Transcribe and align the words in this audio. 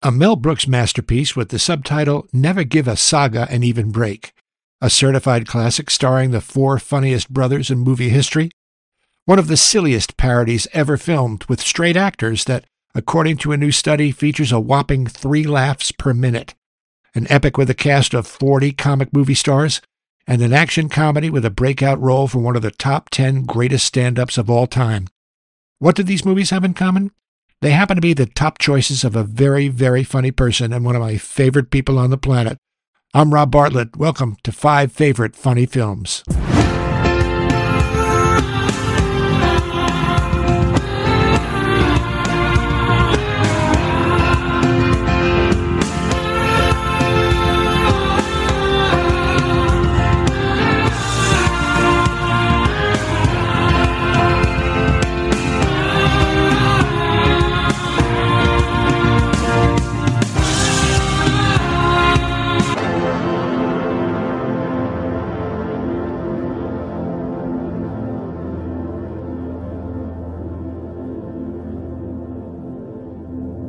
a 0.00 0.12
Mel 0.12 0.36
Brooks 0.36 0.68
masterpiece 0.68 1.34
with 1.34 1.48
the 1.48 1.58
subtitle 1.58 2.28
Never 2.32 2.62
Give 2.62 2.86
a 2.86 2.96
Saga 2.96 3.48
an 3.50 3.64
Even 3.64 3.90
Break, 3.90 4.32
a 4.80 4.88
certified 4.88 5.48
classic 5.48 5.90
starring 5.90 6.30
the 6.30 6.40
four 6.40 6.78
funniest 6.78 7.32
brothers 7.32 7.68
in 7.68 7.78
movie 7.78 8.10
history, 8.10 8.52
one 9.24 9.40
of 9.40 9.48
the 9.48 9.56
silliest 9.56 10.16
parodies 10.16 10.68
ever 10.72 10.96
filmed 10.96 11.44
with 11.46 11.60
straight 11.60 11.96
actors 11.96 12.44
that, 12.44 12.64
according 12.94 13.38
to 13.38 13.50
a 13.50 13.56
new 13.56 13.72
study, 13.72 14.12
features 14.12 14.52
a 14.52 14.60
whopping 14.60 15.04
three 15.04 15.42
laughs 15.42 15.90
per 15.90 16.14
minute, 16.14 16.54
an 17.16 17.26
epic 17.28 17.58
with 17.58 17.68
a 17.68 17.74
cast 17.74 18.14
of 18.14 18.24
40 18.24 18.70
comic 18.74 19.12
movie 19.12 19.34
stars, 19.34 19.82
and 20.28 20.40
an 20.42 20.52
action 20.52 20.88
comedy 20.88 21.28
with 21.28 21.44
a 21.44 21.50
breakout 21.50 22.00
role 22.00 22.28
for 22.28 22.38
one 22.38 22.54
of 22.54 22.62
the 22.62 22.70
top 22.70 23.10
10 23.10 23.42
greatest 23.46 23.84
stand 23.84 24.16
ups 24.16 24.38
of 24.38 24.48
all 24.48 24.68
time. 24.68 25.08
What 25.80 25.96
do 25.96 26.04
these 26.04 26.24
movies 26.24 26.50
have 26.50 26.62
in 26.62 26.74
common? 26.74 27.10
They 27.60 27.72
happen 27.72 27.96
to 27.96 28.00
be 28.00 28.14
the 28.14 28.26
top 28.26 28.58
choices 28.58 29.02
of 29.02 29.16
a 29.16 29.24
very, 29.24 29.66
very 29.66 30.04
funny 30.04 30.30
person 30.30 30.72
and 30.72 30.84
one 30.84 30.94
of 30.94 31.02
my 31.02 31.16
favorite 31.16 31.72
people 31.72 31.98
on 31.98 32.10
the 32.10 32.16
planet. 32.16 32.56
I'm 33.14 33.34
Rob 33.34 33.50
Bartlett. 33.50 33.96
Welcome 33.96 34.36
to 34.44 34.52
Five 34.52 34.92
Favorite 34.92 35.34
Funny 35.34 35.66
Films. 35.66 36.22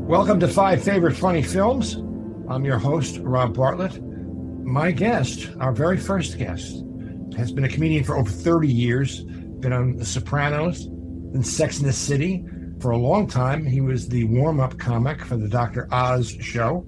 Welcome 0.09 0.39
to 0.39 0.47
Five 0.47 0.83
Favorite 0.83 1.15
Funny 1.15 1.43
Films. 1.43 1.93
I'm 2.49 2.65
your 2.65 2.79
host, 2.79 3.19
Rob 3.21 3.55
Bartlett. 3.55 4.02
My 4.65 4.89
guest, 4.89 5.52
our 5.59 5.71
very 5.71 5.97
first 5.97 6.39
guest, 6.39 6.83
has 7.38 7.52
been 7.52 7.63
a 7.63 7.69
comedian 7.69 8.03
for 8.03 8.17
over 8.17 8.27
30 8.27 8.67
years, 8.67 9.21
been 9.21 9.71
on 9.71 9.97
The 9.97 10.05
Sopranos 10.05 10.85
and 10.85 11.45
Sex 11.45 11.80
in 11.80 11.85
the 11.85 11.93
City. 11.93 12.43
For 12.80 12.89
a 12.89 12.97
long 12.97 13.27
time, 13.27 13.63
he 13.67 13.81
was 13.81 14.09
the 14.09 14.23
warm 14.23 14.59
up 14.59 14.80
comic 14.80 15.23
for 15.23 15.37
the 15.37 15.47
Dr. 15.47 15.87
Oz 15.91 16.31
show. 16.41 16.87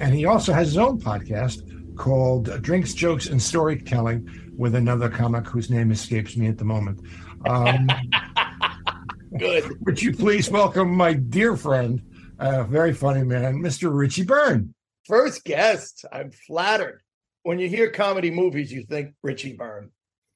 And 0.00 0.14
he 0.14 0.24
also 0.24 0.54
has 0.54 0.68
his 0.68 0.78
own 0.78 0.98
podcast 0.98 1.96
called 1.98 2.62
Drinks, 2.62 2.94
Jokes, 2.94 3.26
and 3.26 3.42
Storytelling 3.42 4.26
with 4.56 4.74
another 4.74 5.10
comic 5.10 5.46
whose 5.46 5.68
name 5.68 5.90
escapes 5.90 6.38
me 6.38 6.46
at 6.48 6.56
the 6.56 6.64
moment. 6.64 7.00
Um, 7.46 7.86
Good. 9.38 9.84
Would 9.84 10.00
you 10.00 10.14
please 10.14 10.50
welcome 10.50 10.94
my 10.94 11.12
dear 11.14 11.56
friend, 11.56 12.02
uh, 12.42 12.64
very 12.64 12.92
funny 12.92 13.24
man, 13.24 13.58
Mr. 13.58 13.94
Richie 13.94 14.24
Byrne. 14.24 14.74
First 15.06 15.44
guest. 15.44 16.04
I'm 16.12 16.30
flattered. 16.30 17.02
When 17.42 17.58
you 17.58 17.68
hear 17.68 17.90
comedy 17.90 18.30
movies, 18.30 18.72
you 18.72 18.84
think 18.84 19.14
Richie 19.22 19.54
Byrne. 19.54 19.90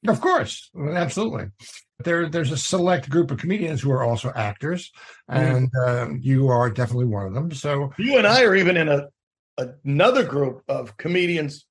Of 0.09 0.21
course, 0.21 0.71
absolutely. 0.77 1.47
There, 2.01 2.29
there's 2.29 2.53
a 2.53 2.57
select 2.57 3.09
group 3.09 3.31
of 3.31 3.39
comedians 3.39 3.81
who 3.81 3.91
are 3.91 4.05
also 4.05 4.31
actors, 4.35 4.93
and 5.29 5.73
mm. 5.73 6.19
you 6.23 6.48
are 6.48 6.71
definitely 6.71 7.07
one 7.07 7.27
of 7.27 7.35
them. 7.35 7.51
So 7.53 7.93
you 7.98 8.19
and 8.19 8.27
I 8.27 8.45
are 8.45 8.55
even 8.55 8.77
in 8.77 8.89
a 8.89 9.09
another 9.85 10.23
group 10.23 10.63
of 10.69 10.97
comedians 10.98 11.67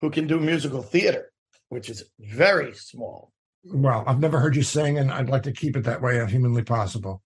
who 0.00 0.10
can 0.10 0.26
do 0.26 0.40
musical 0.40 0.82
theater, 0.82 1.30
which 1.68 1.90
is 1.90 2.04
very 2.18 2.74
small. 2.74 3.32
Well, 3.64 4.02
I've 4.06 4.20
never 4.20 4.40
heard 4.40 4.56
you 4.56 4.62
sing, 4.62 4.98
and 4.98 5.12
I'd 5.12 5.28
like 5.28 5.42
to 5.42 5.52
keep 5.52 5.76
it 5.76 5.84
that 5.84 6.00
way 6.00 6.16
if 6.16 6.30
humanly 6.30 6.62
possible 6.62 7.22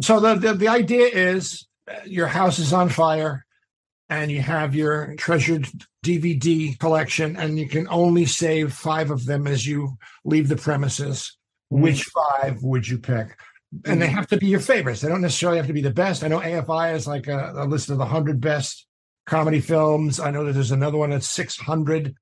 so 0.00 0.20
the, 0.20 0.34
the, 0.34 0.54
the 0.54 0.68
idea 0.68 1.06
is 1.06 1.66
uh, 1.90 1.94
your 2.04 2.26
house 2.26 2.58
is 2.58 2.72
on 2.72 2.88
fire 2.88 3.44
and 4.08 4.30
you 4.30 4.40
have 4.40 4.74
your 4.74 5.14
treasured 5.16 5.68
DVD 6.04 6.78
collection 6.78 7.36
and 7.36 7.58
you 7.58 7.68
can 7.68 7.88
only 7.88 8.26
save 8.26 8.72
five 8.72 9.10
of 9.10 9.24
them 9.26 9.46
as 9.46 9.66
you 9.66 9.96
leave 10.24 10.48
the 10.48 10.56
premises. 10.56 11.36
Mm-hmm. 11.72 11.82
Which 11.82 12.04
five 12.04 12.62
would 12.62 12.86
you 12.86 12.98
pick? 12.98 13.36
And 13.84 14.00
they 14.00 14.06
mm-hmm. 14.06 14.14
have 14.14 14.28
to 14.28 14.36
be 14.36 14.46
your 14.46 14.60
favorites. 14.60 15.00
They 15.00 15.08
don't 15.08 15.20
necessarily 15.20 15.58
have 15.58 15.66
to 15.66 15.72
be 15.72 15.80
the 15.80 15.90
best. 15.90 16.22
I 16.22 16.28
know 16.28 16.40
AFI 16.40 16.94
is 16.94 17.06
like 17.06 17.26
a, 17.26 17.54
a 17.56 17.64
list 17.64 17.90
of 17.90 17.96
the 17.96 18.04
100 18.04 18.40
best 18.40 18.86
comedy 19.26 19.60
films. 19.60 20.20
I 20.20 20.30
know 20.30 20.44
that 20.44 20.52
there's 20.52 20.70
another 20.70 20.98
one 20.98 21.10
that's 21.10 21.26
600 21.26 22.14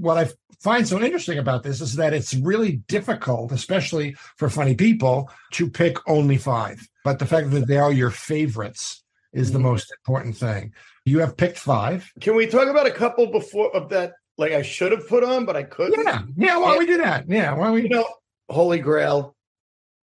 what 0.00 0.18
I 0.18 0.30
find 0.60 0.86
so 0.86 1.00
interesting 1.00 1.38
about 1.38 1.62
this 1.62 1.80
is 1.80 1.94
that 1.96 2.14
it's 2.14 2.34
really 2.34 2.76
difficult, 2.88 3.52
especially 3.52 4.16
for 4.36 4.48
funny 4.48 4.74
people, 4.74 5.30
to 5.52 5.68
pick 5.68 5.96
only 6.08 6.36
five. 6.36 6.86
But 7.04 7.18
the 7.18 7.26
fact 7.26 7.50
that 7.50 7.66
they 7.66 7.76
are 7.76 7.92
your 7.92 8.10
favorites 8.10 9.04
is 9.32 9.52
the 9.52 9.58
mm-hmm. 9.58 9.68
most 9.68 9.92
important 9.92 10.36
thing. 10.36 10.72
You 11.04 11.18
have 11.20 11.36
picked 11.36 11.58
five. 11.58 12.10
Can 12.20 12.34
we 12.34 12.46
talk 12.46 12.68
about 12.68 12.86
a 12.86 12.90
couple 12.90 13.26
before 13.26 13.74
of 13.76 13.90
that? 13.90 14.14
Like 14.36 14.52
I 14.52 14.62
should 14.62 14.90
have 14.90 15.06
put 15.06 15.22
on, 15.22 15.44
but 15.44 15.56
I 15.56 15.62
couldn't. 15.62 16.02
Yeah, 16.04 16.22
yeah. 16.36 16.56
Why 16.58 16.70
don't 16.70 16.78
we 16.78 16.86
do 16.86 16.96
that? 16.96 17.28
Yeah, 17.28 17.54
why 17.54 17.66
don't 17.66 17.74
we? 17.74 17.82
You 17.82 17.88
know, 17.90 18.08
Holy 18.48 18.80
Grail, 18.80 19.36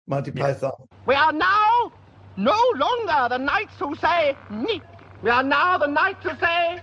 Monty 0.07 0.31
yeah. 0.35 0.41
Python. 0.41 0.73
We 1.05 1.16
are 1.16 1.31
now 1.31 1.94
no 2.35 2.61
longer 2.75 3.29
the 3.29 3.38
knights 3.38 3.73
who 3.79 3.95
say 3.95 4.35
"ni." 4.49 4.81
We 5.23 5.29
are 5.29 5.44
now 5.44 5.78
the 5.78 5.88
knights 5.88 6.23
who 6.23 6.31
say 6.39 6.81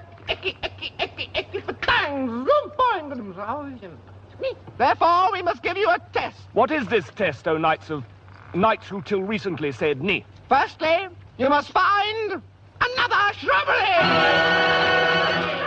Therefore, 4.77 5.33
we 5.33 5.43
must 5.43 5.63
give 5.63 5.77
you 5.77 5.89
a 5.89 5.99
test. 6.13 6.39
What 6.53 6.71
is 6.71 6.87
this 6.89 7.05
test, 7.17 7.47
O 7.47 7.57
knights 7.57 7.91
of 7.91 8.05
knights 8.55 8.89
who 8.89 9.03
till 9.03 9.23
recently 9.23 9.73
said 9.73 10.03
ni? 10.03 10.25
Firstly, 10.49 11.09
you 11.39 11.49
must 11.49 11.71
find 11.71 12.43
another 12.81 13.35
shrubbery. 13.39 13.97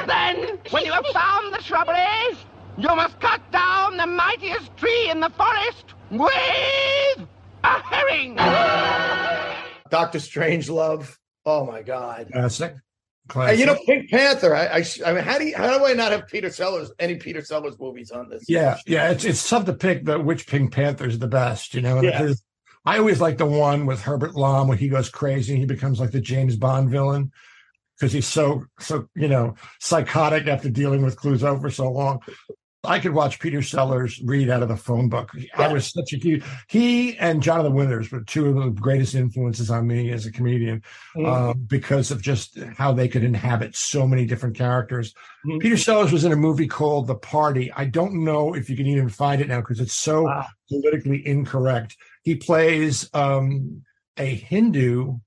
then, 0.08 0.60
when 0.72 0.86
you 0.86 0.92
have 0.92 1.06
found 1.08 1.54
the 1.54 1.62
shrubbery, 1.62 2.38
you 2.78 2.96
must 2.96 3.20
cut 3.20 3.42
down 3.52 3.98
the 3.98 4.06
mightiest 4.06 4.76
tree 4.78 5.10
in 5.10 5.20
the 5.20 5.30
forest 5.32 5.86
with 6.12 7.28
a 7.64 7.82
herring. 7.82 8.36
Doctor 9.90 10.20
Strangelove. 10.20 11.18
Oh 11.46 11.66
my 11.66 11.82
God. 11.82 12.30
Classic. 13.28 13.58
Classic. 13.58 13.60
you 13.60 13.66
know, 13.66 13.80
Pink 13.86 14.10
Panther. 14.10 14.56
I, 14.56 14.66
I, 14.68 14.86
I, 15.06 15.14
mean, 15.14 15.24
how 15.24 15.38
do 15.38 15.46
you, 15.46 15.56
how 15.56 15.78
do 15.78 15.86
I 15.86 15.94
not 15.94 16.12
have 16.12 16.28
Peter 16.28 16.50
Sellers 16.50 16.92
any 17.00 17.16
Peter 17.16 17.42
Sellers 17.42 17.80
movies 17.80 18.12
on 18.12 18.30
this? 18.30 18.46
Yeah, 18.48 18.78
yeah. 18.86 19.12
It's 19.12 19.26
it's 19.26 19.48
tough 19.48 19.66
to 19.66 19.74
pick 19.74 20.06
the 20.06 20.20
which 20.20 20.48
Pink 20.48 20.74
Panther 20.74 21.08
is 21.08 21.20
the 21.20 21.28
best. 21.28 21.74
You 21.74 21.82
know, 21.82 22.02
yeah. 22.02 22.34
I 22.86 23.00
always 23.00 23.20
like 23.20 23.38
the 23.38 23.46
one 23.46 23.86
with 23.86 24.02
Herbert 24.02 24.36
Lom 24.36 24.70
when 24.70 24.78
he 24.78 24.88
goes 24.88 25.10
crazy 25.10 25.54
and 25.54 25.60
he 25.60 25.66
becomes 25.66 26.00
like 26.00 26.12
the 26.12 26.22
James 26.22 26.56
Bond 26.56 26.90
villain 26.90 27.32
because 27.98 28.14
he's 28.14 28.28
so 28.28 28.64
so 28.80 29.08
you 29.16 29.28
know 29.28 29.56
psychotic 29.80 30.48
after 30.48 30.70
dealing 30.70 31.02
with 31.02 31.18
Clouseau 31.18 31.60
for 31.60 31.70
so 31.70 31.92
long. 31.92 32.22
I 32.84 33.00
could 33.00 33.14
watch 33.14 33.40
Peter 33.40 33.62
Sellers 33.62 34.22
read 34.24 34.50
out 34.50 34.62
of 34.62 34.70
the 34.70 34.78
phone 34.78 35.10
book. 35.10 35.32
I 35.56 35.72
was 35.74 35.88
such 35.88 36.14
a 36.14 36.18
huge 36.18 36.44
he 36.70 37.18
and 37.18 37.42
Jonathan 37.42 37.74
Winters 37.74 38.12
were 38.12 38.22
two 38.22 38.48
of 38.48 38.56
the 38.56 38.70
greatest 38.70 39.16
influences 39.16 39.72
on 39.72 39.88
me 39.88 40.12
as 40.12 40.26
a 40.26 40.32
comedian 40.32 40.84
mm-hmm. 41.16 41.26
uh, 41.26 41.54
because 41.54 42.12
of 42.12 42.22
just 42.22 42.58
how 42.78 42.94
they 42.94 43.08
could 43.08 43.24
inhabit 43.24 43.76
so 43.76 44.08
many 44.08 44.26
different 44.26 44.56
characters. 44.56 45.14
Mm-hmm. 45.46 45.58
Peter 45.58 45.78
Sellers 45.78 46.12
was 46.12 46.24
in 46.24 46.32
a 46.32 46.38
movie 46.38 46.68
called 46.68 47.08
The 47.08 47.16
Party. 47.16 47.72
I 47.74 47.86
don't 47.86 48.24
know 48.24 48.54
if 48.54 48.70
you 48.70 48.78
can 48.78 48.88
even 48.88 49.10
find 49.10 49.42
it 49.42 49.48
now 49.48 49.60
because 49.60 49.80
it's 49.80 49.98
so 49.98 50.24
wow. 50.24 50.46
politically 50.70 51.26
incorrect. 51.26 51.98
He 52.24 52.36
plays 52.36 53.10
um, 53.14 53.84
a 54.18 54.26
Hindu 54.26 55.18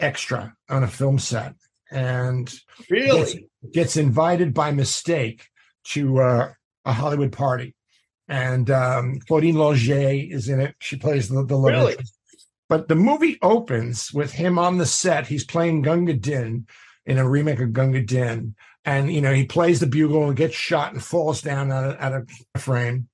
extra 0.00 0.54
on 0.68 0.82
a 0.82 0.88
film 0.88 1.18
set 1.18 1.54
and 1.90 2.52
really 2.90 3.20
gets, 3.20 3.36
gets 3.72 3.96
invited 3.96 4.52
by 4.52 4.72
mistake 4.72 5.46
to 5.84 6.20
uh, 6.20 6.52
a 6.84 6.92
Hollywood 6.92 7.32
party, 7.32 7.74
and 8.28 8.70
um, 8.70 9.20
Claudine 9.26 9.56
Longet 9.56 10.32
is 10.32 10.48
in 10.48 10.60
it. 10.60 10.74
She 10.80 10.96
plays 10.96 11.28
the 11.28 11.44
the 11.44 11.56
really? 11.56 11.96
But 12.68 12.88
the 12.88 12.94
movie 12.94 13.38
opens 13.42 14.12
with 14.12 14.32
him 14.32 14.58
on 14.58 14.78
the 14.78 14.86
set. 14.86 15.26
He's 15.26 15.44
playing 15.44 15.82
Gunga 15.82 16.14
Din 16.14 16.66
in 17.04 17.18
a 17.18 17.28
remake 17.28 17.60
of 17.60 17.72
Gunga 17.72 18.02
Din, 18.02 18.54
and 18.84 19.12
you 19.12 19.20
know 19.20 19.32
he 19.32 19.44
plays 19.44 19.80
the 19.80 19.86
bugle 19.86 20.28
and 20.28 20.36
gets 20.36 20.54
shot 20.54 20.92
and 20.92 21.02
falls 21.02 21.42
down 21.42 21.70
out 21.70 21.90
of, 21.90 22.00
out 22.00 22.14
of 22.14 22.30
frame, 22.60 23.08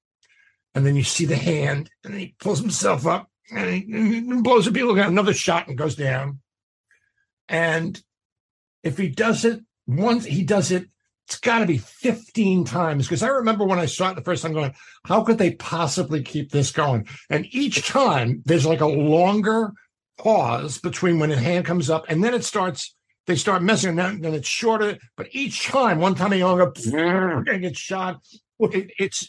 and 0.74 0.86
then 0.86 0.96
you 0.96 1.02
see 1.02 1.24
the 1.24 1.36
hand, 1.36 1.90
and 2.04 2.14
he 2.14 2.34
pulls 2.38 2.60
himself 2.60 3.06
up 3.06 3.28
and 3.50 3.70
he, 3.70 3.92
and 3.92 4.44
blows 4.44 4.66
the 4.66 4.70
bugle, 4.70 4.94
got 4.94 5.08
another 5.08 5.34
shot 5.34 5.68
and 5.68 5.78
goes 5.78 5.94
down. 5.94 6.40
And 7.48 8.00
if 8.82 8.98
he 8.98 9.08
does 9.08 9.44
it 9.44 9.60
once, 9.86 10.24
he 10.24 10.44
does 10.44 10.70
it 10.70 10.88
it's 11.28 11.38
got 11.40 11.58
to 11.58 11.66
be 11.66 11.76
15 11.76 12.64
times 12.64 13.06
because 13.06 13.22
I 13.22 13.28
remember 13.28 13.66
when 13.66 13.78
I 13.78 13.84
saw 13.84 14.10
it 14.10 14.14
the 14.16 14.22
first 14.22 14.42
time 14.42 14.54
going, 14.54 14.74
how 15.04 15.22
could 15.22 15.36
they 15.36 15.52
possibly 15.52 16.22
keep 16.22 16.50
this 16.50 16.70
going? 16.70 17.06
And 17.28 17.46
each 17.50 17.86
time 17.86 18.42
there's 18.46 18.64
like 18.64 18.80
a 18.80 18.86
longer 18.86 19.72
pause 20.16 20.78
between 20.78 21.18
when 21.18 21.30
a 21.30 21.36
hand 21.36 21.66
comes 21.66 21.90
up 21.90 22.06
and 22.08 22.24
then 22.24 22.32
it 22.32 22.44
starts 22.44 22.94
they 23.26 23.36
start 23.36 23.62
messing, 23.62 23.90
and 23.90 23.98
then, 23.98 24.20
then 24.22 24.32
it's 24.32 24.48
shorter. 24.48 24.96
But 25.14 25.28
each 25.32 25.66
time, 25.66 26.00
one 26.00 26.14
time 26.14 26.32
he 26.32 26.40
hung 26.40 26.62
up 26.62 26.78
and 27.46 27.60
gets 27.60 27.78
shot. 27.78 28.22
It, 28.58 28.90
it's 28.98 29.28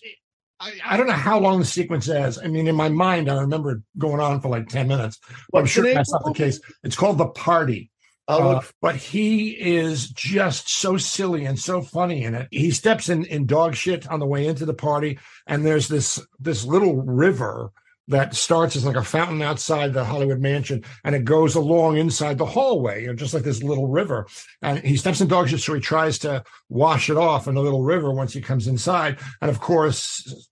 I, 0.57 0.71
I 0.85 0.95
don't 0.95 1.07
know 1.07 1.13
how 1.13 1.37
long 1.37 1.59
the 1.59 1.65
sequence 1.65 2.07
is. 2.07 2.39
I 2.39 2.47
mean, 2.47 2.67
in 2.67 2.75
my 2.75 2.87
mind, 2.87 3.29
I 3.29 3.41
remember 3.41 3.71
it 3.71 3.79
going 3.97 4.21
on 4.21 4.39
for 4.39 4.47
like 4.47 4.69
10 4.69 4.87
minutes. 4.87 5.19
I'm 5.53 5.65
sure 5.65 5.83
that's 5.83 6.13
not 6.13 6.23
the 6.23 6.33
case. 6.33 6.61
It's 6.81 6.95
called 6.95 7.17
The 7.17 7.27
Party. 7.27 7.91
I'll 8.29 8.49
Uh, 8.49 8.61
but 8.81 8.95
he 8.95 9.49
is 9.49 10.09
just 10.09 10.69
so 10.69 10.97
silly 10.97 11.45
and 11.45 11.59
so 11.59 11.81
funny 11.81 12.23
in 12.23 12.35
it. 12.35 12.47
He 12.51 12.71
steps 12.71 13.09
in 13.09 13.25
in 13.25 13.45
dog 13.45 13.75
shit 13.75 14.07
on 14.07 14.19
the 14.19 14.27
way 14.27 14.45
into 14.45 14.65
the 14.65 14.73
party, 14.73 15.19
and 15.47 15.65
there's 15.65 15.87
this 15.87 16.21
this 16.39 16.63
little 16.63 16.95
river 17.01 17.71
that 18.07 18.35
starts 18.35 18.75
as 18.75 18.85
like 18.85 18.95
a 18.95 19.03
fountain 19.03 19.41
outside 19.41 19.93
the 19.93 20.03
Hollywood 20.03 20.39
mansion, 20.39 20.83
and 21.03 21.15
it 21.15 21.25
goes 21.25 21.55
along 21.55 21.97
inside 21.97 22.37
the 22.37 22.45
hallway, 22.45 23.01
you 23.01 23.07
know, 23.07 23.13
just 23.13 23.35
like 23.35 23.43
this 23.43 23.61
little 23.61 23.87
river. 23.87 24.27
And 24.63 24.79
he 24.79 24.97
steps 24.97 25.21
in 25.21 25.27
dog 25.27 25.49
shit, 25.49 25.59
so 25.59 25.75
he 25.75 25.79
tries 25.79 26.17
to 26.19 26.43
wash 26.69 27.09
it 27.09 27.17
off 27.17 27.47
in 27.47 27.53
the 27.53 27.61
little 27.61 27.83
river 27.83 28.11
once 28.11 28.33
he 28.33 28.41
comes 28.41 28.67
inside. 28.67 29.19
And 29.41 29.51
of 29.51 29.59
course, 29.59 30.48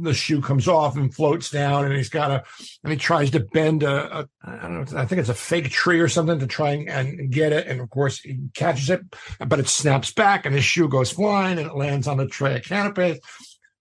the 0.00 0.14
shoe 0.14 0.40
comes 0.40 0.68
off 0.68 0.96
and 0.96 1.14
floats 1.14 1.50
down, 1.50 1.84
and 1.84 1.94
he's 1.94 2.08
got 2.08 2.30
a 2.30 2.44
and 2.82 2.92
he 2.92 2.98
tries 2.98 3.30
to 3.30 3.40
bend 3.40 3.82
a, 3.82 4.20
a 4.20 4.28
I 4.44 4.56
don't 4.62 4.92
know, 4.92 4.98
I 4.98 5.06
think 5.06 5.20
it's 5.20 5.28
a 5.28 5.34
fake 5.34 5.70
tree 5.70 6.00
or 6.00 6.08
something 6.08 6.38
to 6.38 6.46
try 6.46 6.70
and, 6.70 6.88
and 6.88 7.30
get 7.30 7.52
it. 7.52 7.66
And 7.66 7.80
of 7.80 7.90
course, 7.90 8.20
he 8.20 8.38
catches 8.54 8.90
it, 8.90 9.00
but 9.46 9.60
it 9.60 9.68
snaps 9.68 10.12
back, 10.12 10.46
and 10.46 10.54
his 10.54 10.64
shoe 10.64 10.88
goes 10.88 11.12
flying, 11.12 11.58
and 11.58 11.68
it 11.68 11.76
lands 11.76 12.08
on 12.08 12.16
the 12.16 12.26
tray 12.26 12.56
of 12.56 12.62
canapé. 12.62 13.18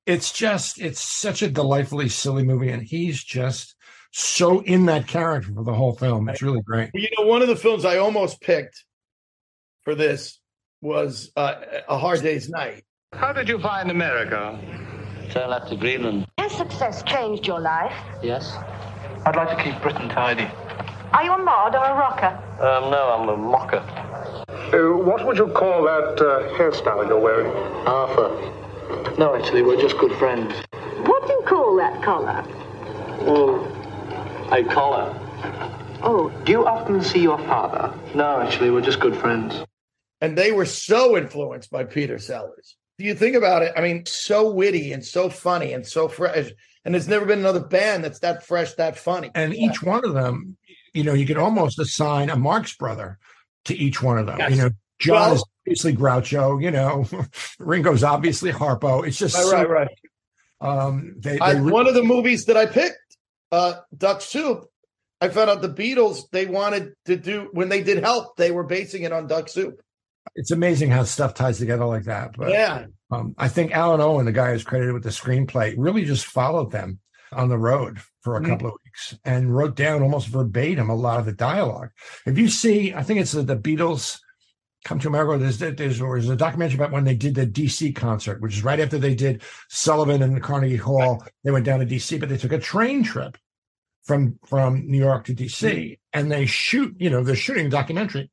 It's 0.06 0.34
just, 0.34 0.82
it's 0.82 1.00
such 1.00 1.42
a 1.42 1.50
delightfully 1.50 2.10
silly 2.10 2.44
movie, 2.44 2.70
and 2.70 2.84
he's 2.84 3.24
just 3.24 3.76
so 4.12 4.62
in 4.62 4.86
that 4.88 5.08
character 5.08 5.54
for 5.54 5.64
the 5.64 5.74
whole 5.74 5.94
film. 5.94 6.30
It's 6.30 6.42
really 6.42 6.62
great. 6.62 6.92
You 6.94 7.10
know, 7.18 7.26
one 7.26 7.42
of 7.42 7.48
the 7.48 7.56
films 7.56 7.86
I 7.86 7.98
almost 7.98 8.42
picked 8.42 8.84
for 9.84 9.96
this 9.96 10.40
was 10.82 11.32
uh, 11.36 11.56
A 11.88 11.98
Hard 11.98 12.22
Day's 12.22 12.50
Night. 12.50 12.84
How 13.14 13.32
did 13.32 13.48
you 13.48 13.60
find 13.60 13.90
America? 13.90 14.60
Till 15.34 15.42
I 15.42 15.48
left 15.48 15.70
to 15.70 15.76
Greenland. 15.76 16.28
Has 16.38 16.52
success 16.52 17.02
changed 17.02 17.48
your 17.48 17.60
life? 17.60 17.96
Yes. 18.22 18.56
I'd 19.26 19.36
like 19.36 19.50
to 19.58 19.64
keep 19.64 19.82
Britain 19.82 20.08
tidy. 20.08 20.48
Are 21.12 21.24
you 21.24 21.32
a 21.34 21.38
mod 21.40 21.74
or 21.74 21.84
a 21.84 21.96
rocker? 21.96 22.28
Um, 22.62 22.92
no, 22.92 23.10
I'm 23.10 23.28
a 23.30 23.36
mocker. 23.36 23.78
Uh, 23.78 24.96
what 24.96 25.26
would 25.26 25.38
you 25.40 25.48
call 25.48 25.86
that 25.86 26.22
uh, 26.22 26.56
hairstyle 26.56 27.08
you're 27.08 27.20
wearing? 27.20 27.48
Arthur. 27.88 28.30
No, 29.18 29.34
actually, 29.34 29.64
we're 29.64 29.82
just 29.82 29.98
good 29.98 30.12
friends. 30.20 30.54
What 31.08 31.26
do 31.26 31.34
you 31.34 31.42
call 31.48 31.78
that 31.78 32.04
collar? 32.04 32.46
Well, 33.24 33.66
a 34.54 34.64
collar. 34.66 35.20
Oh, 36.04 36.30
Do 36.46 36.52
you 36.52 36.68
often 36.68 37.02
see 37.02 37.24
your 37.24 37.40
father? 37.40 37.92
No, 38.14 38.40
actually, 38.40 38.70
we're 38.70 38.82
just 38.82 39.00
good 39.00 39.16
friends. 39.16 39.66
And 40.22 40.38
they 40.38 40.52
were 40.52 40.66
so 40.66 41.18
influenced 41.18 41.72
by 41.72 41.86
Peter 41.86 42.20
Sellers. 42.20 42.76
Do 43.00 43.06
you 43.06 43.16
think 43.16 43.36
about 43.36 43.63
it? 43.63 43.74
I 43.75 43.81
mean, 43.81 44.06
so 44.06 44.51
witty 44.51 44.94
and 44.94 45.04
so 45.04 45.30
funny 45.30 45.74
and 45.74 45.86
so 45.86 46.07
fresh. 46.07 46.51
And 46.86 46.94
there's 46.94 47.07
never 47.07 47.25
been 47.25 47.40
another 47.40 47.63
band 47.63 48.04
that's 48.04 48.19
that 48.19 48.45
fresh, 48.45 48.74
that 48.74 48.98
funny. 48.98 49.31
And 49.34 49.56
each 49.56 49.81
one 49.81 50.06
of 50.06 50.13
them, 50.13 50.57
you 50.94 51.04
know, 51.04 51.13
you 51.13 51.25
could 51.25 51.38
almost 51.38 51.80
assign 51.80 52.30
a 52.30 52.36
Marx 52.36 52.75
brother 52.75 53.18
to 53.66 53.75
each 53.75 54.01
one 54.01 54.18
of 54.18 54.28
them. 54.28 54.38
Yes. 54.40 54.51
You 54.51 54.57
know, 54.57 54.69
John 55.00 55.16
Well- 55.16 55.34
is 55.36 55.45
obviously 55.66 55.95
Groucho. 55.95 56.62
You 56.62 56.72
know, 56.72 57.04
Ringo's 57.60 58.04
obviously 58.04 58.51
Harpo. 58.51 59.07
It's 59.07 59.18
just 59.18 59.36
Right, 59.36 59.46
so, 59.46 59.57
right, 59.57 59.69
right. 59.69 59.88
Um, 60.62 61.16
they, 61.18 61.39
I, 61.39 61.54
they 61.56 61.62
re- 61.62 61.72
one 61.72 61.88
of 61.88 61.94
the 61.94 62.04
movies 62.04 62.46
that 62.46 62.57
I 62.57 62.66
picked, 62.68 63.18
uh, 63.51 63.75
Duck 63.98 64.22
Soup, 64.22 64.66
I 65.19 65.30
found 65.30 65.50
out 65.50 65.62
the 65.62 65.69
Beatles, 65.69 66.30
they 66.31 66.46
wanted 66.46 66.94
to 67.06 67.16
do, 67.16 67.50
when 67.54 67.69
they 67.69 67.81
did 67.81 68.04
Help, 68.04 68.36
they 68.36 68.51
were 68.51 68.63
basing 68.63 69.04
it 69.04 69.12
on 69.12 69.28
Duck 69.28 69.50
Soup. 69.50 69.81
It's 70.36 70.52
amazing 70.52 70.90
how 70.90 71.04
stuff 71.04 71.34
ties 71.34 71.60
together 71.60 71.86
like 71.86 72.06
that. 72.06 72.36
But 72.38 72.50
yeah. 72.50 72.86
um, 73.12 73.36
I 73.38 73.48
think 73.48 73.72
Alun 73.72 74.00
Owen, 74.00 74.26
the 74.26 74.32
guy 74.32 74.52
who's 74.52 74.64
credited 74.64 74.94
with 74.94 75.04
the 75.04 75.10
screenplay, 75.10 75.76
really 75.78 76.06
just 76.06 76.26
followed 76.26 76.72
them 76.72 77.00
on 77.32 77.50
the 77.50 77.58
road 77.58 78.00
for 78.22 78.36
a 78.38 78.42
Mhm. 78.42 78.48
couple 78.50 78.68
of 78.68 78.74
weeks 78.84 79.16
and 79.26 79.56
wrote 79.56 79.76
down 79.76 80.02
almost 80.02 80.28
verbatim 80.28 80.90
a 80.90 80.96
lot 80.96 81.20
of 81.20 81.26
the 81.26 81.32
dialogue. 81.34 81.90
If 82.26 82.38
you 82.38 82.48
see, 82.48 82.94
I 82.94 83.04
think 83.04 83.20
it's 83.20 83.32
the, 83.32 83.44
the 83.44 83.58
Beatles 83.58 84.20
come 84.86 85.00
to 85.00 85.08
America. 85.08 85.38
There's, 85.38 85.58
there's, 85.60 86.00
there's 86.00 86.30
a 86.30 86.36
documentary 86.36 86.76
about 86.76 86.92
when 86.92 87.04
they 87.06 87.16
did 87.16 87.36
the 87.36 87.48
DC 87.48 87.96
concert, 87.96 88.42
which 88.42 88.54
is 88.58 88.64
right 88.64 88.80
after 88.80 88.98
they 88.98 89.16
did 89.16 89.42
Sullivan 89.70 90.22
and 90.22 90.36
the 90.36 90.42
Carnegie 90.42 90.76
Hall. 90.76 91.24
They 91.44 91.52
went 91.52 91.66
down 91.66 91.80
to 91.80 91.86
DC, 91.86 92.20
but 92.20 92.30
they 92.30 92.38
took 92.38 92.52
a 92.52 92.60
train 92.60 93.04
trip 93.04 93.38
from 94.04 94.38
from 94.46 94.86
New 94.88 94.98
York 94.98 95.24
to 95.26 95.34
DC, 95.34 95.98
and 96.12 96.30
they 96.32 96.46
shoot. 96.46 96.96
You 97.00 97.10
know, 97.10 97.24
they're 97.24 97.36
shooting 97.36 97.68
a 97.68 97.70
documentary, 97.70 98.30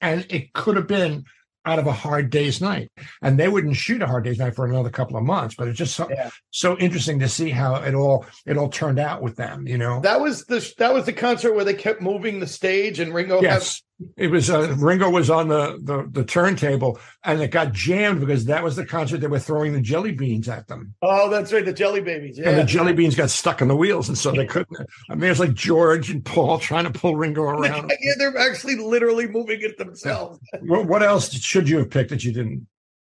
and 0.00 0.26
it 0.30 0.52
could 0.52 0.76
have 0.76 0.86
been 0.86 1.24
out 1.64 1.80
of 1.80 1.86
a 1.88 1.92
hard 1.92 2.30
day's 2.30 2.60
night, 2.60 2.88
and 3.22 3.36
they 3.36 3.48
wouldn't 3.48 3.74
shoot 3.74 4.00
a 4.00 4.06
hard 4.06 4.22
day's 4.22 4.38
night 4.38 4.54
for 4.54 4.66
another 4.66 4.88
couple 4.88 5.16
of 5.16 5.24
months. 5.24 5.56
But 5.56 5.66
it's 5.66 5.78
just 5.78 5.96
so 5.96 6.08
Yeah. 6.08 6.30
so 6.50 6.78
interesting 6.78 7.18
to 7.18 7.28
see 7.28 7.50
how 7.50 7.76
it 7.82 7.92
all 7.94 8.24
it 8.46 8.56
all 8.56 8.68
turned 8.68 9.00
out 9.00 9.20
with 9.20 9.34
them. 9.34 9.66
You 9.66 9.76
know, 9.78 10.00
That 10.00 10.20
was 10.20 10.44
the 10.44 10.72
that 10.78 10.94
was 10.94 11.06
the 11.06 11.12
concert 11.12 11.54
where 11.54 11.64
they 11.64 11.74
kept 11.74 12.00
moving 12.00 12.38
the 12.38 12.46
stage 12.46 13.00
and 13.00 13.12
Ringo 13.12 13.42
Yes, 13.42 13.82
it 14.16 14.30
was. 14.30 14.50
Uh, 14.50 14.74
Ringo 14.78 15.08
was 15.08 15.30
on 15.30 15.48
the, 15.48 15.78
the 15.82 16.08
the 16.10 16.24
turntable, 16.24 16.98
and 17.24 17.40
it 17.40 17.50
got 17.50 17.72
jammed 17.72 18.20
because 18.20 18.44
that 18.46 18.62
was 18.62 18.76
the 18.76 18.84
concert 18.84 19.18
they 19.22 19.26
were 19.26 19.38
throwing 19.38 19.72
the 19.72 19.80
jelly 19.80 20.12
beans 20.12 20.48
at 20.48 20.68
them, 20.68 20.94
Oh, 21.02 21.30
that's 21.30 21.52
right, 21.52 21.64
the 21.64 21.72
Jelly 21.72 22.00
Babies. 22.00 22.38
Yeah, 22.38 22.50
and 22.50 22.58
the 22.58 22.64
jelly 22.64 22.92
beans 22.92 23.14
got 23.14 23.30
stuck 23.30 23.62
in 23.62 23.68
the 23.68 23.76
wheels, 23.76 24.08
and 24.08 24.18
so 24.18 24.32
they 24.32 24.46
couldn't. 24.46 24.76
I 25.10 25.14
mean, 25.14 25.30
it's 25.30 25.40
like 25.40 25.54
George 25.54 26.10
and 26.10 26.24
Paul 26.24 26.58
trying 26.58 26.84
to 26.84 26.90
pull 26.98 27.16
Ringo 27.16 27.42
around. 27.44 27.90
yeah, 28.00 28.12
they're 28.18 28.36
actually 28.36 28.76
literally 28.76 29.26
moving 29.28 29.60
it 29.62 29.78
themselves. 29.78 30.38
what, 30.60 30.86
what 30.86 31.02
else 31.02 31.32
should 31.32 31.68
you 31.68 31.78
have 31.78 31.90
picked 31.90 32.10
that 32.10 32.22
you 32.24 32.32
didn't? 32.32 32.66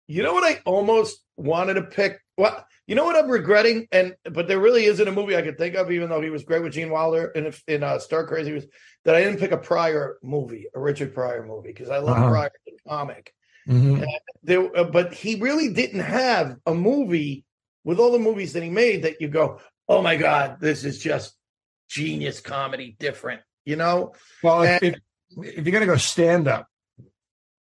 You 0.08 0.22
know 0.22 0.32
what 0.34 0.44
I 0.44 0.60
almost 0.64 1.22
wanted 1.36 1.74
to 1.74 1.82
pick? 1.82 2.18
What 2.42 2.66
you 2.88 2.96
know 2.96 3.04
what 3.04 3.14
I'm 3.14 3.30
regretting? 3.30 3.86
And 3.92 4.16
but 4.24 4.48
there 4.48 4.58
really 4.58 4.86
isn't 4.86 5.06
a 5.06 5.12
movie 5.12 5.36
I 5.36 5.42
could 5.42 5.58
think 5.58 5.76
of, 5.76 5.92
even 5.92 6.08
though 6.10 6.20
he 6.20 6.28
was 6.30 6.42
great 6.42 6.60
with 6.62 6.72
Gene 6.72 6.90
Wilder 6.90 7.26
in 7.26 7.52
in 7.68 7.84
uh, 7.84 8.00
Stir 8.00 8.26
Crazy, 8.26 8.52
was 8.52 8.66
that 9.04 9.14
I 9.14 9.22
didn't 9.22 9.38
pick 9.38 9.52
a 9.52 9.56
Pryor 9.56 10.18
movie, 10.24 10.66
a 10.74 10.80
Richard 10.80 11.14
Pryor 11.14 11.46
movie, 11.46 11.68
because 11.68 11.88
I 11.88 11.98
love 11.98 12.16
Uh-huh. 12.16 12.30
Pryor 12.30 12.50
the 12.66 12.72
comic. 12.88 13.32
Mhm. 13.68 14.04
There, 14.42 14.76
uh, 14.76 14.82
but 14.82 15.14
he 15.14 15.36
really 15.40 15.72
didn't 15.72 16.00
have 16.00 16.56
a 16.66 16.74
movie 16.74 17.44
with 17.84 18.00
all 18.00 18.10
the 18.10 18.18
movies 18.18 18.54
that 18.54 18.64
he 18.64 18.70
made 18.70 19.04
that 19.04 19.20
you 19.20 19.28
go, 19.28 19.60
oh 19.88 20.02
my 20.02 20.16
god, 20.16 20.58
this 20.60 20.82
is 20.84 20.98
just 20.98 21.36
genius 21.88 22.40
comedy, 22.40 22.96
different. 22.98 23.42
You 23.64 23.76
know? 23.76 24.14
Well, 24.42 24.62
if, 24.62 24.82
And- 24.82 24.96
if 24.96 25.58
if 25.58 25.64
you're 25.64 25.72
gonna 25.72 25.86
go 25.86 25.96
stand 25.96 26.48
up 26.48 26.66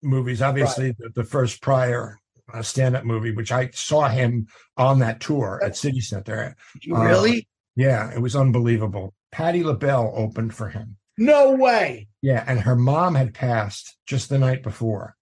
movies, 0.03 0.41
obviously 0.41 0.93
the, 0.93 1.09
the 1.09 1.25
first 1.25 1.61
Pryor 1.61 2.21
uh, 2.53 2.63
stand 2.63 2.97
up 2.97 3.05
movie, 3.05 3.33
which 3.33 3.53
I 3.53 3.71
saw 3.73 4.09
him 4.09 4.49
on 4.77 5.01
that 5.01 5.21
tour 5.21 5.61
at 5.63 5.77
City 5.77 6.01
Center. 6.01 6.57
Uh, 6.91 7.01
really? 7.01 7.49
Yeah, 7.77 8.13
it 8.13 8.21
was 8.21 8.35
unbelievable. 8.35 9.15
Patti 9.31 9.63
LaBelle 9.63 10.13
opened 10.15 10.55
for 10.55 10.69
him. 10.69 10.97
No 11.17 11.53
way. 11.53 12.09
Yeah, 12.23 12.45
and 12.47 12.61
her 12.61 12.77
mom 12.77 13.15
had 13.15 13.35
passed 13.35 13.97
just 14.07 14.29
the 14.29 14.39
night 14.39 14.63
before. 14.63 15.17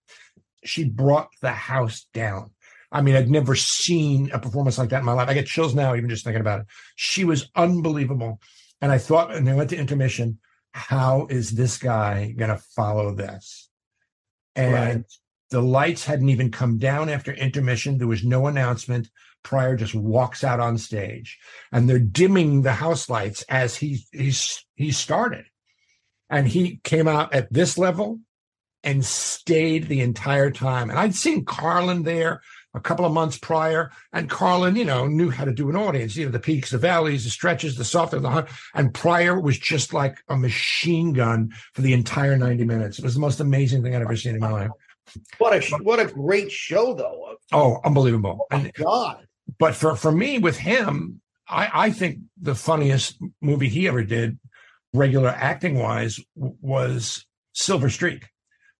She 0.64 0.84
brought 0.84 1.28
the 1.42 1.52
house 1.52 2.06
down. 2.12 2.50
I 2.92 3.02
mean, 3.02 3.16
I'd 3.16 3.30
never 3.30 3.54
seen 3.54 4.30
a 4.32 4.38
performance 4.38 4.78
like 4.78 4.90
that 4.90 5.00
in 5.00 5.04
my 5.04 5.12
life. 5.12 5.28
I 5.28 5.34
get 5.34 5.46
chills 5.46 5.74
now, 5.74 5.94
even 5.94 6.08
just 6.08 6.24
thinking 6.24 6.40
about 6.40 6.60
it. 6.60 6.66
She 6.94 7.24
was 7.24 7.50
unbelievable. 7.54 8.40
And 8.80 8.92
I 8.92 8.98
thought, 8.98 9.34
and 9.34 9.46
they 9.46 9.54
went 9.54 9.70
to 9.70 9.76
intermission, 9.76 10.38
how 10.72 11.26
is 11.30 11.50
this 11.50 11.78
guy 11.78 12.34
going 12.36 12.50
to 12.50 12.62
follow 12.74 13.14
this? 13.14 13.68
And 14.54 14.72
Right. 14.72 15.04
The 15.50 15.60
lights 15.60 16.04
hadn't 16.04 16.28
even 16.28 16.50
come 16.50 16.78
down 16.78 17.08
after 17.08 17.32
intermission. 17.32 17.98
There 17.98 18.06
was 18.06 18.24
no 18.24 18.46
announcement. 18.46 19.08
Pryor 19.42 19.76
just 19.76 19.94
walks 19.94 20.42
out 20.42 20.58
on 20.58 20.76
stage 20.76 21.38
and 21.70 21.88
they're 21.88 21.98
dimming 21.98 22.62
the 22.62 22.72
house 22.72 23.08
lights 23.08 23.42
as 23.48 23.76
he 23.76 24.04
he's 24.12 24.64
he 24.74 24.90
started 24.90 25.44
and 26.28 26.48
he 26.48 26.80
came 26.82 27.06
out 27.06 27.32
at 27.32 27.52
this 27.52 27.78
level 27.78 28.18
and 28.82 29.04
stayed 29.04 29.88
the 29.88 30.00
entire 30.00 30.50
time. 30.50 30.90
And 30.90 30.98
I'd 30.98 31.14
seen 31.14 31.44
Carlin 31.44 32.02
there 32.02 32.40
a 32.74 32.80
couple 32.80 33.06
of 33.06 33.12
months 33.12 33.38
prior, 33.38 33.90
and 34.12 34.28
Carlin, 34.28 34.76
you 34.76 34.84
know, 34.84 35.06
knew 35.06 35.30
how 35.30 35.46
to 35.46 35.52
do 35.52 35.70
an 35.70 35.76
audience, 35.76 36.14
you 36.14 36.26
know, 36.26 36.30
the 36.30 36.38
peaks, 36.38 36.70
the 36.70 36.78
valleys, 36.78 37.24
the 37.24 37.30
stretches, 37.30 37.76
the 37.76 37.84
softer, 37.84 38.20
the 38.20 38.28
high. 38.28 38.46
And 38.74 38.92
Pryor 38.92 39.40
was 39.40 39.58
just 39.58 39.94
like 39.94 40.18
a 40.28 40.36
machine 40.36 41.14
gun 41.14 41.52
for 41.72 41.80
the 41.80 41.94
entire 41.94 42.36
90 42.36 42.64
minutes. 42.64 42.98
It 42.98 43.04
was 43.04 43.14
the 43.14 43.20
most 43.20 43.40
amazing 43.40 43.82
thing 43.82 43.96
I'd 43.96 44.02
ever 44.02 44.16
seen 44.16 44.34
in 44.34 44.40
my 44.40 44.52
life. 44.52 44.70
What 45.38 45.54
a 45.54 45.76
what 45.78 46.00
a 46.00 46.06
great 46.06 46.50
show 46.52 46.94
though. 46.94 47.36
Oh, 47.52 47.80
unbelievable. 47.84 48.46
And 48.50 48.72
God. 48.74 49.26
but 49.58 49.74
for 49.74 49.94
for 49.96 50.10
me 50.12 50.38
with 50.38 50.56
him 50.56 51.20
i 51.48 51.70
i 51.86 51.90
think 51.90 52.18
the 52.40 52.54
funniest 52.56 53.16
movie 53.40 53.68
he 53.68 53.86
ever 53.86 54.02
did 54.02 54.36
regular 54.92 55.28
acting 55.28 55.78
wise 55.78 56.18
was 56.34 57.24
silver 57.52 57.88
streak 57.88 58.24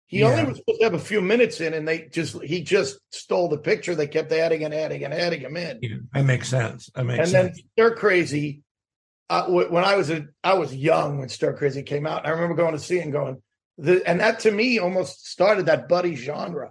He 0.07 0.21
Yeah. 0.21 0.31
only 0.31 0.45
was 0.47 0.57
supposed 0.59 0.79
to 0.81 0.85
have 0.85 0.95
a 0.95 0.99
few 0.99 1.21
minutes 1.21 1.61
in, 1.61 1.75
and 1.75 1.87
they 1.87 2.09
just 2.13 2.43
he 2.43 2.63
just 2.63 2.99
stole 3.13 3.49
the 3.49 3.59
picture. 3.59 3.95
They 3.95 4.07
kept 4.09 4.33
adding 4.33 4.65
and 4.65 4.73
adding 4.75 5.05
and 5.05 5.13
adding 5.15 5.41
him 5.41 5.57
in. 5.57 6.07
that 6.13 6.25
makes 6.25 6.49
sense 6.49 6.91
that 6.95 7.05
makes 7.05 7.27
and 7.27 7.35
then 7.35 7.55
sense 7.55 7.63
Stir 7.75 7.95
Crazy. 7.95 8.63
Uh, 9.29 9.47
when 9.49 9.85
I 9.85 9.97
was 9.97 10.09
a, 10.11 10.27
I 10.45 10.55
was 10.55 10.73
young 10.75 11.19
when 11.19 11.29
Stir 11.29 11.55
Crazy 11.57 11.83
came 11.83 12.07
out. 12.07 12.25
I 12.27 12.31
remember 12.31 12.55
going 12.55 12.75
to 12.75 12.79
see 12.79 12.99
it 12.99 13.03
and 13.03 13.13
going, 13.13 13.43
the 13.79 14.03
and 14.07 14.21
that 14.21 14.41
to 14.41 14.51
me 14.51 14.79
almost 14.79 15.27
started 15.29 15.67
that 15.67 15.89
buddy 15.89 16.15
genre. 16.15 16.71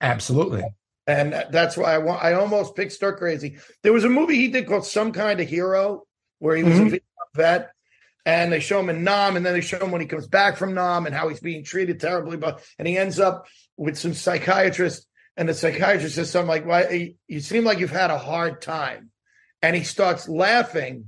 Absolutely. 0.00 0.64
And 1.06 1.32
that's 1.50 1.76
why 1.76 1.94
I 1.94 1.98
want 1.98 2.22
I 2.22 2.34
almost 2.34 2.76
picked 2.76 2.92
Stir 2.92 3.16
Crazy. 3.16 3.58
There 3.82 3.92
was 3.92 4.04
a 4.04 4.08
movie 4.08 4.36
he 4.36 4.48
did 4.48 4.66
called 4.66 4.86
Some 4.86 5.12
Kind 5.12 5.40
of 5.40 5.48
Hero 5.48 6.04
where 6.38 6.56
he 6.56 6.62
was 6.62 6.78
Mhm. 6.78 6.94
a 6.94 7.00
vet. 7.36 7.70
And 8.24 8.52
they 8.52 8.60
show 8.60 8.78
him 8.78 8.88
in 8.88 9.02
Nam, 9.02 9.34
and 9.34 9.44
then 9.44 9.52
they 9.52 9.60
show 9.60 9.80
him 9.84 9.90
when 9.90 10.00
he 10.00 10.06
comes 10.06 10.28
back 10.28 10.56
from 10.56 10.74
Nam 10.74 11.06
and 11.06 11.14
how 11.14 11.28
he's 11.28 11.40
being 11.40 11.64
treated 11.64 11.98
terribly. 11.98 12.36
But 12.36 12.62
and 12.78 12.86
he 12.86 12.96
ends 12.96 13.18
up 13.18 13.48
with 13.76 13.98
some 13.98 14.14
psychiatrist, 14.14 15.08
and 15.36 15.48
the 15.48 15.54
psychiatrist 15.54 16.14
says 16.14 16.30
something 16.30 16.48
like, 16.48 16.64
"Why 16.64 17.14
you 17.26 17.40
seem 17.40 17.64
like 17.64 17.80
you've 17.80 17.90
had 17.90 18.12
a 18.12 18.18
hard 18.18 18.62
time," 18.62 19.10
and 19.60 19.74
he 19.74 19.82
starts 19.82 20.28
laughing 20.28 21.06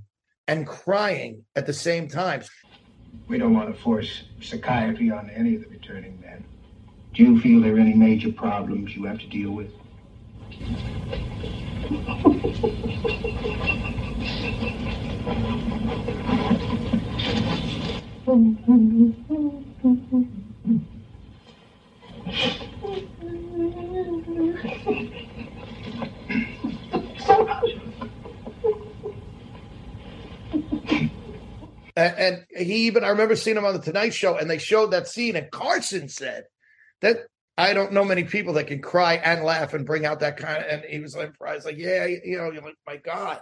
and 0.49 0.67
crying 0.67 1.45
at 1.55 1.67
the 1.67 1.73
same 1.73 2.09
time. 2.09 2.43
We 3.29 3.39
don't 3.39 3.55
want 3.55 3.75
to 3.75 3.83
force 3.83 4.25
psychiatry 4.41 5.11
on 5.11 5.31
any 5.31 5.55
of 5.55 5.63
the 5.63 5.69
returning 5.69 6.21
men. 6.21 6.45
Do 7.15 7.23
you 7.23 7.41
feel 7.41 7.61
there 7.61 7.77
are 7.77 7.79
any 7.79 7.95
major 7.95 8.33
problems 8.33 8.95
you 8.95 9.05
have 9.05 9.19
to 9.19 9.27
deal 9.27 9.51
with? 9.51 9.71
And, 31.97 32.15
and 32.19 32.67
he 32.67 32.87
even, 32.87 33.05
I 33.05 33.09
remember 33.09 33.37
seeing 33.37 33.57
him 33.57 33.65
on 33.65 33.75
the 33.75 33.81
Tonight 33.81 34.15
Show, 34.15 34.37
and 34.37 34.51
they 34.51 34.59
showed 34.59 34.91
that 34.91 35.09
scene, 35.09 35.37
and 35.37 35.51
Carson 35.51 36.09
said 36.09 36.45
that 37.03 37.19
I 37.57 37.73
don't 37.73 37.93
know 37.93 38.05
many 38.05 38.25
people 38.25 38.55
that 38.55 38.67
can 38.67 38.83
cry 38.83 39.15
and 39.15 39.45
laugh 39.45 39.75
and 39.75 39.87
bring 39.87 40.05
out 40.05 40.21
that 40.21 40.37
kind 40.37 40.65
of. 40.65 40.69
And 40.69 40.85
he 40.85 40.99
was 40.99 41.15
like, 41.15 41.29
surprised, 41.33 41.65
like, 41.65 41.79
yeah, 41.79 42.07
you 42.07 42.37
know, 42.37 42.51
you're 42.51 42.63
like, 42.63 42.75
my 42.87 42.97
God. 42.97 43.41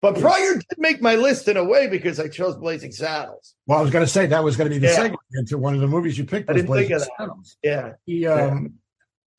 But 0.00 0.18
Pryor 0.20 0.54
did 0.54 0.78
make 0.78 1.02
my 1.02 1.16
list 1.16 1.48
in 1.48 1.56
a 1.56 1.64
way 1.64 1.88
because 1.88 2.20
I 2.20 2.28
chose 2.28 2.56
Blazing 2.56 2.92
Saddles. 2.92 3.54
Well, 3.66 3.78
I 3.78 3.82
was 3.82 3.90
going 3.90 4.04
to 4.04 4.10
say 4.10 4.26
that 4.26 4.44
was 4.44 4.56
going 4.56 4.70
to 4.70 4.74
be 4.74 4.78
the 4.78 4.92
Yeah. 4.92 5.08
segue 5.08 5.16
into 5.34 5.58
one 5.58 5.74
of 5.74 5.80
the 5.80 5.88
movies 5.88 6.16
you 6.16 6.24
picked. 6.24 6.48
I 6.48 6.52
didn't 6.52 6.68
think 6.68 6.88
Blazing 6.88 6.94
of 6.94 7.00
that. 7.00 7.10
Saddles. 7.18 7.56
Yeah. 7.64 7.92
He, 8.06 8.24
um, 8.26 8.74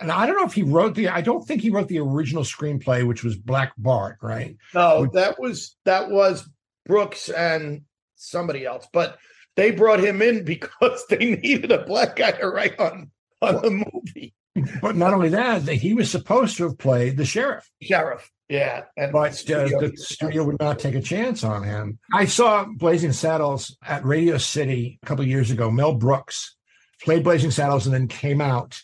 and 0.01 0.11
I 0.11 0.25
don't 0.25 0.35
know 0.35 0.45
if 0.45 0.53
he 0.53 0.63
wrote 0.63 0.95
the. 0.95 1.07
I 1.09 1.21
don't 1.21 1.45
think 1.47 1.61
he 1.61 1.69
wrote 1.69 1.87
the 1.87 1.99
original 1.99 2.43
screenplay, 2.43 3.07
which 3.07 3.23
was 3.23 3.37
Black 3.37 3.71
Bart, 3.77 4.17
right? 4.21 4.55
No, 4.73 5.07
that 5.13 5.39
was 5.39 5.75
that 5.85 6.09
was 6.09 6.47
Brooks 6.85 7.29
and 7.29 7.81
somebody 8.19 8.65
else, 8.65 8.87
but 8.91 9.17
they 9.55 9.71
brought 9.71 9.99
him 9.99 10.21
in 10.21 10.43
because 10.45 11.05
they 11.09 11.35
needed 11.35 11.71
a 11.71 11.85
black 11.85 12.15
guy 12.15 12.31
to 12.31 12.47
write 12.47 12.79
on 12.79 13.11
on 13.41 13.55
the 13.61 13.71
movie. 13.71 14.33
But 14.81 14.95
not 14.95 15.13
only 15.13 15.29
that, 15.29 15.65
that 15.67 15.75
he 15.75 15.93
was 15.93 16.11
supposed 16.11 16.57
to 16.57 16.63
have 16.63 16.77
played 16.77 17.15
the 17.15 17.25
sheriff. 17.25 17.69
Sheriff, 17.81 18.29
yeah, 18.49 18.83
and 18.97 19.11
But 19.13 19.31
uh, 19.49 19.67
the 19.79 19.93
studio 19.95 20.43
would 20.43 20.59
not 20.59 20.79
take 20.79 20.95
a 20.95 21.01
chance 21.01 21.43
on 21.43 21.63
him. 21.63 21.99
I 22.13 22.25
saw 22.25 22.65
Blazing 22.65 23.13
Saddles 23.13 23.77
at 23.85 24.03
Radio 24.03 24.37
City 24.37 24.99
a 25.01 25.05
couple 25.05 25.23
of 25.23 25.29
years 25.29 25.51
ago. 25.51 25.69
Mel 25.71 25.93
Brooks 25.93 26.55
played 27.03 27.23
Blazing 27.23 27.51
Saddles 27.51 27.85
and 27.85 27.93
then 27.93 28.07
came 28.07 28.41
out 28.41 28.81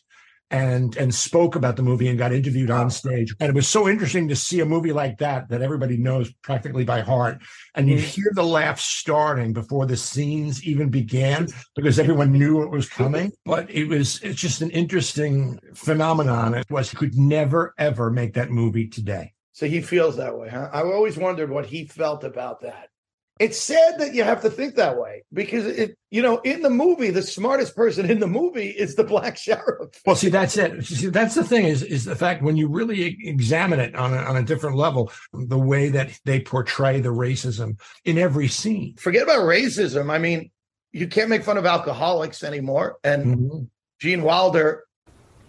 and 0.51 0.95
and 0.97 1.13
spoke 1.13 1.55
about 1.55 1.75
the 1.75 1.83
movie 1.83 2.07
and 2.07 2.17
got 2.17 2.31
interviewed 2.31 2.69
on 2.69 2.89
stage. 2.89 3.33
And 3.39 3.49
it 3.49 3.55
was 3.55 3.67
so 3.67 3.87
interesting 3.87 4.27
to 4.27 4.35
see 4.35 4.59
a 4.59 4.65
movie 4.65 4.93
like 4.93 5.17
that 5.17 5.49
that 5.49 5.61
everybody 5.61 5.97
knows 5.97 6.31
practically 6.43 6.83
by 6.83 7.01
heart. 7.01 7.41
And 7.73 7.89
you 7.89 7.95
mm-hmm. 7.95 8.05
hear 8.05 8.31
the 8.33 8.43
laughs 8.43 8.83
starting 8.83 9.53
before 9.53 9.85
the 9.85 9.97
scenes 9.97 10.63
even 10.63 10.89
began 10.89 11.47
because 11.75 11.99
everyone 11.99 12.31
knew 12.31 12.61
it 12.61 12.69
was 12.69 12.87
coming. 12.87 13.31
But 13.45 13.69
it 13.71 13.87
was 13.87 14.21
it's 14.21 14.39
just 14.39 14.61
an 14.61 14.71
interesting 14.71 15.59
phenomenon. 15.73 16.53
It 16.53 16.69
was 16.69 16.91
he 16.91 16.97
could 16.97 17.15
never 17.17 17.73
ever 17.77 18.11
make 18.11 18.35
that 18.35 18.51
movie 18.51 18.87
today. 18.87 19.33
So 19.53 19.67
he 19.67 19.81
feels 19.81 20.17
that 20.17 20.37
way, 20.37 20.49
huh? 20.49 20.69
I've 20.73 20.87
always 20.87 21.17
wondered 21.17 21.49
what 21.49 21.65
he 21.65 21.85
felt 21.85 22.25
about 22.25 22.61
that. 22.61 22.89
It's 23.37 23.57
sad 23.57 23.99
that 23.99 24.13
you 24.13 24.23
have 24.23 24.41
to 24.43 24.49
think 24.49 24.75
that 24.75 24.97
way 24.97 25.23
because 25.33 25.65
it, 25.65 25.97
you 26.09 26.21
know, 26.21 26.37
in 26.39 26.61
the 26.61 26.69
movie, 26.69 27.09
the 27.09 27.21
smartest 27.21 27.75
person 27.75 28.09
in 28.09 28.21
the 28.21 28.27
movie 28.27 28.69
is 28.69 28.95
the 28.95 29.03
black 29.03 29.37
sheriff. 29.37 30.01
Well, 30.05 30.15
see, 30.15 30.29
that's 30.29 30.55
it. 30.55 30.85
See, 30.85 31.07
that's 31.07 31.35
the 31.35 31.43
thing 31.43 31.65
is 31.65 31.83
is 31.83 32.05
the 32.05 32.15
fact 32.15 32.43
when 32.43 32.55
you 32.55 32.69
really 32.69 33.17
examine 33.27 33.81
it 33.81 33.93
on 33.93 34.13
a, 34.13 34.17
on 34.17 34.37
a 34.37 34.43
different 34.43 34.77
level, 34.77 35.11
the 35.33 35.59
way 35.59 35.89
that 35.89 36.17
they 36.23 36.39
portray 36.39 37.01
the 37.01 37.09
racism 37.09 37.77
in 38.05 38.17
every 38.17 38.47
scene. 38.47 38.95
Forget 38.95 39.23
about 39.23 39.41
racism. 39.41 40.09
I 40.09 40.17
mean, 40.17 40.49
you 40.93 41.07
can't 41.09 41.29
make 41.29 41.43
fun 41.43 41.57
of 41.57 41.65
alcoholics 41.65 42.41
anymore. 42.41 42.99
And 43.03 43.25
mm-hmm. 43.25 43.63
Gene 43.99 44.23
Wilder, 44.23 44.85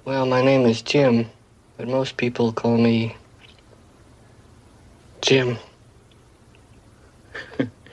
Well, 0.04 0.26
my 0.26 0.42
name 0.42 0.66
is 0.66 0.82
Jim, 0.82 1.30
but 1.76 1.86
most 1.86 2.16
people 2.16 2.52
call 2.52 2.78
me 2.78 3.16
Jim. 5.20 5.56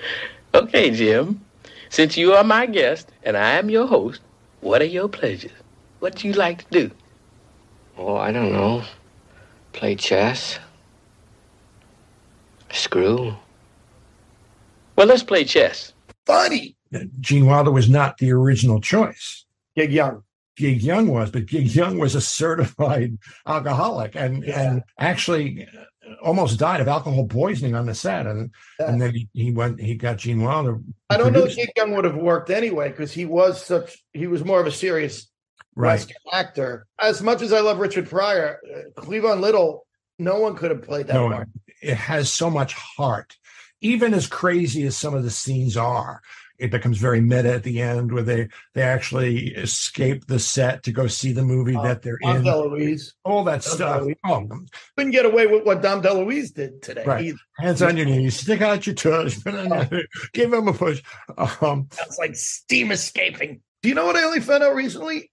Okay, 0.56 0.92
Jim. 0.92 1.44
Since 1.90 2.16
you 2.16 2.34
are 2.34 2.44
my 2.44 2.68
guest 2.68 3.12
and 3.24 3.36
I 3.36 3.54
am 3.54 3.72
your 3.72 3.88
host, 3.88 4.22
what 4.62 4.82
are 4.84 4.86
your 4.86 5.08
pleasures? 5.08 5.52
What 6.00 6.16
do 6.16 6.28
you 6.28 6.34
like 6.34 6.70
to 6.70 6.88
do? 6.90 6.92
Oh, 7.98 8.16
I 8.18 8.32
don't 8.32 8.52
know. 8.52 8.84
Play 9.74 9.96
chess. 9.96 10.60
Screw. 12.72 13.34
Well, 14.96 15.08
let's 15.08 15.24
play 15.24 15.44
chess. 15.44 15.94
funny. 16.26 16.76
Gene 17.20 17.46
Wilder 17.48 17.72
was 17.72 17.90
not 17.90 18.18
the 18.20 18.32
original 18.32 18.80
choice. 18.80 19.46
Gig 19.76 19.92
Young. 19.92 20.24
Gig 20.56 20.84
Young 20.84 21.08
was, 21.08 21.32
but 21.32 21.48
Gig 21.48 21.74
Young 21.74 21.98
was 21.98 22.14
a 22.14 22.22
certified 22.22 23.18
alcoholic 23.48 24.16
and 24.16 24.44
and 24.46 24.84
actually 25.00 25.68
almost 26.22 26.60
died 26.60 26.82
of 26.82 26.88
alcohol 26.88 27.28
poisoning 27.28 27.76
on 27.76 27.86
the 27.86 27.96
set. 27.96 28.28
And 28.28 28.52
and 28.80 29.02
then 29.02 29.14
he, 29.14 29.30
he 29.34 29.52
went 29.52 29.80
he 29.80 29.96
got 29.96 30.18
Gene 30.18 30.42
Wilder. 30.44 30.80
I 31.10 31.18
don't 31.18 31.34
know 31.34 31.40
if 31.40 31.54
produced 31.56 31.58
Gig 31.58 31.70
Young 31.76 31.96
would 31.96 32.06
have 32.06 32.16
worked 32.16 32.50
anyway 32.50 32.90
because 32.90 33.12
he 33.12 33.26
was 33.26 33.64
such, 33.64 34.04
he 34.14 34.28
was 34.28 34.44
more 34.44 34.60
of 34.60 34.68
a 34.68 34.72
serious 34.72 35.28
Right. 35.76 35.94
Western 35.94 36.18
actor. 36.32 36.86
As 37.02 37.22
much 37.24 37.42
as 37.42 37.52
I 37.52 37.62
love 37.62 37.80
Richard 37.80 38.08
Pryor, 38.08 38.60
uh, 38.64 39.02
Cleavon 39.02 39.40
Little, 39.40 39.88
no 40.20 40.40
one 40.40 40.56
could 40.56 40.70
have 40.70 40.84
played 40.84 41.08
that 41.08 41.14
No, 41.16 41.30
part. 41.30 41.50
it 41.82 41.96
has 41.96 42.32
so 42.32 42.52
much 42.52 42.74
heart. 42.74 43.36
Even 43.82 44.14
as 44.14 44.28
crazy 44.28 44.86
as 44.86 44.96
some 44.96 45.16
of 45.16 45.24
the 45.24 45.32
scenes 45.32 45.76
are, 45.76 46.22
it 46.64 46.72
becomes 46.72 46.98
very 46.98 47.20
meta 47.20 47.54
at 47.54 47.64
the 47.64 47.82
end 47.82 48.12
where 48.14 48.24
they 48.24 48.48
they 48.74 48.82
actually 48.82 49.50
escape 49.50 50.26
the 50.28 50.40
set 50.40 50.82
to 50.84 50.94
go 50.94 51.08
see 51.08 51.34
the 51.34 51.44
movie 51.44 51.74
that 51.74 52.02
they're 52.02 52.18
Dom 52.24 52.38
in. 52.38 52.44
DeLuise. 52.44 53.12
All 53.26 53.44
that 53.44 53.62
Dom 53.64 53.76
stuff. 53.76 54.02
DeLuise. 54.04 54.16
Oh, 54.26 54.66
Couldn't 54.96 55.12
get 55.12 55.26
away 55.26 55.46
with 55.48 55.66
what 55.66 55.82
Dom 55.82 56.02
DeLuise 56.02 56.54
did 56.54 56.82
today. 56.82 57.04
right. 57.06 57.26
either. 57.26 57.38
Hands 57.60 57.82
on 57.82 57.98
your 57.98 58.06
knees, 58.06 58.40
stick 58.40 58.62
out 58.62 58.88
your 58.88 58.96
toes, 58.96 59.36
give 60.34 60.54
him 60.54 60.68
a 60.70 60.74
push. 60.74 61.04
Um, 61.62 61.88
That's 61.98 62.18
like 62.18 62.36
steam 62.38 62.92
escaping. 62.92 63.62
Do 63.82 63.90
you 63.90 63.96
know 63.96 64.06
what 64.06 64.16
I 64.16 64.24
only 64.24 64.40
found 64.40 64.64
out 64.64 64.74
recently? 64.74 65.30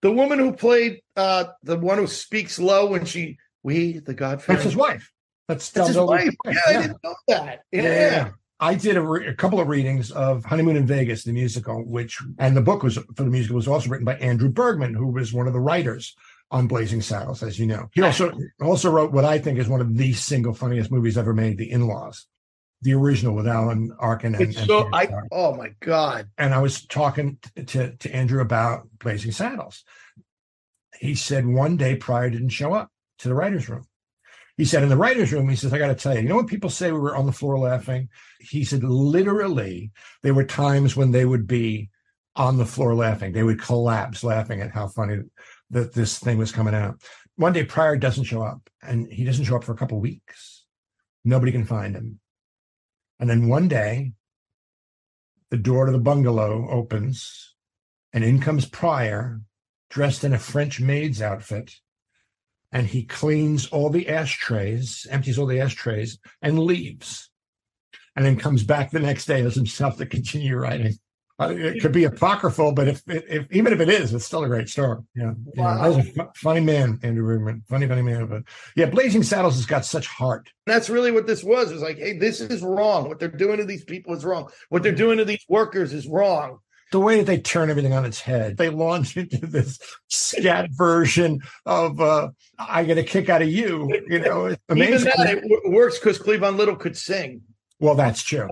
The 0.00 0.10
woman 0.10 0.38
who 0.38 0.52
played 0.52 1.02
uh 1.16 1.44
the 1.62 1.76
one 1.78 1.98
who 1.98 2.06
speaks 2.06 2.58
low 2.58 2.86
when 2.86 3.04
she 3.04 3.36
we 3.62 3.98
the 3.98 4.14
Godfather. 4.14 4.54
that's 4.54 4.64
his 4.64 4.76
wife. 4.76 5.12
That's, 5.48 5.70
That's 5.70 5.88
his 5.88 5.96
Dolly's 5.96 6.34
wife. 6.44 6.54
Yeah, 6.54 6.60
I 6.66 6.82
didn't 6.82 7.04
know 7.04 7.14
that. 7.28 7.60
Yeah. 7.70 7.82
Yeah. 7.82 8.30
I 8.58 8.74
did 8.74 8.96
a, 8.96 9.02
re- 9.02 9.26
a 9.26 9.34
couple 9.34 9.60
of 9.60 9.68
readings 9.68 10.10
of 10.10 10.44
Honeymoon 10.44 10.76
in 10.76 10.86
Vegas, 10.86 11.24
the 11.24 11.32
musical, 11.32 11.84
which 11.84 12.18
and 12.38 12.56
the 12.56 12.62
book 12.62 12.82
was 12.82 12.94
for 12.96 13.22
the 13.22 13.30
musical 13.30 13.56
was 13.56 13.68
also 13.68 13.90
written 13.90 14.06
by 14.06 14.16
Andrew 14.16 14.48
Bergman, 14.48 14.94
who 14.94 15.08
was 15.08 15.32
one 15.32 15.46
of 15.46 15.52
the 15.52 15.60
writers 15.60 16.16
on 16.50 16.66
Blazing 16.66 17.02
Saddles, 17.02 17.42
as 17.42 17.58
you 17.58 17.66
know. 17.66 17.88
He 17.92 18.02
also 18.02 18.32
also 18.60 18.90
wrote 18.90 19.12
what 19.12 19.24
I 19.24 19.38
think 19.38 19.58
is 19.58 19.68
one 19.68 19.80
of 19.80 19.96
the 19.96 20.12
single 20.14 20.54
funniest 20.54 20.90
movies 20.90 21.18
ever 21.18 21.34
made, 21.34 21.58
The 21.58 21.70
In-Laws, 21.70 22.26
the 22.82 22.94
original 22.94 23.34
with 23.34 23.46
Alan 23.46 23.94
Arkin 23.98 24.34
and, 24.34 24.50
It's 24.50 24.64
so 24.64 24.88
I 24.92 25.08
oh 25.32 25.54
my 25.54 25.72
god. 25.80 26.30
and 26.38 26.54
I 26.54 26.58
was 26.60 26.86
talking 26.86 27.38
t- 27.56 27.64
to 27.64 27.96
to 27.96 28.14
Andrew 28.14 28.40
about 28.40 28.88
Blazing 28.98 29.32
Saddles. 29.32 29.84
He 30.98 31.14
said 31.14 31.46
one 31.46 31.76
day 31.76 31.96
Pryor 31.96 32.30
didn't 32.30 32.50
show 32.50 32.72
up 32.72 32.90
to 33.18 33.28
the 33.28 33.34
writers' 33.34 33.68
room. 33.68 33.84
He 34.56 34.64
said 34.64 34.82
in 34.82 34.88
the 34.88 34.96
writers' 34.96 35.32
room, 35.32 35.48
he 35.48 35.56
says, 35.56 35.72
I 35.72 35.78
got 35.78 35.88
to 35.88 35.94
tell 35.94 36.14
you, 36.14 36.22
you 36.22 36.28
know 36.28 36.36
when 36.36 36.46
people 36.46 36.70
say 36.70 36.90
we 36.90 36.98
were 36.98 37.16
on 37.16 37.26
the 37.26 37.32
floor 37.32 37.58
laughing? 37.58 38.08
He 38.40 38.64
said, 38.64 38.82
literally, 38.82 39.90
there 40.22 40.34
were 40.34 40.44
times 40.44 40.96
when 40.96 41.10
they 41.10 41.26
would 41.26 41.46
be 41.46 41.90
on 42.36 42.56
the 42.56 42.66
floor 42.66 42.94
laughing. 42.94 43.32
They 43.32 43.42
would 43.42 43.60
collapse 43.60 44.24
laughing 44.24 44.62
at 44.62 44.72
how 44.72 44.88
funny 44.88 45.18
that 45.70 45.92
this 45.92 46.18
thing 46.18 46.38
was 46.38 46.52
coming 46.52 46.74
out. 46.74 47.02
One 47.36 47.52
day 47.52 47.64
Pryor 47.64 47.96
doesn't 47.96 48.24
show 48.24 48.42
up, 48.42 48.70
and 48.82 49.12
he 49.12 49.24
doesn't 49.24 49.44
show 49.44 49.56
up 49.56 49.64
for 49.64 49.72
a 49.72 49.76
couple 49.76 50.00
weeks. 50.00 50.64
Nobody 51.24 51.52
can 51.52 51.66
find 51.66 51.94
him. 51.94 52.20
And 53.20 53.28
then 53.28 53.48
one 53.48 53.68
day, 53.68 54.12
the 55.50 55.58
door 55.58 55.86
to 55.86 55.92
the 55.92 55.98
bungalow 55.98 56.68
opens, 56.70 57.54
and 58.12 58.24
in 58.24 58.40
comes 58.40 58.66
Pryor, 58.66 59.42
dressed 59.90 60.24
in 60.24 60.32
a 60.32 60.38
French 60.38 60.80
maid's 60.80 61.20
outfit, 61.20 61.74
and 62.76 62.86
he 62.86 63.04
cleans 63.04 63.68
all 63.68 63.88
the 63.88 64.06
ashtrays, 64.06 65.06
empties 65.10 65.38
all 65.38 65.46
the 65.46 65.60
ashtrays, 65.60 66.18
and 66.42 66.58
leaves. 66.58 67.30
And 68.14 68.22
then 68.22 68.36
comes 68.36 68.64
back 68.64 68.90
the 68.90 69.00
next 69.00 69.24
day 69.24 69.40
as 69.40 69.54
himself 69.54 69.96
to 69.96 70.04
continue 70.04 70.58
writing. 70.58 70.92
Uh, 71.40 71.54
it 71.56 71.80
could 71.80 71.92
be 71.92 72.04
apocryphal, 72.04 72.72
but 72.72 72.86
if, 72.86 73.02
if 73.06 73.46
even 73.50 73.72
if 73.72 73.80
it 73.80 73.88
is, 73.88 74.12
it's 74.12 74.26
still 74.26 74.44
a 74.44 74.48
great 74.48 74.68
story. 74.68 74.98
Yeah, 75.14 75.32
yeah. 75.54 75.62
Wow. 75.62 75.90
That's 75.90 76.08
a 76.08 76.12
fu- 76.12 76.30
funny 76.34 76.60
man, 76.60 76.98
Andrew 77.02 77.24
Rubin. 77.24 77.62
Funny, 77.66 77.86
funny 77.86 78.02
man. 78.02 78.26
But 78.26 78.42
yeah, 78.74 78.86
Blazing 78.86 79.22
Saddles 79.22 79.56
has 79.56 79.64
got 79.64 79.86
such 79.86 80.06
heart. 80.06 80.50
that's 80.66 80.90
really 80.90 81.12
what 81.12 81.26
this 81.26 81.42
was. 81.42 81.72
It's 81.72 81.82
like, 81.82 81.96
hey, 81.96 82.18
this 82.18 82.42
is 82.42 82.62
wrong. 82.62 83.08
What 83.08 83.18
they're 83.18 83.28
doing 83.28 83.56
to 83.56 83.64
these 83.64 83.84
people 83.84 84.14
is 84.14 84.22
wrong. 84.22 84.50
What 84.68 84.82
they're 84.82 84.92
doing 84.92 85.16
to 85.16 85.24
these 85.24 85.44
workers 85.48 85.94
is 85.94 86.06
wrong. 86.06 86.58
The 86.92 87.00
way 87.00 87.16
that 87.18 87.26
they 87.26 87.38
turn 87.40 87.68
everything 87.68 87.92
on 87.92 88.04
its 88.04 88.20
head, 88.20 88.56
they 88.56 88.68
launch 88.70 89.16
into 89.16 89.44
this 89.46 89.78
scat 90.08 90.68
version 90.70 91.40
of 91.64 92.00
uh, 92.00 92.30
"I 92.58 92.84
get 92.84 92.96
a 92.98 93.02
kick 93.02 93.28
out 93.28 93.42
of 93.42 93.48
you." 93.48 93.92
You 94.08 94.20
know, 94.20 94.46
it's 94.46 94.62
Even 94.70 95.02
that 95.04 95.42
it 95.42 95.70
works 95.72 95.98
because 95.98 96.18
Cleavon 96.18 96.56
Little 96.56 96.76
could 96.76 96.96
sing. 96.96 97.42
well, 97.80 97.94
that's 97.96 98.22
true. 98.22 98.48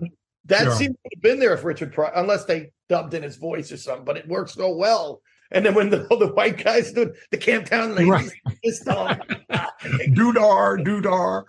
That 0.47 0.65
Sure. 0.65 0.73
seems 0.75 0.95
to 0.97 1.11
have 1.15 1.23
been 1.23 1.39
there 1.39 1.55
if 1.55 1.65
Richard 1.65 1.93
Pryor, 1.93 2.13
unless 2.17 2.45
they 2.45 2.71
dubbed 2.89 3.15
in 3.15 3.23
his 3.23 3.37
voice 3.37 3.71
or 3.73 3.77
something. 3.79 4.05
But 4.05 4.17
it 4.19 4.29
works 4.29 4.55
so 4.55 4.75
well. 4.77 5.23
And 5.51 5.65
then 5.65 5.75
when 5.75 5.91
the, 5.91 6.05
all 6.09 6.19
the 6.19 6.27
white 6.35 6.63
guys 6.63 6.93
do 6.93 7.15
the 7.31 7.39
Camptown 7.39 7.95
ladies, 7.95 8.11
Right. 8.11 8.31
this 8.65 8.81
song, 8.81 9.17
Doodar, 9.83 10.85
doodar. 10.85 11.45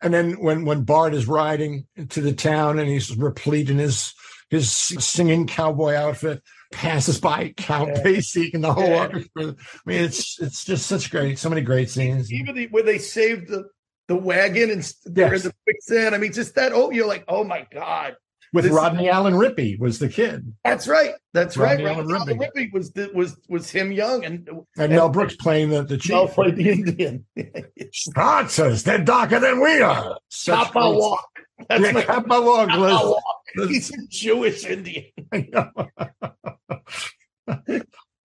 And 0.00 0.12
then 0.14 0.32
when 0.40 0.64
when 0.64 0.82
Bart 0.84 1.14
is 1.14 1.28
riding 1.28 1.86
to 2.08 2.20
the 2.20 2.32
town 2.32 2.78
and 2.78 2.88
he's 2.88 3.16
replete 3.16 3.70
in 3.70 3.78
his 3.78 4.14
his 4.52 4.70
singing 4.70 5.46
cowboy 5.48 5.94
outfit, 5.94 6.42
passes 6.70 7.18
by 7.18 7.52
Count 7.56 7.88
Yeah. 7.96 8.02
Basie 8.02 8.52
and 8.54 8.62
the 8.62 8.72
whole 8.72 8.84
Yeah. 8.86 9.00
orchestra. 9.02 9.42
I 9.48 9.54
mean, 9.86 10.04
it's 10.04 10.38
it's 10.40 10.64
just 10.64 10.86
such 10.86 11.10
great, 11.10 11.38
so 11.38 11.48
many 11.48 11.62
great 11.62 11.90
scenes. 11.90 12.30
even 12.32 12.54
the, 12.54 12.68
when 12.70 12.84
they 12.86 12.98
saved 12.98 13.48
the 13.48 13.64
the 14.08 14.16
wagon 14.16 14.70
and 14.70 14.80
s- 14.80 14.96
they're 15.06 15.32
in 15.34 15.42
the 15.42 15.54
quicksand. 15.64 16.14
I 16.14 16.18
mean, 16.18 16.32
just 16.32 16.54
that. 16.56 16.72
Oh, 16.72 16.90
you're 16.90 17.06
like, 17.06 17.24
oh 17.28 17.44
my 17.44 17.66
god, 17.72 18.16
With 18.52 18.64
this- 18.64 18.72
Rodney 18.74 19.08
Allen 19.08 19.32
Rippy 19.34 19.78
was 19.78 19.98
the 20.00 20.08
kid, 20.10 20.52
that's 20.64 20.86
right, 20.86 21.14
that's 21.32 21.56
Rodney 21.56 21.84
right. 21.84 21.94
Allen 21.96 22.08
Rodney 22.08 22.34
Rippy. 22.34 22.52
Rippy 22.54 22.72
was 22.74 22.90
the, 22.92 23.10
was 23.14 23.36
was 23.48 23.70
him 23.70 23.90
young 23.90 24.24
and 24.26 24.50
and 24.76 24.92
Mel 24.92 25.08
Brooks 25.08 25.36
playing 25.36 25.70
the 25.70 25.82
the 25.82 25.98
Mel 26.10 26.26
chief. 26.26 26.34
played 26.34 26.56
the 26.56 26.68
Indian. 26.70 27.24
Scotsers, 27.92 28.82
they're 28.82 28.98
darker 28.98 29.38
than 29.40 29.60
we 29.62 29.80
are. 29.80 30.18
Kappa 30.44 30.72
great- 30.72 30.94
walk. 30.98 31.28
That's 31.68 31.82
Yeah, 31.84 31.92
my 31.92 32.02
Kappa 32.02 32.40
walk, 32.42 32.68
Kappa 32.68 32.80
walk. 33.08 33.22
He's 33.68 33.90
a 33.90 34.06
Jewish 34.08 34.64
Indian. 34.64 35.06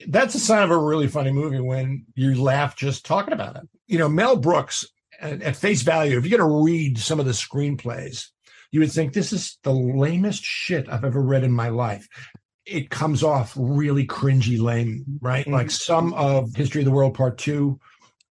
That's 0.07 0.35
a 0.35 0.39
sign 0.39 0.63
of 0.63 0.71
a 0.71 0.77
really 0.77 1.07
funny 1.07 1.31
movie 1.31 1.59
when 1.59 2.05
you 2.15 2.41
laugh 2.41 2.75
just 2.75 3.05
talking 3.05 3.33
about 3.33 3.57
it. 3.57 3.63
You 3.87 3.97
know, 3.97 4.07
Mel 4.07 4.37
Brooks, 4.37 4.85
at, 5.19 5.41
at 5.41 5.55
face 5.55 5.81
value, 5.81 6.17
if 6.17 6.25
you're 6.25 6.37
going 6.37 6.49
to 6.49 6.63
read 6.63 6.97
some 6.97 7.19
of 7.19 7.25
the 7.25 7.31
screenplays, 7.31 8.27
you 8.71 8.79
would 8.79 8.91
think 8.91 9.13
this 9.13 9.33
is 9.33 9.57
the 9.63 9.73
lamest 9.73 10.43
shit 10.43 10.87
I've 10.89 11.05
ever 11.05 11.21
read 11.21 11.43
in 11.43 11.51
my 11.51 11.69
life. 11.69 12.07
It 12.65 12.89
comes 12.89 13.23
off 13.23 13.53
really 13.57 14.05
cringy 14.05 14.59
lame, 14.59 15.05
right? 15.21 15.45
Mhm. 15.45 15.51
Like 15.53 15.71
some 15.71 16.13
of 16.13 16.53
History 16.55 16.81
of 16.81 16.85
the 16.85 16.91
World 16.91 17.13
Part 17.13 17.37
Two. 17.37 17.79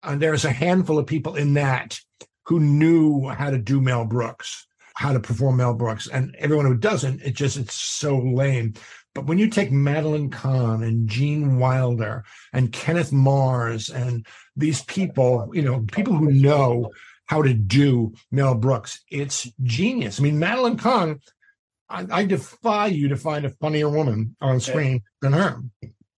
And 0.02 0.20
there's 0.20 0.44
a 0.44 0.52
handful 0.52 0.98
of 0.98 1.06
people 1.06 1.34
in 1.34 1.54
that 1.54 1.98
who 2.44 2.60
knew 2.60 3.28
how 3.28 3.50
to 3.50 3.58
do 3.58 3.80
Mel 3.80 4.04
Brooks, 4.04 4.65
how 4.96 5.12
to 5.12 5.20
perform 5.20 5.58
Mel 5.58 5.74
Brooks. 5.74 6.08
And 6.08 6.34
everyone 6.38 6.66
who 6.66 6.76
doesn't, 6.76 7.20
it 7.22 7.34
just, 7.34 7.56
it's 7.56 7.74
so 7.74 8.18
lame. 8.18 8.74
But 9.14 9.26
when 9.26 9.38
you 9.38 9.48
take 9.48 9.70
Madeline 9.70 10.30
Kahn 10.30 10.82
and 10.82 11.08
Gene 11.08 11.58
Wilder 11.58 12.24
and 12.52 12.72
Kenneth 12.72 13.12
Mars 13.12 13.90
and 13.90 14.26
these 14.56 14.82
people, 14.84 15.50
you 15.52 15.62
know, 15.62 15.84
people 15.92 16.14
who 16.14 16.30
know 16.32 16.90
how 17.26 17.42
to 17.42 17.52
do 17.52 18.14
Mel 18.30 18.54
Brooks, 18.54 19.02
it's 19.10 19.50
genius. 19.62 20.18
I 20.18 20.22
mean, 20.22 20.38
Madeline 20.38 20.78
Kahn, 20.78 21.20
I, 21.88 22.06
I 22.10 22.24
defy 22.24 22.86
you 22.86 23.08
to 23.08 23.16
find 23.16 23.44
a 23.44 23.50
funnier 23.50 23.88
woman 23.88 24.34
on 24.40 24.60
screen 24.60 25.02
than 25.20 25.34
her. 25.34 25.60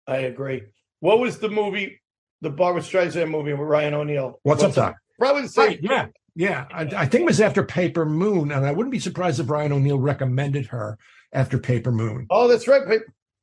I 0.06 0.18
agree. 0.18 0.62
What 1.00 1.18
was 1.18 1.38
the 1.38 1.48
movie, 1.48 2.00
the 2.40 2.50
Barbra 2.50 2.82
Streisand 2.82 3.30
movie 3.30 3.52
with 3.52 3.66
Ryan 3.66 3.94
O'Neal? 3.94 4.38
What's 4.42 4.62
up, 4.62 4.74
Doc? 4.74 4.96
Probably 5.18 5.42
the 5.42 5.48
same. 5.48 5.66
Right, 5.68 5.82
yeah, 5.82 6.06
yeah. 6.36 6.66
I, 6.72 6.82
I 6.82 7.06
think 7.06 7.22
it 7.22 7.26
was 7.26 7.40
after 7.40 7.64
Paper 7.64 8.04
Moon, 8.06 8.52
and 8.52 8.64
I 8.64 8.70
wouldn't 8.72 8.92
be 8.92 9.00
surprised 9.00 9.40
if 9.40 9.46
Brian 9.46 9.72
O'Neal 9.72 9.98
recommended 9.98 10.66
her 10.66 10.96
after 11.32 11.58
Paper 11.58 11.90
Moon. 11.90 12.26
Oh, 12.30 12.46
that's 12.46 12.68
right. 12.68 12.82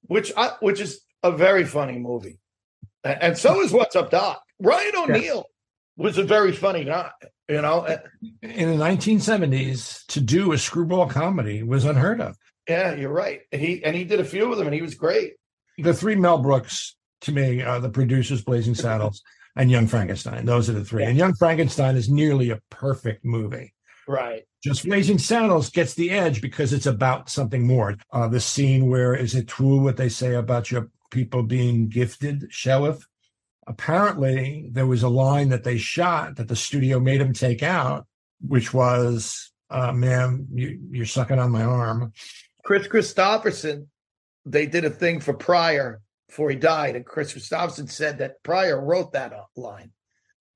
Which 0.04 0.32
I, 0.38 0.52
which 0.62 0.80
is 0.80 1.02
a 1.24 1.32
very 1.32 1.66
funny 1.66 1.98
movie, 2.00 2.40
and 3.04 3.38
so 3.38 3.62
is 3.62 3.72
What's 3.72 3.96
Up, 3.96 4.12
Doc. 4.12 4.42
Ryan 4.60 4.92
O'Neal 4.98 5.46
was 5.98 6.18
a 6.18 6.24
very 6.24 6.52
funny 6.54 6.86
guy. 6.86 7.12
You 7.50 7.62
know, 7.62 7.80
Uh, 7.82 7.98
In 8.42 8.70
the 8.78 8.84
1970s, 8.84 10.06
to 10.08 10.22
do 10.22 10.54
a 10.54 10.58
screwball 10.58 11.08
comedy 11.10 11.62
was 11.64 11.84
unheard 11.86 12.22
of. 12.22 12.38
yeah, 12.70 12.96
you're 12.96 13.12
right. 13.12 13.42
He 13.52 13.84
and 13.84 13.96
he 13.96 14.04
did 14.06 14.20
a 14.20 14.26
few 14.26 14.52
of 14.52 14.58
them, 14.58 14.68
and 14.68 14.74
he 14.74 14.82
was 14.82 14.96
great. 14.96 15.34
The 15.78 15.94
three 15.94 16.16
Mel 16.16 16.38
Brooks, 16.38 16.96
to 17.22 17.32
me, 17.32 17.62
are 17.62 17.80
the 17.80 17.90
producers, 17.90 18.42
Blazing 18.44 18.76
Saddles, 18.76 19.22
and 19.56 19.70
Young 19.70 19.88
Frankenstein. 19.88 20.46
Those 20.46 20.70
are 20.70 20.74
the 20.74 20.86
three. 20.86 21.04
And 21.04 21.18
Young 21.18 21.34
Frankenstein 21.36 21.96
is 21.96 22.10
nearly 22.10 22.50
a 22.50 22.62
perfect 22.70 23.24
movie. 23.24 23.74
Right. 24.08 24.44
Just 24.64 24.86
Blazing 24.86 25.18
Saddles 25.18 25.70
gets 25.70 25.94
the 25.94 26.12
edge 26.12 26.42
because 26.42 26.74
it's 26.74 26.86
about 26.86 27.30
something 27.30 27.66
more. 27.66 27.96
Uh, 28.12 28.28
the 28.28 28.40
scene 28.40 28.88
where 28.88 29.16
is 29.16 29.36
it 29.36 29.48
true 29.48 29.78
what 29.78 29.98
they 29.98 30.10
say 30.10 30.36
about 30.36 30.72
your 30.72 30.90
people 31.12 31.44
being 31.44 31.88
gifted, 31.88 32.48
Sheriff? 32.50 33.06
Apparently, 33.68 34.70
there 34.72 34.88
was 34.88 35.04
a 35.04 35.10
line 35.10 35.50
that 35.50 35.64
they 35.64 35.78
shot 35.78 36.36
that 36.36 36.48
the 36.48 36.56
studio 36.56 37.00
made 37.00 37.22
him 37.22 37.34
take 37.34 37.64
out, 37.64 38.06
which 38.46 38.74
was, 38.74 39.52
uh, 39.70 39.94
"Ma'am, 39.94 40.48
you, 40.54 40.80
you're 40.92 41.06
sucking 41.06 41.40
on 41.40 41.52
my 41.52 41.64
arm." 41.64 42.12
Kris 42.66 42.88
Kristofferson, 42.88 43.88
they 44.46 44.66
did 44.66 44.84
a 44.84 44.90
thing 44.90 45.22
for 45.22 45.34
Pryor 45.34 46.02
before 46.34 46.50
he 46.50 46.56
died, 46.56 46.96
and 46.96 47.06
Kris 47.06 47.32
Kristofferson 47.32 47.88
said 47.88 48.18
that 48.18 48.42
Pryor 48.42 48.84
wrote 48.84 49.14
that 49.14 49.34
line. 49.56 49.92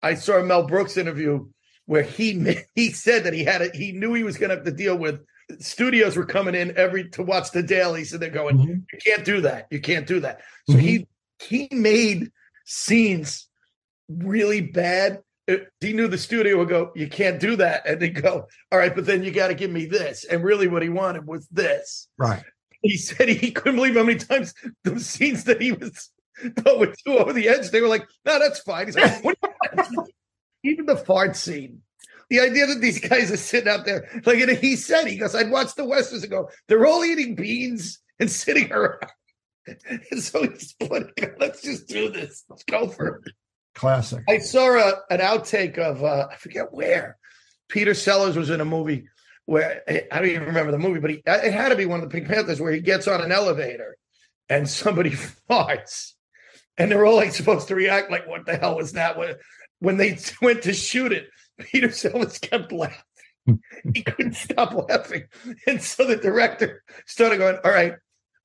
I 0.02 0.16
saw 0.16 0.38
a 0.38 0.44
Mel 0.44 0.66
Brooks 0.66 0.98
interview 0.98 1.50
where 1.86 2.02
he 2.02 2.58
he 2.76 2.90
said 2.90 3.26
that 3.26 3.34
he 3.34 3.44
had 3.44 3.62
it. 3.62 3.76
He 3.76 3.92
knew 3.92 4.16
he 4.16 4.24
was 4.24 4.40
going 4.40 4.50
to 4.50 4.56
have 4.56 4.66
to 4.66 4.72
deal 4.72 4.98
with 4.98 5.24
studios 5.60 6.18
were 6.18 6.26
coming 6.26 6.56
in 6.56 6.76
every 6.76 7.10
to 7.12 7.22
watch 7.22 7.52
the 7.52 7.62
dailies, 7.62 8.12
and 8.12 8.20
they're 8.20 8.32
going, 8.32 8.58
Mhm. 8.58 8.86
"You 8.92 9.00
can't 9.06 9.24
do 9.24 9.42
that. 9.42 9.68
You 9.70 9.80
can't 9.80 10.08
do 10.08 10.20
that." 10.22 10.42
So 10.68 10.78
he 10.78 11.08
he 11.38 11.70
made 11.72 12.32
scenes 12.66 13.48
really 14.10 14.62
bad. 14.62 15.22
Uh, 15.48 15.58
He 15.80 15.94
knew 15.94 16.08
the 16.08 16.18
studio 16.18 16.58
would 16.58 16.70
go, 16.70 16.92
"You 16.96 17.08
can't 17.08 17.40
do 17.40 17.56
that," 17.58 17.88
and 17.88 18.02
they 18.02 18.10
go, 18.10 18.48
"All 18.72 18.80
right, 18.80 18.96
but 18.96 19.06
then 19.06 19.24
you 19.24 19.30
got 19.32 19.50
to 19.50 19.54
give 19.54 19.70
me 19.70 19.86
this." 19.86 20.24
And 20.26 20.44
really, 20.44 20.68
what 20.68 20.82
he 20.82 20.90
wanted 20.90 21.28
was 21.28 21.48
this 21.50 22.08
Right. 22.18 22.44
He 22.82 22.98
said 22.98 23.30
he 23.30 23.52
couldn't 23.52 23.76
believe 23.76 23.96
how 23.96 24.04
many 24.04 24.20
times 24.20 24.54
the 24.84 25.00
scenes 25.00 25.44
that 25.46 25.62
he 25.62 25.72
was 25.72 26.12
thought 26.58 26.80
were 26.80 26.94
too 27.06 27.18
over 27.18 27.34
the 27.34 27.48
edge. 27.48 27.72
They 27.72 27.82
were 27.82 27.88
like, 27.88 28.08
"No, 28.26 28.40
that's 28.40 28.60
fine." 28.60 28.86
He's 28.86 28.96
like, 28.96 29.24
what 29.24 29.38
even 30.64 30.86
the 30.86 30.98
fart 30.98 31.36
scene. 31.36 31.82
The 32.30 32.42
idea 32.42 32.68
that 32.68 32.82
these 32.82 33.00
guys 33.00 33.32
are 33.32 33.38
sitting 33.38 33.70
out 33.70 33.86
there, 33.86 34.22
like 34.26 34.40
and 34.40 34.52
he 34.58 34.76
said, 34.76 35.08
he 35.08 35.18
goes, 35.18 35.34
"I'd 35.34 35.52
watch 35.52 35.76
the 35.76 35.86
westerns 35.86 36.24
and 36.24 36.32
go, 36.32 36.50
they're 36.68 36.86
all 36.86 37.06
eating 37.06 37.36
beans 37.36 38.00
and 38.20 38.30
sitting 38.30 38.72
around." 38.72 39.00
And 40.10 40.24
so 40.24 40.44
he's 40.44 40.72
putting, 40.80 41.12
let's 41.42 41.62
just 41.62 41.90
do 41.90 42.10
this. 42.10 42.46
Let's 42.48 42.64
go 42.64 42.88
for 42.88 43.18
it. 43.18 43.34
Classic. 43.76 44.24
I 44.30 44.38
saw 44.38 44.78
a, 44.78 44.94
an 45.14 45.20
outtake 45.20 45.78
of 45.78 46.06
uh, 46.06 46.28
I 46.32 46.38
forget 46.38 46.72
where 46.72 47.18
Peter 47.68 47.94
Sellers 47.94 48.38
was 48.38 48.50
in 48.50 48.62
a 48.62 48.66
movie 48.66 49.10
where 49.48 49.82
I 49.88 50.20
don't 50.20 50.28
even 50.28 50.44
remember 50.44 50.74
the 50.74 50.78
movie, 50.78 51.00
but 51.00 51.10
he, 51.10 51.24
it 51.26 51.54
had 51.54 51.70
to 51.70 51.78
be 51.78 51.86
one 51.86 52.04
of 52.04 52.10
the 52.10 52.14
Pink 52.14 52.28
Panthers 52.28 52.60
where 52.60 52.74
he 52.74 52.82
gets 52.82 53.08
on 53.08 53.22
an 53.22 53.32
elevator 53.32 53.98
and 54.50 54.70
somebody 54.70 55.12
farts, 55.50 56.12
and 56.78 56.92
they're 56.92 57.06
all 57.06 57.16
like 57.16 57.34
supposed 57.34 57.70
to 57.70 57.76
react 57.76 58.12
like, 58.12 58.28
"What 58.28 58.46
the 58.46 58.58
hell 58.58 58.76
was 58.76 58.92
that?" 58.94 59.18
When 59.80 59.98
they 59.98 60.20
went 60.42 60.64
to 60.64 60.74
shoot 60.74 61.14
it, 61.14 61.30
Peter 61.60 61.90
Sellers 61.92 62.38
kept 62.38 62.72
laughing. 62.74 63.62
he 63.94 64.04
couldn't 64.04 64.36
stop 64.36 64.74
laughing, 64.90 65.24
and 65.66 65.82
so 65.82 66.06
the 66.06 66.18
director 66.18 66.84
started 67.06 67.38
going, 67.38 67.58
"All 67.64 67.72
right, 67.72 67.94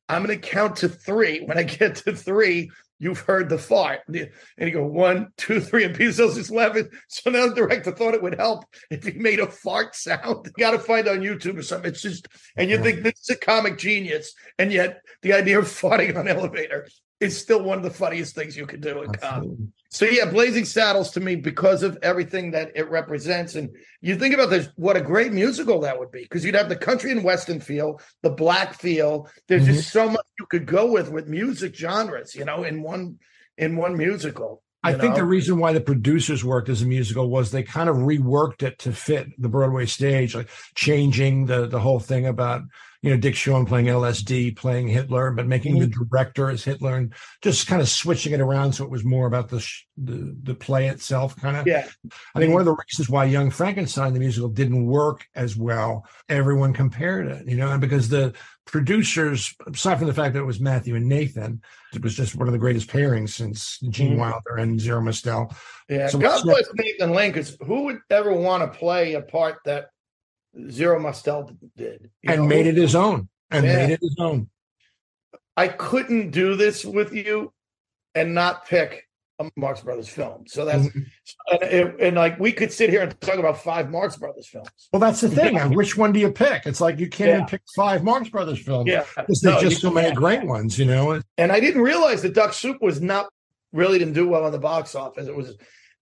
I'm 0.08 0.24
going 0.24 0.40
to 0.40 0.48
count 0.48 0.76
to 0.76 0.88
three. 0.88 1.40
When 1.40 1.58
I 1.58 1.64
get 1.64 1.96
to 1.96 2.14
three, 2.14 2.70
you've 3.02 3.18
heard 3.18 3.48
the 3.48 3.58
fart. 3.58 4.00
And 4.06 4.30
you 4.58 4.70
go 4.70 4.86
one, 4.86 5.32
two, 5.36 5.60
three, 5.60 5.84
and 5.84 5.94
Peter 5.94 6.12
Sellers 6.12 6.38
is 6.38 6.50
laughing. 6.52 6.88
So 7.08 7.30
now 7.30 7.48
the 7.48 7.54
director 7.54 7.90
thought 7.90 8.14
it 8.14 8.22
would 8.22 8.36
help 8.36 8.64
if 8.90 9.04
he 9.04 9.12
made 9.12 9.40
a 9.40 9.48
fart 9.48 9.96
sound. 9.96 10.22
You 10.56 10.64
got 10.64 10.72
to 10.72 10.78
find 10.78 11.06
it 11.06 11.10
on 11.10 11.20
YouTube 11.20 11.58
or 11.58 11.62
something. 11.62 11.90
It's 11.90 12.02
just, 12.02 12.28
and 12.56 12.70
you 12.70 12.80
think 12.80 13.02
this 13.02 13.20
is 13.20 13.30
a 13.30 13.36
comic 13.36 13.78
genius, 13.78 14.34
and 14.58 14.72
yet 14.72 15.00
the 15.22 15.32
idea 15.32 15.58
of 15.58 15.64
farting 15.64 16.16
on 16.16 16.28
an 16.28 16.36
elevator 16.36 16.86
is 17.22 17.40
still 17.40 17.62
one 17.62 17.78
of 17.78 17.84
the 17.84 17.90
funniest 17.90 18.34
things 18.34 18.56
you 18.56 18.66
can 18.66 18.80
do 18.80 19.02
in 19.02 19.12
comedy. 19.12 19.56
So 19.90 20.06
yeah, 20.06 20.24
Blazing 20.24 20.64
Saddles 20.64 21.12
to 21.12 21.20
me 21.20 21.36
because 21.36 21.82
of 21.82 21.98
everything 22.02 22.50
that 22.50 22.72
it 22.74 22.90
represents, 22.90 23.54
and 23.54 23.70
you 24.00 24.16
think 24.16 24.34
about 24.34 24.50
this, 24.50 24.68
what 24.76 24.96
a 24.96 25.00
great 25.00 25.32
musical 25.32 25.80
that 25.80 25.98
would 25.98 26.10
be 26.10 26.22
because 26.22 26.44
you'd 26.44 26.56
have 26.56 26.68
the 26.68 26.76
country 26.76 27.12
and 27.12 27.22
western 27.22 27.60
feel, 27.60 28.00
the 28.22 28.30
black 28.30 28.74
feel. 28.74 29.30
There's 29.48 29.66
just 29.66 29.88
mm-hmm. 29.88 29.98
so 29.98 30.10
much 30.10 30.26
you 30.38 30.46
could 30.46 30.66
go 30.66 30.90
with 30.90 31.10
with 31.10 31.28
music 31.28 31.76
genres, 31.76 32.34
you 32.34 32.44
know, 32.44 32.64
in 32.64 32.82
one 32.82 33.18
in 33.56 33.76
one 33.76 33.96
musical. 33.96 34.62
I 34.82 34.92
you 34.92 34.98
think 34.98 35.14
the 35.14 35.24
reason 35.24 35.58
why 35.58 35.72
the 35.72 35.80
producers 35.80 36.44
worked 36.44 36.68
as 36.68 36.82
a 36.82 36.86
musical 36.86 37.30
was 37.30 37.52
they 37.52 37.62
kind 37.62 37.88
of 37.88 37.96
reworked 37.96 38.64
it 38.64 38.80
to 38.80 38.92
fit 38.92 39.28
the 39.38 39.48
Broadway 39.48 39.86
stage, 39.86 40.34
like 40.34 40.48
changing 40.74 41.46
the 41.46 41.66
the 41.66 41.78
whole 41.78 42.00
thing 42.00 42.26
about 42.26 42.62
you 43.02 43.10
know, 43.10 43.16
Dick 43.16 43.34
Shawn 43.34 43.66
playing 43.66 43.86
LSD, 43.86 44.56
playing 44.56 44.86
Hitler, 44.86 45.32
but 45.32 45.46
making 45.48 45.78
the 45.80 45.88
director 45.88 46.50
as 46.50 46.62
Hitler 46.62 46.96
and 46.96 47.12
just 47.42 47.66
kind 47.66 47.82
of 47.82 47.88
switching 47.88 48.32
it 48.32 48.40
around 48.40 48.72
so 48.72 48.84
it 48.84 48.90
was 48.90 49.04
more 49.04 49.26
about 49.26 49.48
the 49.48 49.58
sh- 49.60 49.84
the, 49.96 50.36
the 50.44 50.54
play 50.54 50.86
itself, 50.86 51.34
kind 51.36 51.56
of. 51.56 51.66
Yeah. 51.66 51.86
I 52.34 52.38
think 52.38 52.52
one 52.52 52.60
of 52.60 52.66
the 52.66 52.76
reasons 52.76 53.10
why 53.10 53.24
Young 53.24 53.50
Frankenstein 53.50 54.12
the 54.14 54.20
musical 54.20 54.48
didn't 54.48 54.86
work 54.86 55.26
as 55.34 55.56
well, 55.56 56.06
everyone 56.28 56.72
compared 56.72 57.26
it, 57.26 57.46
you 57.48 57.56
know, 57.56 57.70
and 57.72 57.80
because 57.80 58.08
the 58.08 58.34
producers, 58.66 59.54
aside 59.72 59.98
from 59.98 60.06
the 60.06 60.14
fact 60.14 60.34
that 60.34 60.40
it 60.40 60.44
was 60.46 60.60
Matthew 60.60 60.94
and 60.94 61.08
Nathan, 61.08 61.60
it 61.94 62.02
was 62.02 62.14
just 62.14 62.36
one 62.36 62.48
of 62.48 62.52
the 62.52 62.58
greatest 62.58 62.88
pairings 62.88 63.30
since 63.30 63.78
Gene 63.90 64.14
Mhm. 64.14 64.18
Wilder 64.18 64.56
and 64.58 64.80
Zero 64.80 65.00
Mostel. 65.00 65.52
Yeah, 65.88 66.06
So 66.08 66.18
God 66.18 66.42
bless 66.44 66.64
Nathan 66.74 67.10
Lane, 67.10 67.30
because 67.32 67.56
who 67.66 67.82
would 67.84 67.98
ever 68.10 68.32
want 68.32 68.62
to 68.72 68.78
play 68.78 69.14
a 69.14 69.20
part 69.20 69.58
that 69.66 69.88
Zero 70.70 71.00
Mostel 71.00 71.50
did? 71.76 72.10
And 72.26 72.42
know, 72.42 72.46
made 72.46 72.66
it 72.66 72.76
his 72.76 72.94
own 72.94 73.28
and 73.50 73.64
Yeah. 73.66 73.76
made 73.86 73.92
it 73.94 74.00
his 74.02 74.16
own. 74.18 74.48
I 75.56 75.68
couldn't 75.68 76.30
do 76.30 76.56
this 76.56 76.84
with 76.84 77.12
you 77.12 77.52
and 78.14 78.34
not 78.34 78.66
pick 78.66 79.08
a 79.38 79.50
Marx 79.56 79.80
Brothers 79.80 80.08
film. 80.08 80.44
So 80.46 80.64
that's 80.64 80.86
Mhm. 80.88 81.06
and, 81.62 82.00
and, 82.00 82.16
like 82.16 82.38
we 82.38 82.52
could 82.52 82.70
sit 82.72 82.90
here 82.90 83.00
and 83.02 83.18
talk 83.20 83.36
about 83.36 83.62
five 83.62 83.90
Marx 83.90 84.16
Brothers 84.16 84.46
films. 84.46 84.68
Well, 84.92 85.00
that's 85.00 85.20
the 85.22 85.28
thing. 85.30 85.56
Which 85.74 85.96
one 85.96 86.12
do 86.12 86.20
you 86.20 86.30
pick? 86.30 86.66
It's 86.66 86.80
like 86.80 86.98
you 86.98 87.08
can't 87.08 87.30
even 87.30 87.46
pick 87.46 87.62
five 87.74 88.04
Marx 88.04 88.28
Brothers 88.28 88.60
films. 88.62 88.88
Yeah, 88.88 89.04
Because 89.16 89.40
there's 89.40 89.62
No, 89.62 89.68
just 89.68 89.80
so 89.80 89.90
many 89.90 90.08
can't. 90.08 90.18
great 90.18 90.44
ones, 90.44 90.78
you 90.78 90.84
know. 90.84 91.20
And 91.38 91.50
I 91.52 91.60
didn't 91.60 91.80
realize 91.82 92.22
that 92.22 92.34
Duck 92.34 92.52
Soup 92.52 92.80
was 92.82 93.00
not 93.00 93.30
really 93.72 93.98
didn't 93.98 94.14
do 94.14 94.28
well 94.28 94.44
in 94.46 94.52
the 94.52 94.58
box 94.58 94.94
office. 94.94 95.26
It 95.26 95.34
was, 95.34 95.56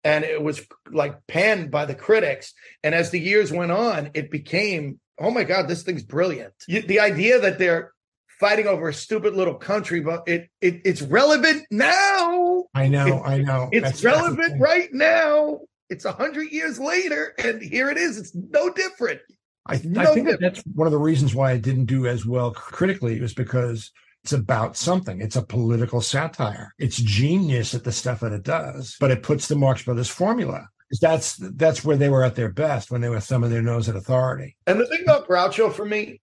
and 0.04 0.24
it 0.24 0.42
was 0.42 0.60
like 0.90 1.26
panned 1.26 1.70
by 1.70 1.84
the 1.86 1.94
critics. 1.94 2.54
And 2.82 2.94
as 2.94 3.10
the 3.10 3.20
years 3.20 3.52
went 3.52 3.72
on, 3.72 4.10
it 4.14 4.30
became, 4.30 5.00
oh 5.18 5.30
my 5.30 5.44
god, 5.44 5.68
this 5.68 5.82
thing's 5.82 6.02
brilliant. 6.02 6.54
You, 6.66 6.82
the 6.82 7.00
idea 7.00 7.40
that 7.40 7.58
they're 7.58 7.92
fighting 8.38 8.66
over 8.66 8.88
a 8.88 8.94
stupid 8.94 9.34
little 9.34 9.54
country, 9.56 10.00
but 10.00 10.22
it, 10.26 10.48
it 10.60 10.80
it's 10.84 11.02
relevant 11.02 11.66
now. 11.70 12.64
I 12.74 12.88
know, 12.88 13.06
It- 13.06 13.28
I 13.28 13.38
know. 13.38 13.68
It's 13.72 13.82
That's- 13.82 14.00
that's 14.00 14.04
relevant 14.04 14.60
right 14.60 14.88
now. 14.92 15.60
It's 15.90 16.04
a 16.04 16.12
hundred 16.12 16.52
years 16.52 16.78
later, 16.78 17.34
and 17.42 17.60
here 17.60 17.90
it 17.90 17.98
is. 17.98 18.16
It's 18.16 18.32
no 18.34 18.70
different. 18.72 19.20
I, 19.66 19.74
I 19.74 19.80
No 19.84 20.14
think 20.14 20.28
that 20.28 20.40
that's 20.40 20.62
one 20.74 20.86
of 20.86 20.92
the 20.92 20.98
reasons 20.98 21.34
why 21.34 21.52
it 21.52 21.62
didn't 21.62 21.86
do 21.86 22.06
as 22.06 22.24
well 22.24 22.52
critically 22.52 23.20
was 23.20 23.34
because 23.34 23.90
it's 24.22 24.32
about 24.32 24.76
something. 24.76 25.20
It's 25.20 25.36
a 25.36 25.42
political 25.42 26.00
satire. 26.00 26.74
It's 26.78 26.96
genius 26.96 27.74
at 27.74 27.84
the 27.84 27.92
stuff 27.92 28.20
that 28.20 28.32
it 28.32 28.42
does, 28.42 28.96
but 29.00 29.10
it 29.10 29.22
puts 29.22 29.48
the 29.48 29.56
Marx 29.56 29.82
Brothers 29.82 30.08
formula. 30.10 30.68
That's 31.00 31.36
that's 31.36 31.84
where 31.84 31.96
they 31.96 32.08
were 32.08 32.24
at 32.24 32.34
their 32.34 32.50
best 32.50 32.90
when 32.90 33.00
they 33.00 33.08
were 33.08 33.20
thumbing 33.20 33.50
their 33.50 33.62
nose 33.62 33.88
at 33.88 33.96
authority. 33.96 34.56
And 34.66 34.80
the 34.80 34.86
thing 34.86 35.02
about 35.02 35.28
Groucho 35.28 35.72
for 35.72 35.84
me, 35.84 36.20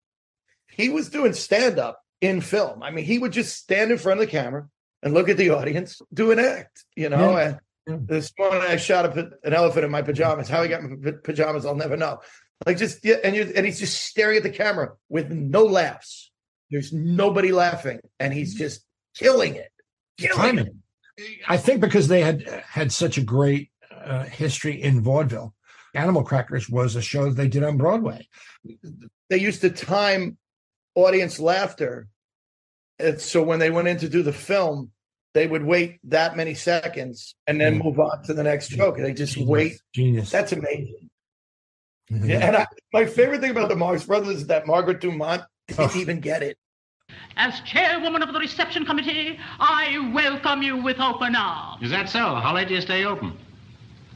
he 0.69 0.89
was 0.89 1.09
doing 1.09 1.33
stand 1.33 1.79
up 1.79 2.01
in 2.21 2.41
film. 2.41 2.83
I 2.83 2.91
mean, 2.91 3.05
he 3.05 3.17
would 3.17 3.31
just 3.31 3.55
stand 3.57 3.91
in 3.91 3.97
front 3.97 4.19
of 4.19 4.25
the 4.27 4.31
camera 4.31 4.67
and 5.01 5.13
look 5.13 5.29
at 5.29 5.37
the 5.37 5.51
audience, 5.51 6.01
do 6.13 6.31
an 6.31 6.39
act, 6.39 6.83
you 6.95 7.09
know. 7.09 7.31
Yeah. 7.37 7.47
And 7.47 7.59
Yeah. 7.87 7.97
this 8.17 8.33
morning 8.37 8.61
I 8.61 8.75
shot 8.75 9.17
a, 9.17 9.31
an 9.43 9.53
elephant 9.53 9.85
in 9.85 9.91
my 9.91 10.01
pajamas. 10.01 10.49
How 10.49 10.61
he 10.63 10.69
got 10.69 10.83
my 10.83 11.11
pajamas, 11.23 11.65
I'll 11.65 11.75
never 11.75 11.95
know. 11.95 12.19
Like 12.65 12.77
just 12.77 13.05
yeah, 13.05 13.15
and 13.23 13.35
you 13.35 13.51
and 13.55 13.65
he's 13.65 13.79
just 13.79 14.03
staring 14.05 14.37
at 14.37 14.43
the 14.43 14.49
camera 14.49 14.89
with 15.07 15.31
no 15.31 15.63
laughs. 15.63 16.26
There's 16.71 16.91
nobody 16.93 17.51
laughing, 17.51 17.99
and 18.19 18.33
he's 18.33 18.53
just 18.55 18.83
killing 19.15 19.55
it, 19.55 19.71
killing 20.19 20.59
it. 20.59 20.73
I 21.47 21.57
think 21.57 21.81
because 21.81 22.07
they 22.07 22.21
had 22.21 22.43
had 22.67 22.91
such 22.91 23.17
a 23.17 23.21
great 23.23 23.71
uh, 23.91 24.23
history 24.23 24.81
in 24.81 25.01
vaudeville. 25.01 25.53
Animal 25.95 26.23
Crackers 26.23 26.69
was 26.69 26.95
a 26.95 27.01
show 27.01 27.29
they 27.31 27.47
did 27.47 27.63
on 27.63 27.77
Broadway. 27.77 28.27
they 29.29 29.37
used 29.39 29.61
to 29.61 29.69
time 29.69 30.37
audience 30.95 31.39
laughter. 31.39 32.07
And 32.99 33.19
so 33.19 33.41
when 33.41 33.59
they 33.59 33.69
went 33.71 33.87
in 33.87 33.97
to 33.99 34.09
do 34.09 34.21
the 34.21 34.33
film, 34.33 34.91
they 35.33 35.47
would 35.47 35.63
wait 35.63 35.99
that 36.03 36.35
many 36.37 36.53
seconds 36.53 37.35
and 37.47 37.59
then 37.59 37.79
Mm. 37.79 37.83
move 37.85 37.99
on 37.99 38.23
to 38.23 38.33
the 38.33 38.43
next 38.43 38.69
joke. 38.69 38.97
They 38.97 39.13
just 39.13 39.33
Genius. 39.35 39.49
wait. 39.49 39.81
Genius. 39.93 40.29
That's 40.31 40.51
amazing. 40.51 41.09
Mhm. 42.11 42.29
Yeah, 42.29 42.39
and 42.47 42.55
I, 42.57 42.67
my 42.93 43.05
favorite 43.05 43.41
thing 43.41 43.51
about 43.51 43.69
the 43.69 43.75
Marx 43.75 44.03
Brothers 44.05 44.37
is 44.37 44.47
that 44.47 44.65
Margaret 44.67 45.01
Dumont 45.01 45.43
didn't 45.67 45.79
Oh. 45.79 45.91
even 45.99 46.19
get 46.19 46.43
it. 46.43 46.57
As 47.37 47.61
chairwoman 47.61 48.23
of 48.23 48.33
the 48.33 48.39
reception 48.39 48.85
committee, 48.85 49.39
I 49.59 50.11
welcome 50.13 50.61
you 50.61 50.77
with 50.81 50.99
open 50.99 51.35
arms. 51.35 51.83
Is 51.83 51.91
that 51.91 52.09
so? 52.09 52.35
How 52.35 52.53
late 52.53 52.67
do 52.67 52.73
you 52.73 52.81
stay 52.81 53.05
open? 53.05 53.37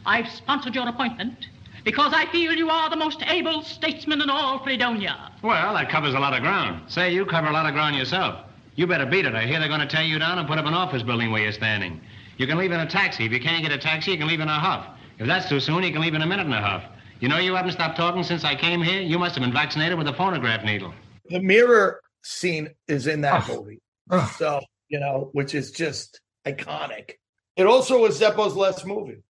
I've 0.06 0.28
sponsored 0.28 0.74
your 0.76 0.88
appointment 0.90 1.46
because 1.84 2.14
I 2.14 2.26
feel 2.32 2.54
you 2.54 2.70
are 2.70 2.90
the 2.90 2.96
most 2.96 3.22
able 3.28 3.62
statesman 3.64 4.22
in 4.22 4.30
all 4.30 4.64
Fredonia. 4.64 5.32
Well, 5.44 5.74
that 5.76 5.90
covers 5.90 6.16
a 6.16 6.20
lot 6.20 6.34
of 6.34 6.42
ground. 6.42 6.92
Say, 6.92 7.14
you 7.14 7.26
cover 7.26 7.48
a 7.48 7.52
lot 7.52 7.66
of 7.68 7.74
ground 7.74 7.96
yourself. 7.96 8.44
You 8.76 8.88
better 8.88 9.06
beat 9.06 9.26
it. 9.26 9.36
I 9.36 9.46
hear 9.46 9.60
they're 9.60 9.68
going 9.68 9.82
to 9.82 9.88
tear 9.88 10.04
you 10.04 10.18
down 10.18 10.40
and 10.40 10.48
put 10.48 10.58
up 10.58 10.66
an 10.66 10.74
office 10.74 11.04
building 11.04 11.32
where 11.32 11.44
you're 11.44 11.52
standing. 11.52 12.02
You 12.38 12.48
can 12.48 12.58
leave 12.58 12.72
in 12.72 12.80
a 12.80 12.90
taxi. 12.90 13.26
If 13.26 13.32
you 13.32 13.40
can't 13.40 13.62
get 13.64 13.72
a 13.72 13.78
taxi, 13.78 14.12
you 14.12 14.18
can 14.18 14.28
leave 14.28 14.40
in 14.40 14.48
a 14.50 14.60
huff. 14.60 14.86
If 15.20 15.28
that's 15.28 15.48
too 15.48 15.60
soon, 15.60 15.84
you 15.84 15.92
can 15.92 16.02
leave 16.02 16.16
in 16.16 16.22
a 16.24 16.26
minute 16.26 16.46
and 16.46 16.54
a 16.56 16.62
half. 16.62 16.84
You 17.20 17.30
know 17.30 17.38
you 17.38 17.54
haven't 17.54 17.74
stopped 17.74 17.98
talking 17.98 18.24
since 18.24 18.44
I 18.44 18.56
came 18.56 18.82
here? 18.82 19.02
You 19.02 19.20
must 19.20 19.36
have 19.36 19.44
been 19.44 19.54
vaccinated 19.54 19.98
with 19.98 20.08
a 20.08 20.14
phonograph 20.14 20.66
needle. 20.66 20.94
The 21.30 21.40
mirror 21.40 22.02
scene 22.24 22.70
is 22.88 23.08
in 23.08 23.22
that 23.22 23.50
ah. 23.50 23.54
movie. 23.54 23.82
Ugh. 24.10 24.30
So, 24.38 24.62
you 24.90 25.00
know, 25.00 25.30
which 25.34 25.56
is 25.56 25.72
just 25.72 26.20
iconic. 26.46 27.14
It 27.56 27.66
also 27.66 28.02
was 28.02 28.20
Zeppo's 28.20 28.56
last 28.56 28.86
movie, 28.86 29.24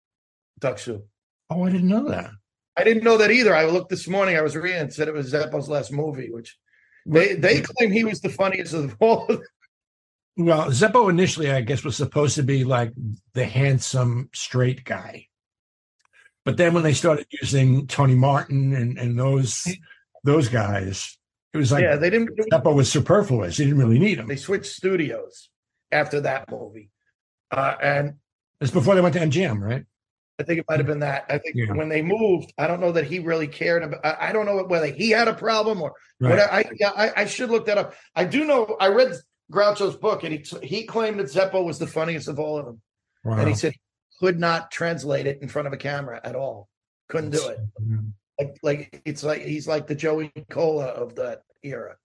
Duck 0.60 0.80
Soup. 0.80 1.06
Oh, 1.50 1.64
I 1.64 1.70
didn't 1.70 1.88
know 1.88 2.10
that. 2.10 2.32
I 2.78 2.84
didn't 2.84 3.04
know 3.04 3.18
that 3.18 3.32
either. 3.32 3.56
I 3.56 3.66
looked 3.66 3.90
this 3.90 4.08
morning. 4.08 4.38
I 4.38 4.42
was 4.42 4.56
reading 4.56 4.82
and 4.82 4.94
said 4.94 5.08
it 5.08 5.14
was 5.14 5.34
Zeppo's 5.34 5.68
last 5.68 5.92
movie, 5.92 6.30
which 6.32 6.58
they 7.06 7.36
they 7.36 7.62
claim 7.62 7.92
he 7.92 8.04
was 8.04 8.22
the 8.22 8.30
funniest 8.30 8.74
of 8.74 8.96
all. 9.00 9.24
of 9.24 9.28
them. 9.28 9.42
Well, 10.38 10.68
Zeppo 10.68 11.10
initially, 11.10 11.52
I 11.52 11.60
guess, 11.60 11.84
was 11.84 11.98
supposed 11.98 12.36
to 12.36 12.44
be 12.44 12.64
like 12.64 12.94
the 13.34 13.46
handsome 13.46 14.30
straight 14.34 14.86
guy. 14.86 15.28
But 16.46 16.56
then 16.56 16.74
when 16.74 16.84
they 16.84 16.94
started 16.94 17.28
using 17.42 17.88
Tony 17.88 18.16
Martin 18.16 18.74
and, 18.74 18.98
and 18.98 19.20
those 19.20 19.68
those 20.24 20.48
guys, 20.48 21.19
it 21.54 21.58
was 21.58 21.72
like 21.72 21.84
yeah, 21.84 21.96
they 21.96 22.10
didn't. 22.10 22.30
Zeppo 22.52 22.76
was 22.76 22.92
superfluous. 22.92 23.58
He 23.58 23.66
didn't 23.66 23.80
really 23.80 24.00
need 24.00 24.20
him. 24.20 24.28
They 24.28 24.36
switched 24.36 24.72
studios 24.74 25.50
after 25.92 26.22
that 26.22 26.50
movie, 26.52 26.90
uh, 27.52 27.76
and 27.82 28.14
It's 28.62 28.72
before 28.72 28.96
they 28.96 29.02
went 29.02 29.14
to 29.16 29.22
MGM, 29.22 29.60
right? 29.62 29.86
I 30.40 30.44
think 30.44 30.60
it 30.60 30.66
might 30.70 30.80
have 30.80 30.88
been 30.88 31.00
that. 31.00 31.26
I 31.28 31.38
think 31.38 31.56
Yeah. 31.56 31.74
when 31.74 31.90
they 31.90 32.02
moved, 32.02 32.54
I 32.58 32.66
don't 32.68 32.80
know 32.80 32.94
that 32.94 33.06
he 33.06 33.20
really 33.20 33.48
cared 33.48 33.84
about. 33.84 34.06
I, 34.06 34.30
I 34.30 34.32
don't 34.32 34.46
know 34.46 34.64
whether 34.64 34.88
he 34.88 35.10
had 35.10 35.28
a 35.28 35.34
problem 35.34 35.82
or 35.82 35.94
Right. 36.22 36.30
whatever. 36.32 36.52
I, 36.54 36.64
yeah, 36.80 36.92
I 36.96 37.22
I 37.22 37.26
should 37.26 37.50
look 37.50 37.66
that 37.66 37.78
up. 37.78 37.94
I 38.16 38.24
do 38.26 38.46
know. 38.46 38.78
I 38.80 38.88
read 38.90 39.14
Groucho's 39.52 39.96
book, 39.98 40.24
and 40.24 40.34
he 40.34 40.44
he 40.66 40.86
claimed 40.86 41.20
that 41.20 41.28
Zeppo 41.28 41.64
was 41.66 41.80
the 41.80 41.88
funniest 41.88 42.28
of 42.28 42.40
all 42.40 42.58
of 42.58 42.66
them, 42.66 42.82
Wow. 43.24 43.40
and 43.40 43.50
he 43.50 43.56
said 43.56 43.72
he 43.74 43.80
could 44.26 44.40
not 44.40 44.70
translate 44.72 45.26
it 45.26 45.42
in 45.42 45.48
front 45.50 45.68
of 45.68 45.74
a 45.74 45.78
camera 45.78 46.22
at 46.24 46.36
all. 46.36 46.70
Couldn't 47.10 47.32
do 47.32 47.48
it. 47.48 47.58
Like 48.40 48.58
like 48.64 49.02
it's 49.06 49.24
like 49.24 49.42
he's 49.42 49.68
like 49.68 49.88
the 49.88 49.96
Joey 49.96 50.32
Kola 50.50 50.86
of 50.86 51.16
that 51.16 51.44
era. 51.64 51.98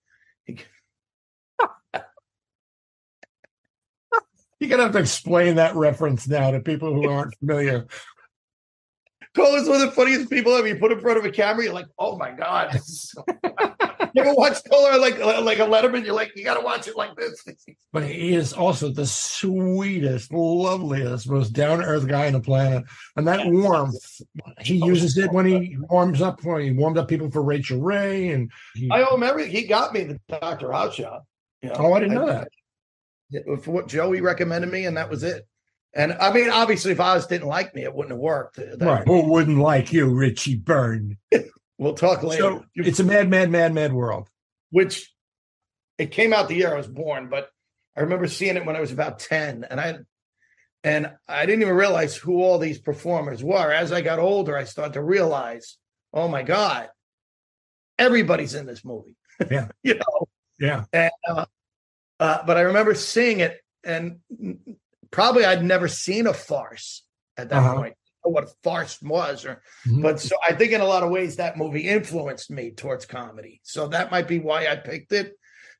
He, 0.44 0.58
You're 4.60 4.70
gonna 4.70 4.84
have 4.84 4.92
to 4.92 4.98
explain 4.98 5.56
that 5.56 5.76
reference 5.76 6.26
now 6.26 6.50
to 6.50 6.60
people 6.60 6.92
who 6.92 7.08
aren't 7.08 7.34
familiar. 7.36 7.86
Kola's 9.36 9.68
one 9.68 9.80
of 9.80 9.88
the 9.88 9.92
funniest 9.92 10.30
people 10.30 10.54
ever. 10.54 10.66
You 10.66 10.76
put 10.76 10.92
in 10.92 11.00
front 11.00 11.18
of 11.18 11.24
a 11.24 11.30
camera, 11.30 11.64
you're 11.64 11.74
like, 11.74 11.88
oh 11.98 12.16
my 12.16 12.30
god. 12.30 12.74
is 12.74 13.10
so- 13.12 13.24
you 14.14 14.22
ever 14.22 14.34
watch 14.34 14.58
Kola 14.70 14.96
like 14.98 15.18
like 15.18 15.58
a 15.58 15.66
Letterman? 15.66 16.04
You're 16.04 16.14
like, 16.14 16.32
you 16.36 16.44
got 16.44 16.54
to 16.54 16.64
watch 16.64 16.88
it 16.88 16.96
like 16.96 17.14
this. 17.16 17.44
But 17.92 18.02
he 18.02 18.34
is 18.34 18.52
also 18.52 18.88
the 18.88 19.06
sweetest, 19.06 20.32
loveliest, 20.32 21.30
most 21.30 21.52
down 21.52 21.78
to 21.78 21.84
earth 21.84 22.08
guy 22.08 22.26
on 22.26 22.32
the 22.32 22.40
planet. 22.40 22.82
And 23.14 23.28
that 23.28 23.46
warmth, 23.46 24.20
he 24.58 24.82
oh, 24.82 24.86
uses 24.86 25.16
it 25.16 25.30
when 25.30 25.46
he 25.46 25.76
warms 25.78 26.20
up. 26.20 26.42
When 26.42 26.62
he 26.62 26.72
warmed 26.72 26.98
up 26.98 27.06
people 27.06 27.30
for 27.30 27.44
Rachael 27.44 27.80
Ray, 27.80 28.30
and 28.30 28.50
he, 28.74 28.90
I 28.90 29.04
owe 29.04 29.14
him 29.14 29.22
everything. 29.22 29.52
He 29.52 29.68
got 29.68 29.92
me 29.92 30.02
the 30.02 30.20
Doctor 30.28 30.72
House 30.72 30.96
job. 30.96 31.22
You 31.62 31.68
know, 31.68 31.76
oh, 31.78 31.92
I 31.92 32.00
didn't 32.00 32.16
know 32.16 32.26
that. 32.26 32.48
For 33.62 33.70
what 33.70 33.86
Joey 33.86 34.20
recommended 34.20 34.72
me, 34.72 34.86
and 34.86 34.96
that 34.96 35.08
was 35.08 35.22
it. 35.22 35.46
And 35.94 36.12
I 36.14 36.32
mean, 36.32 36.50
obviously, 36.50 36.92
if 36.92 37.00
Oz 37.00 37.26
didn't 37.26 37.46
like 37.46 37.74
me, 37.74 37.84
it 37.84 37.94
wouldn't 37.94 38.10
have 38.10 38.18
worked. 38.18 38.56
That- 38.56 38.80
Right? 38.80 39.04
Who 39.06 39.30
wouldn't 39.30 39.58
like 39.58 39.92
you, 39.92 40.06
Richie 40.12 40.56
Byrne? 40.56 41.16
We'll 41.78 41.94
talk 41.94 42.22
later. 42.22 42.42
So 42.42 42.64
it's 42.74 43.00
a 43.00 43.04
mad, 43.04 43.28
mad, 43.28 43.50
mad, 43.50 43.74
mad 43.74 43.92
world. 43.92 44.28
which 44.70 45.12
it 45.98 46.10
came 46.10 46.32
out 46.32 46.48
the 46.48 46.54
year 46.56 46.72
I 46.72 46.76
was 46.76 46.86
born, 46.88 47.28
but 47.28 47.50
I 47.96 48.00
remember 48.00 48.26
seeing 48.26 48.56
it 48.56 48.64
when 48.66 48.76
I 48.76 48.80
was 48.80 48.92
about 48.92 49.18
10 49.20 49.64
and 49.70 49.80
I 49.80 49.98
and 50.82 51.12
I 51.28 51.46
didn't 51.46 51.62
even 51.62 51.74
realize 51.76 52.14
who 52.16 52.42
all 52.42 52.58
these 52.58 52.78
performers 52.78 53.42
were. 53.42 53.72
As 53.72 53.90
I 53.92 54.00
got 54.02 54.18
older, 54.18 54.56
I 54.56 54.64
started 54.64 54.94
to 54.94 55.02
realize, 55.02 55.76
oh 56.12 56.28
my 56.28 56.42
God, 56.42 56.88
everybody's 57.98 58.54
in 58.54 58.66
this 58.66 58.84
movie. 58.84 59.16
Yeah. 59.50 59.68
you 59.82 59.94
know, 59.94 60.26
Yeah. 60.58 60.84
and 60.92 61.10
uh, 61.28 61.44
uh, 62.20 62.38
but 62.46 62.56
I 62.56 62.62
remember 62.62 62.94
seeing 62.94 63.40
it 63.40 63.58
and 63.84 64.18
probably 65.10 65.44
I'd 65.44 65.64
never 65.64 65.88
seen 65.88 66.26
a 66.26 66.34
farce 66.34 67.02
at 67.36 67.48
that 67.50 67.58
Uh-huh. 67.58 67.74
point. 67.76 67.94
What 68.30 68.50
farce 68.62 69.00
was, 69.02 69.44
or 69.44 69.62
Mhm. 69.86 70.02
but 70.02 70.20
so 70.20 70.36
I 70.46 70.52
think 70.54 70.72
in 70.72 70.80
a 70.80 70.86
lot 70.86 71.02
of 71.02 71.10
ways 71.10 71.36
that 71.36 71.56
movie 71.56 71.88
influenced 71.88 72.50
me 72.50 72.70
towards 72.72 73.06
comedy. 73.06 73.60
So 73.62 73.88
that 73.88 74.10
might 74.10 74.26
be 74.28 74.38
why 74.38 74.66
I 74.66 74.76
picked 74.76 75.12
it. 75.12 75.34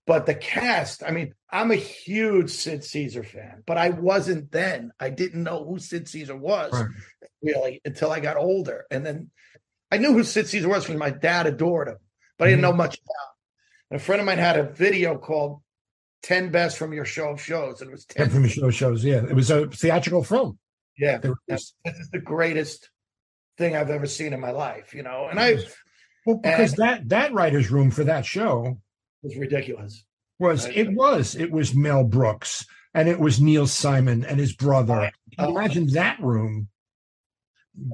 But 0.07 0.27
the 0.27 0.35
cast, 0.35 1.03
I 1.03 1.11
mean, 1.11 1.35
I'm 1.51 1.71
a 1.71 1.77
huge 1.77 2.51
Sid 2.51 2.85
Caesar 2.85 3.23
fan, 3.23 3.63
but 3.67 3.79
I 3.79 3.89
wasn't 3.89 4.53
then. 4.53 4.93
I 5.01 5.09
didn't 5.09 5.43
know 5.43 5.65
who 5.65 5.79
Sid 5.79 6.09
Caesar 6.09 6.37
was 6.37 6.73
Right. 6.73 6.89
really 7.43 7.81
until 7.87 8.11
I 8.11 8.21
got 8.21 8.37
older. 8.37 8.85
And 8.91 9.05
then 9.07 9.31
I 9.91 9.97
knew 9.97 10.13
who 10.13 10.23
Sid 10.25 10.47
Caesar 10.49 10.69
was 10.69 10.85
because 10.85 10.99
my 10.99 11.11
dad 11.11 11.47
adored 11.47 11.89
him, 11.89 11.97
but 12.39 12.49
I 12.49 12.51
didn't 12.51 12.61
Mhm. 12.61 12.63
know 12.69 12.73
much 12.75 12.99
about 12.99 13.29
him. 13.29 13.35
And 13.93 14.01
a 14.01 14.05
friend 14.05 14.21
of 14.21 14.27
mine 14.27 14.39
had 14.39 14.59
a 14.59 14.65
video 14.65 15.17
called 15.17 15.63
10 16.23 16.51
Best 16.51 16.77
from 16.77 16.93
Your 16.93 17.05
Show 17.07 17.31
of 17.31 17.41
Shows. 17.41 17.81
And 17.81 17.89
it 17.91 17.93
was 17.93 18.05
10 18.05 18.25
And 18.25 18.33
from 18.33 18.43
your 18.43 18.51
show 18.51 18.71
shows, 18.71 19.05
yeah, 19.05 19.25
it 19.25 19.35
was 19.35 19.51
a 19.51 19.69
theatrical 19.69 20.23
film. 20.25 20.59
Yeah, 20.99 21.19
this 21.49 21.75
is 21.85 22.11
the 22.11 22.21
greatest 22.21 22.91
thing 23.59 23.77
I've 23.77 23.91
ever 23.91 24.07
seen 24.07 24.33
in 24.33 24.41
my 24.41 24.51
life, 24.51 24.95
you 24.95 25.03
know. 25.03 25.29
And 25.31 25.39
I 25.39 25.59
Well, 26.27 26.39
because 26.39 26.75
that 26.75 27.09
that 27.09 27.33
writer's 27.33 27.71
room 27.71 27.91
for 27.91 28.05
that 28.05 28.25
show 28.25 28.79
was 29.23 29.37
ridiculous. 29.37 30.05
was 30.39 30.67
Right. 30.67 30.77
it 30.77 30.95
was 30.95 31.35
it 31.35 31.51
was 31.51 31.75
Mel 31.75 32.05
Brooks 32.05 32.67
and 32.95 33.09
it 33.09 33.19
was 33.19 33.41
Neil 33.41 33.67
Simon 33.67 34.25
and 34.25 34.39
his 34.39 34.55
brother. 34.55 35.11
Oh. 35.39 35.51
Imagine 35.51 35.89
that 35.93 36.21
room. 36.21 36.69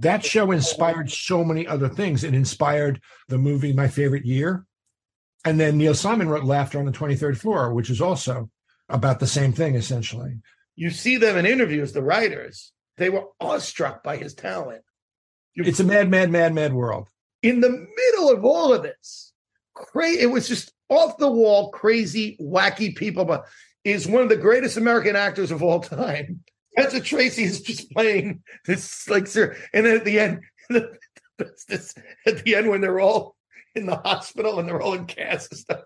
That 0.02 0.22
show 0.24 0.50
inspired 0.50 1.10
so 1.10 1.42
many 1.42 1.66
other 1.66 1.88
things. 1.88 2.22
It 2.22 2.34
inspired 2.34 3.00
the 3.28 3.38
movie 3.38 3.72
My 3.72 3.88
Favorite 3.88 4.26
Year. 4.26 4.66
And 5.46 5.58
then 5.58 5.78
Neil 5.78 5.94
Simon 5.94 6.28
wrote 6.28 6.44
Laughter 6.44 6.78
on 6.78 6.84
the 6.84 6.92
23rd 6.92 7.38
Floor, 7.38 7.72
which 7.72 7.88
is 7.88 8.02
also 8.02 8.50
about 8.90 9.20
the 9.20 9.26
same 9.26 9.54
thing, 9.54 9.74
essentially. 9.74 10.38
You 10.76 10.90
see 10.90 11.16
them 11.16 11.38
in 11.38 11.46
interviews, 11.46 11.92
the 11.92 12.02
writers, 12.02 12.72
they 13.00 13.08
were 13.08 13.24
awestruck 13.40 14.04
by 14.04 14.18
his 14.18 14.34
talent. 14.34 14.82
It's 15.54 15.80
a 15.80 15.84
mad, 15.84 16.10
mad, 16.10 16.30
mad, 16.30 16.52
mad 16.52 16.74
world. 16.74 17.08
In 17.42 17.62
the 17.62 17.70
middle 17.70 18.30
of 18.30 18.44
all 18.44 18.74
of 18.74 18.82
this, 18.82 19.32
crazy, 19.74 20.20
it 20.20 20.26
was 20.26 20.46
just 20.46 20.70
off 20.90 21.16
the 21.16 21.30
wall, 21.30 21.70
crazy, 21.70 22.36
wacky 22.38 22.94
people, 22.94 23.24
but 23.24 23.46
is 23.84 24.06
one 24.06 24.22
of 24.22 24.28
the 24.28 24.36
greatest 24.36 24.76
American 24.76 25.16
actors 25.16 25.50
of 25.50 25.62
all 25.62 25.80
time. 25.80 26.44
Spencer 26.78 27.00
Tracy 27.00 27.44
is 27.44 27.62
just 27.62 27.90
playing 27.90 28.42
this 28.66 29.08
like 29.08 29.26
sir, 29.26 29.56
and 29.72 29.86
then 29.86 29.96
at 29.96 30.04
the 30.04 30.20
end, 30.20 30.40
this, 30.68 31.94
at 32.26 32.44
the 32.44 32.54
end 32.54 32.68
when 32.68 32.82
they're 32.82 33.00
all 33.00 33.34
in 33.74 33.86
the 33.86 33.96
hospital 33.96 34.60
and 34.60 34.68
they're 34.68 34.82
all 34.82 34.92
in 34.92 35.06
casts 35.06 35.48
and 35.50 35.58
stuff, 35.58 35.80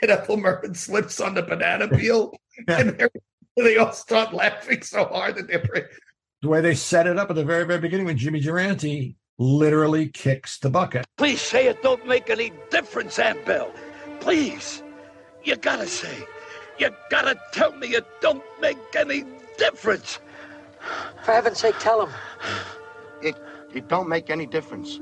and 0.00 0.12
Ethel 0.12 0.36
Merman 0.36 0.76
slips 0.76 1.20
on 1.20 1.34
the 1.34 1.42
banana 1.42 1.88
peel, 1.88 2.32
and 2.68 3.10
they 3.56 3.76
all 3.78 3.92
start 3.92 4.32
laughing 4.32 4.82
so 4.82 5.04
hard 5.04 5.36
that 5.36 5.48
they're 5.48 5.58
The 6.42 6.48
way 6.48 6.60
they 6.60 6.74
set 6.74 7.06
it 7.06 7.18
up 7.18 7.30
at 7.30 7.36
the 7.36 7.44
very, 7.44 7.64
very 7.64 7.78
beginning 7.78 8.06
when 8.06 8.18
Jimmy 8.18 8.40
Durante 8.40 9.16
literally 9.38 10.08
kicks 10.08 10.58
the 10.58 10.70
bucket. 10.70 11.04
Please 11.16 11.40
say 11.40 11.68
it 11.68 11.80
don't 11.82 12.04
make 12.04 12.30
any 12.30 12.52
difference, 12.68 13.20
Aunt 13.20 13.44
Belle. 13.46 13.72
Please. 14.18 14.82
You 15.44 15.54
gotta 15.54 15.86
say. 15.86 16.26
You 16.80 16.90
gotta 17.10 17.38
tell 17.52 17.72
me 17.76 17.88
it 17.88 18.06
don't 18.20 18.42
make 18.60 18.76
any 18.96 19.24
difference. 19.56 20.18
For 21.24 21.32
heaven's 21.32 21.58
sake, 21.58 21.78
tell 21.78 22.06
him. 22.06 22.12
It 23.22 23.36
it 23.72 23.88
don't 23.88 24.08
make 24.08 24.28
any 24.28 24.46
difference. 24.46 24.98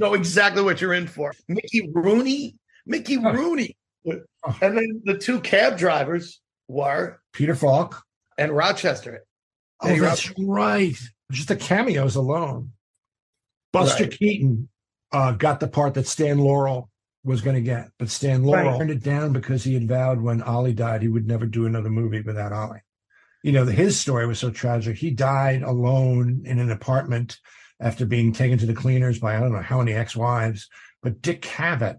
Know 0.00 0.14
exactly 0.14 0.62
what 0.62 0.80
you're 0.80 0.94
in 0.94 1.06
for. 1.06 1.32
Mickey 1.48 1.88
Rooney, 1.92 2.56
Mickey 2.86 3.16
Rooney, 3.18 3.76
and 4.04 4.76
then 4.76 5.02
the 5.04 5.16
two 5.18 5.40
cab 5.40 5.78
drivers 5.78 6.40
were 6.68 7.20
Peter 7.32 7.54
Falk. 7.54 8.02
and 8.38 8.50
Rochester. 8.50 9.24
Oh, 9.82 9.88
Eddie 9.88 10.00
that's 10.00 10.32
right. 10.38 10.96
Just 11.30 11.48
the 11.48 11.56
cameos 11.56 12.16
alone. 12.16 12.72
Buster 13.72 14.04
Right. 14.04 14.12
Keaton 14.18 14.68
uh, 15.12 15.32
got 15.32 15.60
the 15.60 15.68
part 15.68 15.94
that 15.94 16.06
Stan 16.06 16.38
Laurel 16.38 16.90
was 17.22 17.40
going 17.40 17.54
to 17.56 17.62
get, 17.62 17.90
but 17.98 18.08
Stan 18.10 18.42
Laurel 18.42 18.70
Right. 18.72 18.78
turned 18.78 18.90
it 18.90 19.02
down 19.02 19.32
because 19.32 19.62
he 19.62 19.74
had 19.74 19.86
vowed 19.88 20.20
when 20.20 20.42
Ollie 20.42 20.72
died 20.72 21.02
he 21.02 21.08
would 21.08 21.26
never 21.26 21.46
do 21.46 21.66
another 21.66 21.90
movie 21.90 22.20
without 22.22 22.52
Ollie. 22.52 22.82
You 23.42 23.52
know, 23.52 23.64
his 23.64 23.98
story 23.98 24.26
was 24.26 24.38
so 24.38 24.50
tragic. 24.50 24.96
He 24.96 25.10
died 25.10 25.62
alone 25.62 26.42
in 26.44 26.58
an 26.58 26.70
apartment 26.70 27.38
after 27.80 28.04
being 28.04 28.32
taken 28.32 28.58
to 28.58 28.66
the 28.66 28.74
cleaners 28.74 29.18
by 29.18 29.36
I 29.36 29.40
don't 29.40 29.52
know 29.52 29.62
how 29.62 29.78
many 29.78 29.94
ex-wives. 29.94 30.68
But 31.02 31.22
Dick 31.22 31.42
Cavett, 31.42 31.96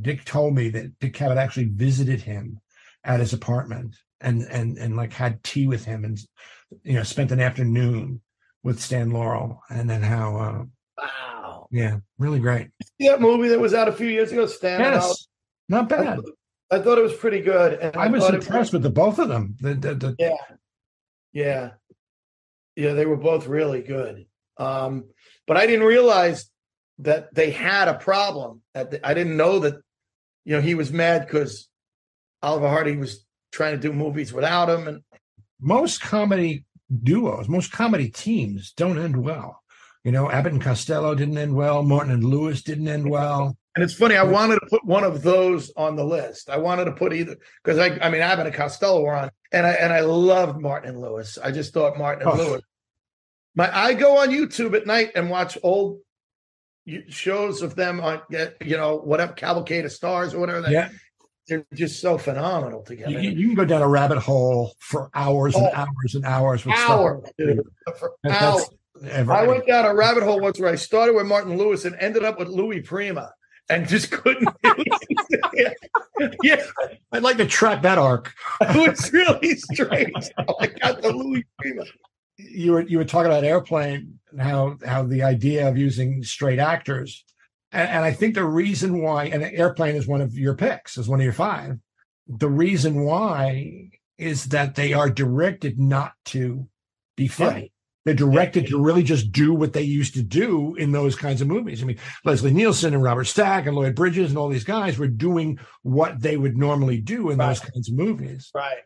Dick 0.00 0.24
told 0.24 0.54
me 0.54 0.70
that 0.70 0.98
Dick 0.98 1.14
Cavett 1.14 1.36
actually 1.36 1.66
visited 1.66 2.22
him 2.22 2.60
at 3.04 3.20
his 3.20 3.32
apartment 3.32 3.96
and 4.20 4.42
and 4.42 4.78
and 4.78 4.96
like 4.96 5.12
had 5.12 5.42
tea 5.42 5.66
with 5.66 5.84
him 5.84 6.04
and 6.04 6.18
you 6.82 6.94
know 6.94 7.02
spent 7.02 7.32
an 7.32 7.40
afternoon 7.40 8.20
with 8.62 8.80
Stan 8.80 9.10
Laurel 9.10 9.60
and 9.68 9.90
then 9.90 10.02
how 10.02 10.36
uh 10.36 10.64
wow 10.98 11.68
yeah 11.70 11.98
really 12.18 12.38
great 12.38 12.68
See 13.00 13.08
that 13.08 13.20
movie 13.20 13.48
that 13.48 13.60
was 13.60 13.74
out 13.74 13.88
a 13.88 13.92
few 13.92 14.06
years 14.06 14.30
ago, 14.30 14.46
Stan. 14.46 14.80
and 14.80 14.94
Ollie? 14.94 15.08
yes 15.08 15.26
not 15.68 15.88
bad 15.88 16.20
I 16.70 16.78
thought 16.78 16.96
it 16.96 17.02
was 17.02 17.12
pretty 17.12 17.40
good. 17.42 17.78
And 17.80 17.94
I 17.94 18.08
was 18.08 18.24
thought 18.24 18.34
it 18.34 18.42
impressed 18.42 18.72
with 18.72 18.82
the 18.82 18.88
both 18.88 19.18
of 19.18 19.28
them 19.28 19.56
the, 19.60 19.74
the, 19.74 19.94
the 19.94 20.16
Yeah. 20.18 20.36
Yeah. 21.32 21.70
Yeah, 22.76 22.94
they 22.94 23.04
were 23.04 23.18
both 23.18 23.46
really 23.46 23.82
good. 23.82 24.24
Um, 24.62 25.04
but 25.46 25.56
I 25.56 25.66
didn't 25.66 25.86
realize 25.86 26.50
that 26.98 27.34
they 27.34 27.50
had 27.50 27.88
a 27.88 27.94
problem. 27.94 28.62
At 28.74 28.90
the, 28.90 29.06
I 29.06 29.14
didn't 29.14 29.36
know 29.36 29.58
that, 29.60 29.74
you 30.44 30.54
know, 30.54 30.60
he 30.60 30.74
was 30.74 30.92
mad 30.92 31.26
because 31.26 31.68
Oliver 32.42 32.68
Hardy 32.68 32.96
was 32.96 33.24
trying 33.50 33.72
to 33.74 33.80
do 33.80 33.92
movies 33.92 34.32
without 34.32 34.68
him. 34.68 34.88
And 34.88 35.02
most 35.60 36.00
comedy 36.00 36.64
duos 37.02 37.48
most 37.48 37.72
comedy 37.72 38.10
teams 38.10 38.72
don't 38.72 38.98
end 38.98 39.16
well 39.16 39.62
you 40.04 40.12
know 40.12 40.30
Abbott 40.30 40.52
and 40.52 40.60
Costello 40.60 41.14
didn't 41.14 41.38
end 41.38 41.54
well 41.54 41.82
Martin 41.82 42.12
and 42.12 42.22
Lewis 42.22 42.62
didn't 42.62 42.86
end 42.88 43.08
well 43.08 43.56
and 43.74 43.82
it's 43.82 43.94
funny, 43.94 44.16
I 44.16 44.22
wanted 44.24 44.56
to 44.60 44.66
put 44.68 44.84
one 44.84 45.02
of 45.02 45.22
those 45.22 45.72
on 45.76 45.96
the 45.96 46.04
list. 46.04 46.50
I 46.50 46.58
wanted 46.58 46.84
to 46.86 46.92
put 46.92 47.14
either 47.14 47.36
because 47.64 47.78
I, 47.78 47.98
I 48.02 48.10
mean, 48.10 48.20
Abbott 48.20 48.46
and 48.46 48.54
Costello 48.54 49.00
were 49.02 49.14
on, 49.14 49.30
and 49.50 49.66
I 49.66 49.70
and 49.72 49.92
I 49.92 50.00
loved 50.00 50.60
Martin 50.60 50.90
and 50.90 51.00
Lewis. 51.00 51.38
I 51.42 51.52
just 51.52 51.72
thought 51.72 51.96
Martin 51.96 52.28
and 52.28 52.38
Oh. 52.38 52.44
Lewis. 52.44 52.62
My 53.54 53.74
I 53.76 53.94
go 53.94 54.18
on 54.18 54.30
YouTube 54.30 54.74
at 54.76 54.86
night 54.86 55.12
and 55.14 55.28
watch 55.30 55.58
old 55.62 56.00
shows 57.08 57.62
of 57.62 57.74
them 57.76 58.00
on, 58.00 58.20
you 58.30 58.76
know, 58.76 58.96
whatever 58.96 59.32
Cavalcade 59.34 59.84
of 59.84 59.92
Stars 59.92 60.34
or 60.34 60.40
whatever. 60.40 60.68
Yeah. 60.70 60.88
they're 61.48 61.64
just 61.74 62.00
so 62.00 62.16
phenomenal 62.18 62.82
together. 62.82 63.10
you, 63.20 63.30
you 63.30 63.46
can 63.48 63.54
go 63.54 63.64
down 63.64 63.82
a 63.82 63.88
rabbit 63.88 64.18
hole 64.18 64.74
for 64.78 65.10
hours 65.14 65.54
and 65.54 65.66
Oh. 65.66 65.72
hours 65.74 66.14
and 66.14 66.24
hours 66.24 66.64
with 66.64 66.74
hours, 66.78 67.28
dude, 67.36 67.60
for 67.98 68.12
hours. 68.28 68.68
ever- 69.10 69.32
I 69.32 69.46
went 69.46 69.66
down 69.66 69.84
a 69.84 69.94
rabbit 69.94 70.22
hole 70.22 70.40
once 70.40 70.58
where 70.60 70.70
I 70.70 70.76
started 70.76 71.14
with 71.16 71.26
Martin 71.26 71.56
Lewis 71.58 71.84
and 71.84 71.94
ended 71.98 72.24
up 72.24 72.38
with 72.38 72.48
Louis 72.48 72.80
Prima, 72.80 73.32
and 73.68 73.86
just 73.88 74.10
couldn't. 74.12 74.48
yeah, 75.54 75.72
yeah, 76.42 76.62
I'd 77.12 77.22
like 77.24 77.36
to 77.38 77.46
track 77.46 77.82
that 77.82 77.98
arc 77.98 78.32
it 78.60 78.88
was 78.90 79.12
really 79.12 79.56
strange. 79.56 80.30
I 80.38 80.66
got 80.68 81.02
the 81.02 81.12
Louis 81.12 81.44
Prima. 81.58 81.84
You 82.50 82.72
were 82.72 82.82
you 82.82 82.98
were 82.98 83.04
talking 83.04 83.30
about 83.30 83.44
airplane 83.44 84.18
and 84.30 84.40
how 84.40 84.76
how 84.84 85.02
the 85.02 85.22
idea 85.22 85.68
of 85.68 85.76
using 85.76 86.22
straight 86.22 86.58
actors. 86.58 87.24
And, 87.72 87.88
and 87.88 88.04
i 88.04 88.12
think 88.12 88.34
the 88.34 88.44
reason 88.44 89.00
why 89.00 89.24
and 89.26 89.42
airplane 89.42 89.96
is 89.96 90.06
one 90.06 90.20
of 90.20 90.34
your 90.36 90.54
picks 90.54 90.98
is 90.98 91.08
one 91.08 91.20
of 91.20 91.24
your 91.24 91.32
five. 91.32 91.78
The 92.28 92.50
reason 92.50 93.04
why 93.04 93.90
is 94.18 94.46
that 94.46 94.74
they 94.74 94.92
are 94.92 95.10
directed 95.10 95.78
not 95.78 96.12
to 96.26 96.68
be 97.16 97.28
funny. 97.28 97.72
They're 98.04 98.14
directed 98.14 98.66
to 98.68 98.82
really 98.82 99.04
just 99.04 99.30
do 99.30 99.54
what 99.54 99.72
they 99.72 99.82
used 99.82 100.14
to 100.14 100.22
do 100.22 100.74
in 100.74 100.90
those 100.90 101.14
kinds 101.14 101.40
of 101.40 101.46
movies. 101.46 101.82
I 101.82 101.86
mean, 101.86 101.98
Leslie 102.24 102.52
Nielsen 102.52 102.94
and 102.94 103.02
Robert 103.02 103.24
Stack 103.24 103.66
and 103.66 103.76
Lloyd 103.76 103.94
Bridges 103.94 104.30
and 104.30 104.38
all 104.38 104.48
these 104.48 104.64
guys 104.64 104.98
were 104.98 105.06
doing 105.06 105.58
what 105.82 106.20
they 106.20 106.36
would 106.36 106.56
normally 106.56 107.00
do 107.00 107.30
in 107.30 107.38
those 107.38 107.60
kinds 107.60 107.88
of 107.88 107.94
movies. 107.94 108.50
Right, 108.54 108.82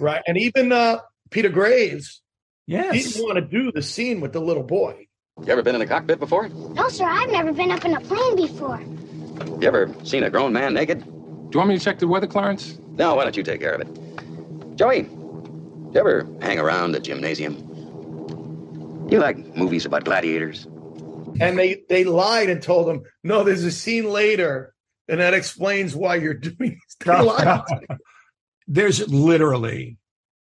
right, 0.00 0.22
and 0.26 0.36
even 0.36 0.72
uh, 0.72 0.98
Peter 1.30 1.50
Graves, 1.50 2.20
yes, 2.66 2.94
he 2.94 3.02
didn't 3.02 3.22
want 3.24 3.36
to 3.36 3.40
do 3.42 3.72
the 3.72 3.82
scene 3.82 4.20
with 4.20 4.32
the 4.32 4.40
little 4.40 4.62
boy. 4.62 5.06
You 5.40 5.52
ever 5.52 5.62
been 5.62 5.74
in 5.74 5.80
a 5.80 5.86
cockpit 5.86 6.20
before? 6.20 6.48
No, 6.48 6.88
sir, 6.88 7.04
I've 7.04 7.30
never 7.30 7.52
been 7.52 7.70
up 7.70 7.84
in 7.84 7.94
a 7.94 8.00
plane 8.00 8.36
before. 8.36 8.80
You 9.60 9.66
ever 9.66 9.92
seen 10.04 10.22
a 10.22 10.30
grown 10.30 10.52
man 10.52 10.74
naked? 10.74 11.02
Do 11.04 11.08
you 11.52 11.58
want 11.58 11.70
me 11.70 11.78
to 11.78 11.84
check 11.84 11.98
the 11.98 12.06
weather, 12.06 12.26
Clarence? 12.26 12.78
No, 12.92 13.14
why 13.14 13.24
don't 13.24 13.36
you 13.36 13.42
take 13.42 13.60
care 13.60 13.72
of 13.74 13.80
it? 13.80 14.76
Joey, 14.76 15.00
you 15.00 15.92
ever 15.96 16.26
hang 16.40 16.58
around 16.58 16.92
the 16.92 17.00
gymnasium? 17.00 17.56
You 19.10 19.18
like 19.18 19.38
movies 19.56 19.84
about 19.84 20.04
gladiators? 20.04 20.66
And 21.40 21.58
they 21.58 21.82
they 21.88 22.04
lied 22.04 22.48
and 22.50 22.62
told 22.62 22.88
him, 22.88 23.02
no, 23.24 23.42
there's 23.42 23.64
a 23.64 23.72
scene 23.72 24.10
later, 24.10 24.74
and 25.08 25.20
that 25.20 25.34
explains 25.34 25.94
why 25.94 26.16
you're 26.16 26.34
doing 26.50 26.78
this. 26.80 26.96
They 27.00 27.20
lied. 27.20 27.62
There's 28.68 29.06
literally, 29.08 29.96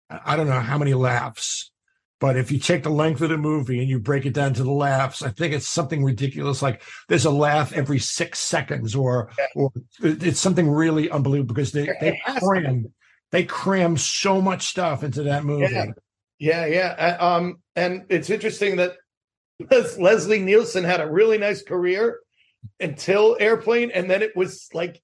I 0.09 0.35
don't 0.35 0.47
know 0.47 0.59
how 0.59 0.77
many 0.77 0.93
laughs 0.93 1.71
But 2.19 2.35
if 2.35 2.51
you 2.51 2.59
take 2.59 2.83
the 2.83 2.89
length 2.89 3.21
of 3.21 3.29
the 3.29 3.37
movie 3.37 3.79
and 3.79 3.87
you 3.87 3.99
break 3.99 4.25
it 4.25 4.33
down 4.33 4.53
to 4.55 4.63
the 4.63 4.71
laughs, 4.71 5.21
I 5.21 5.29
think 5.29 5.53
it's 5.53 5.67
something 5.67 6.03
ridiculous. 6.03 6.61
Like 6.61 6.81
there's 7.07 7.25
a 7.25 7.31
laugh 7.31 7.71
every 7.71 7.99
six 7.99 8.39
seconds, 8.39 8.93
or 8.93 9.31
or 9.55 9.71
it's 10.01 10.39
something 10.39 10.69
really 10.69 11.09
unbelievable 11.09 11.53
because 11.53 11.71
they 11.71 11.89
they 12.01 12.21
cram 12.39 12.91
they 13.31 13.45
cram 13.45 13.95
so 13.95 14.41
much 14.41 14.67
stuff 14.67 15.03
into 15.03 15.23
that 15.23 15.45
movie. 15.45 15.71
Yeah, 15.71 15.85
yeah, 16.39 16.65
yeah. 16.65 17.17
Um, 17.19 17.61
and 17.75 18.05
it's 18.09 18.29
interesting 18.29 18.77
that 18.77 18.97
Leslie 19.97 20.39
Nielsen 20.39 20.83
had 20.83 21.01
a 21.01 21.09
really 21.09 21.37
nice 21.37 21.61
career 21.61 22.19
until 22.79 23.37
Airplane, 23.39 23.91
and 23.91 24.09
then 24.09 24.21
it 24.21 24.35
was 24.35 24.67
like 24.73 25.01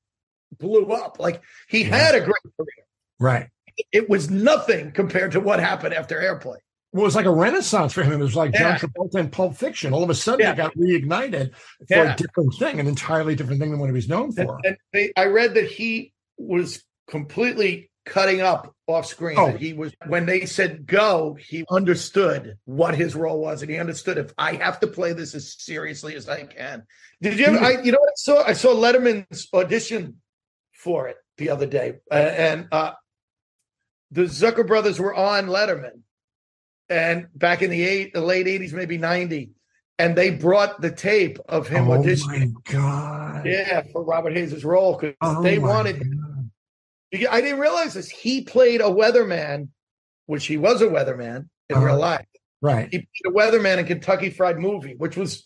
blew 0.58 0.91
up. 0.91 1.17
Like 1.19 1.41
he 1.67 1.84
had 1.84 2.15
a 2.15 2.19
great 2.19 2.43
career. 2.58 2.86
Right. 3.19 3.49
It 3.91 4.10
was 4.10 4.30
nothing 4.30 4.91
compared 4.91 5.34
to 5.34 5.39
what 5.39 5.60
happened 5.60 5.93
after 5.93 6.19
Airplane. 6.21 6.60
Well, 6.95 7.03
it 7.03 7.08
was 7.08 7.15
like 7.17 7.25
a 7.25 7.29
renaissance 7.31 7.91
for 7.91 8.03
him. 8.03 8.13
It 8.13 8.23
was 8.23 8.38
like 8.38 8.53
Yeah. 8.53 8.77
John 8.77 8.89
Travolta 8.89 9.19
in 9.19 9.29
Pulp 9.29 9.58
Fiction. 9.58 9.91
All 9.91 10.01
of 10.01 10.10
a 10.10 10.15
sudden, 10.15 10.39
Yeah. 10.45 10.53
it 10.53 10.55
got 10.55 10.73
reignited 10.77 11.53
for 11.53 11.86
Yeah. 11.89 12.13
a 12.13 12.15
different 12.15 12.53
thing, 12.58 12.79
an 12.79 12.88
entirely 12.88 13.36
different 13.36 13.60
thing 13.60 13.71
than 13.71 13.81
what 13.81 13.88
he 13.88 13.91
was 13.91 14.08
known 14.08 14.31
for. 14.31 14.58
and 14.63 14.77
they, 14.93 15.12
I 15.17 15.25
read 15.25 15.55
that 15.55 15.65
he 15.65 16.13
was 16.38 16.86
completely 17.10 17.91
cutting 18.05 18.39
up 18.39 18.73
off 18.88 19.08
screen. 19.08 19.38
Oh. 19.38 19.51
He 19.51 19.73
was 19.73 19.91
when 20.08 20.25
they 20.25 20.45
said 20.45 20.88
go, 20.88 21.34
he 21.34 21.65
understood 21.69 22.58
what 22.63 22.95
his 22.95 23.13
role 23.13 23.41
was, 23.41 23.62
and 23.62 23.69
he 23.69 23.77
understood 23.77 24.17
if 24.17 24.31
I 24.38 24.53
have 24.53 24.79
to 24.79 24.88
play 24.88 25.12
this 25.12 25.36
as 25.36 25.53
seriously 25.62 26.15
as 26.15 26.29
I 26.29 26.43
can. 26.45 26.84
Did 27.21 27.38
you 27.38 27.47
ever? 27.47 27.58
I, 27.58 27.81
you 27.81 27.91
know 27.91 27.99
what 27.99 28.08
I 28.08 28.15
saw? 28.15 28.43
I 28.45 28.53
saw 28.53 28.73
Letterman's 28.73 29.49
audition 29.53 30.21
for 30.71 31.10
it 31.10 31.17
the 31.38 31.49
other 31.49 31.65
day, 31.65 31.95
uh, 32.10 32.13
and 32.13 32.69
uh, 32.71 32.93
the 34.12 34.21
Zucker 34.23 34.65
brothers 34.65 34.97
were 34.97 35.13
on 35.13 35.47
Letterman, 35.47 36.03
and 36.89 37.28
back 37.36 37.62
in 37.62 37.69
the 37.69 37.84
eight, 37.84 38.13
the 38.13 38.21
late 38.21 38.48
eighties, 38.48 38.74
maybe 38.74 38.98
ninety, 38.98 39.52
and 40.00 40.15
they 40.15 40.32
brought 40.32 40.82
the 40.82 40.91
tape 40.91 41.39
of 41.50 41.67
him 41.67 41.89
oh 41.89 41.98
auditioning. 42.00 42.54
my 42.54 42.71
god! 42.71 43.45
Yeah, 43.45 43.82
for 43.91 44.04
Robert 44.04 44.34
Hays' 44.36 44.63
role 44.65 44.98
because 44.98 45.15
Oh 45.21 45.41
they 45.41 45.58
wanted. 45.60 46.04
Because 47.12 47.28
I 47.32 47.41
didn't 47.41 47.60
realize 47.60 47.93
this. 47.93 48.10
He 48.10 48.41
played 48.41 48.82
a 48.82 48.86
weatherman, 48.86 49.69
which 50.26 50.45
he 50.48 50.58
was 50.58 50.82
a 50.82 50.88
weatherman 50.88 51.48
in 51.69 51.76
Uh-huh. 51.78 51.86
real 51.86 52.00
life. 52.00 52.26
Right. 52.62 52.89
He 52.91 52.98
played 53.00 53.28
a 53.28 53.32
weatherman 53.32 53.78
in 53.78 53.86
Kentucky 53.86 54.30
Fried 54.32 54.58
Movie, 54.58 54.95
which 54.98 55.15
was 55.15 55.43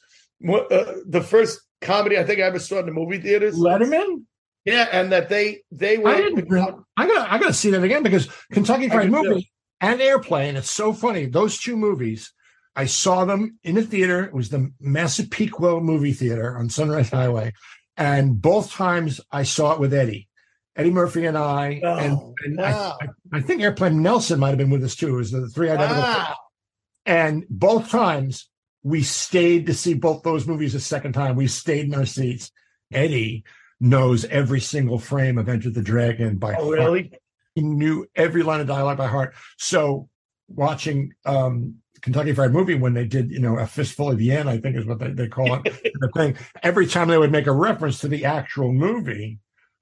uh, 0.48 0.94
the 1.06 1.22
first 1.22 1.60
comedy 1.82 2.18
I 2.18 2.24
think 2.24 2.40
I 2.40 2.44
ever 2.44 2.60
saw 2.60 2.80
in 2.80 2.86
the 2.86 2.92
movie 2.94 3.20
theaters. 3.20 3.56
Letterman. 3.56 4.24
Yeah, 4.66 4.88
and 4.92 5.12
that 5.12 5.30
they 5.30 5.64
they 5.72 5.98
were. 5.98 6.10
I 6.10 6.18
didn't. 6.18 6.50
Really, 6.50 6.74
I 6.98 7.08
got. 7.08 7.30
I 7.30 7.40
got 7.40 7.48
to 7.48 7.54
see 7.54 7.72
that 7.72 7.84
again 7.84 8.04
because 8.04 8.28
Kentucky 8.52 8.90
Fried. 8.90 9.10
Movie 9.12 9.52
and 9.82 10.02
Airplane. 10.02 10.56
It's 10.56 10.70
so 10.70 10.94
funny. 10.94 11.26
Those 11.26 11.58
two 11.60 11.76
movies. 11.78 12.34
I 12.76 12.86
saw 12.86 13.26
them 13.26 13.58
in 13.64 13.78
a 13.78 13.82
theater. 13.82 14.24
It 14.24 14.34
was 14.34 14.50
the 14.50 14.72
Massapequa 14.80 15.82
movie 15.82 16.14
theater 16.14 16.58
on 16.58 16.70
Sunrise 16.70 17.10
Highway, 17.10 17.54
and 17.98 18.42
both 18.42 18.72
times 18.72 19.20
I 19.32 19.44
saw 19.44 19.74
it 19.74 19.80
with 19.82 19.94
Eddie, 19.94 20.30
Eddie 20.78 20.92
Murphy, 20.92 21.26
and 21.26 21.38
I. 21.38 21.82
and 21.84 22.14
Oh, 22.14 22.34
and 22.46 22.58
wow. 22.58 22.98
I, 23.02 23.06
I, 23.06 23.38
I 23.40 23.42
think 23.42 23.62
Airplane 23.62 24.02
Nelson 24.02 24.40
might 24.40 24.50
have 24.50 24.58
been 24.58 24.70
with 24.70 24.84
us 24.84 24.96
too. 24.96 25.10
It 25.16 25.18
was 25.18 25.32
the 25.32 25.48
three 25.50 25.70
identical. 25.70 26.02
Wow. 26.04 26.36
And 27.06 27.46
both 27.50 27.90
times 27.90 28.48
we 28.84 29.02
stayed 29.02 29.66
to 29.66 29.74
see 29.74 29.94
both 29.94 30.24
those 30.24 30.48
movies 30.48 30.74
a 30.76 30.80
second 30.80 31.14
time. 31.14 31.36
We 31.36 31.48
stayed 31.48 31.86
in 31.88 31.96
our 31.96 32.06
seats. 32.06 32.52
Eddie 32.94 33.44
knows 33.82 34.24
every 34.26 34.62
single 34.62 35.00
frame 35.00 35.38
of 35.38 35.50
Enter 35.50 35.70
the 35.70 35.82
Dragon 35.82 36.38
by 36.38 36.54
Oh, 36.54 36.66
heart. 36.66 36.78
really? 36.80 37.12
He 37.60 37.66
knew 37.66 38.06
every 38.16 38.44
line 38.44 38.62
of 38.62 38.68
dialogue 38.68 38.98
by 38.98 39.08
heart. 39.08 39.36
So 39.58 40.10
watching 40.48 41.14
um 41.26 41.76
Kentucky 42.02 42.34
Fried 42.34 42.54
Movie 42.54 42.76
when 42.76 42.94
they 42.94 43.06
did, 43.06 43.32
you 43.32 43.40
know, 43.40 43.58
a 43.58 43.68
fistful 43.68 44.12
of 44.12 44.22
yen, 44.22 44.48
I 44.48 44.58
think 44.58 44.78
is 44.78 44.86
what 44.86 45.00
they, 45.00 45.10
they 45.12 45.28
call 45.28 45.56
it. 45.56 45.64
the 46.00 46.10
thing. 46.16 46.38
Every 46.64 46.88
time 46.88 47.10
they 47.10 47.18
would 47.18 47.32
make 47.32 47.48
a 47.48 47.52
reference 47.52 48.00
to 48.00 48.08
the 48.08 48.26
actual 48.26 48.72
movie, 48.72 49.40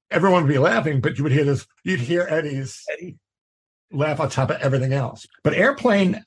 everyone 0.10 0.44
would 0.44 0.52
be 0.52 0.58
laughing, 0.58 1.00
but 1.02 1.18
you 1.18 1.24
would 1.24 1.32
hear 1.34 1.44
this, 1.44 1.68
you'd 1.84 2.00
hear 2.00 2.26
Eddie's 2.28 2.84
Eddie. 2.92 3.18
laugh 3.92 4.20
on 4.20 4.30
top 4.30 4.50
of 4.50 4.58
everything 4.62 4.94
else. 4.94 5.28
But 5.44 5.54
Airplane 5.54 6.24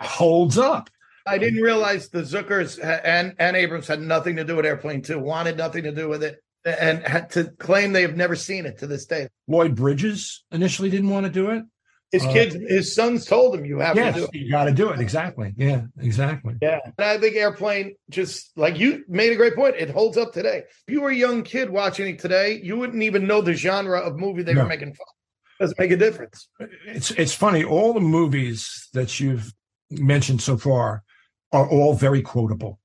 holds 0.00 0.56
up. 0.56 0.88
I 1.26 1.38
didn't 1.38 1.62
realize 1.62 2.08
the 2.08 2.22
Zuckers 2.22 2.82
ha- 2.82 3.00
and 3.04 3.34
and 3.38 3.56
Abrams 3.56 3.86
had 3.86 4.00
nothing 4.00 4.36
to 4.36 4.44
do 4.44 4.56
with 4.56 4.66
Airplane 4.66 5.02
Two. 5.02 5.18
Wanted 5.18 5.56
nothing 5.56 5.84
to 5.84 5.92
do 5.92 6.08
with 6.08 6.24
it, 6.24 6.42
and 6.64 7.06
had 7.06 7.30
to 7.30 7.44
claim 7.58 7.92
they 7.92 8.02
have 8.02 8.16
never 8.16 8.36
seen 8.36 8.66
it 8.66 8.78
to 8.78 8.86
this 8.86 9.06
day. 9.06 9.28
Lloyd 9.48 9.74
Bridges 9.74 10.44
initially 10.52 10.90
didn't 10.90 11.10
want 11.10 11.26
to 11.26 11.32
do 11.32 11.50
it. 11.50 11.64
His 12.12 12.24
Uh, 12.24 12.32
kids, 12.32 12.54
his 12.54 12.94
sons 12.94 13.24
told 13.24 13.54
him, 13.54 13.64
"You 13.64 13.78
have 13.78 13.96
yes, 13.96 14.14
to 14.14 14.20
do 14.20 14.26
it." 14.26 14.34
you 14.34 14.50
got 14.50 14.64
to 14.64 14.72
do 14.72 14.90
it. 14.90 15.00
Exactly. 15.00 15.54
Yeah, 15.56 15.82
exactly. 15.98 16.56
Yeah. 16.60 16.78
And 16.84 16.94
I 17.06 17.16
think 17.18 17.36
Airplane 17.36 17.94
just 18.10 18.50
like 18.56 18.78
you 18.78 19.02
made 19.08 19.32
a 19.32 19.36
great 19.36 19.54
point. 19.54 19.76
It 19.78 19.88
holds 19.88 20.18
up 20.18 20.32
today. 20.32 20.64
If 20.86 20.92
you 20.92 21.00
were 21.00 21.08
a 21.08 21.14
young 21.14 21.42
kid 21.42 21.70
watching 21.70 22.08
it 22.14 22.18
today, 22.18 22.60
you 22.62 22.76
wouldn't 22.76 23.02
even 23.02 23.26
know 23.26 23.40
the 23.40 23.54
genre 23.54 23.98
of 23.98 24.18
movie 24.18 24.42
they 24.42 24.52
No. 24.52 24.62
were 24.64 24.68
making 24.68 24.88
fun. 24.92 25.06
of. 25.08 25.58
Doesn't 25.60 25.78
make 25.78 25.90
a 25.90 25.96
difference. 25.96 26.48
It's 26.86 27.12
it's 27.12 27.32
funny. 27.34 27.64
All 27.64 27.94
the 27.94 28.00
movies 28.00 28.88
that 28.92 29.18
you've 29.18 29.52
mentioned 29.90 30.42
so 30.42 30.58
far 30.58 31.02
are 31.50 31.66
all 31.68 31.94
very 31.94 32.20
quotable. 32.20 32.78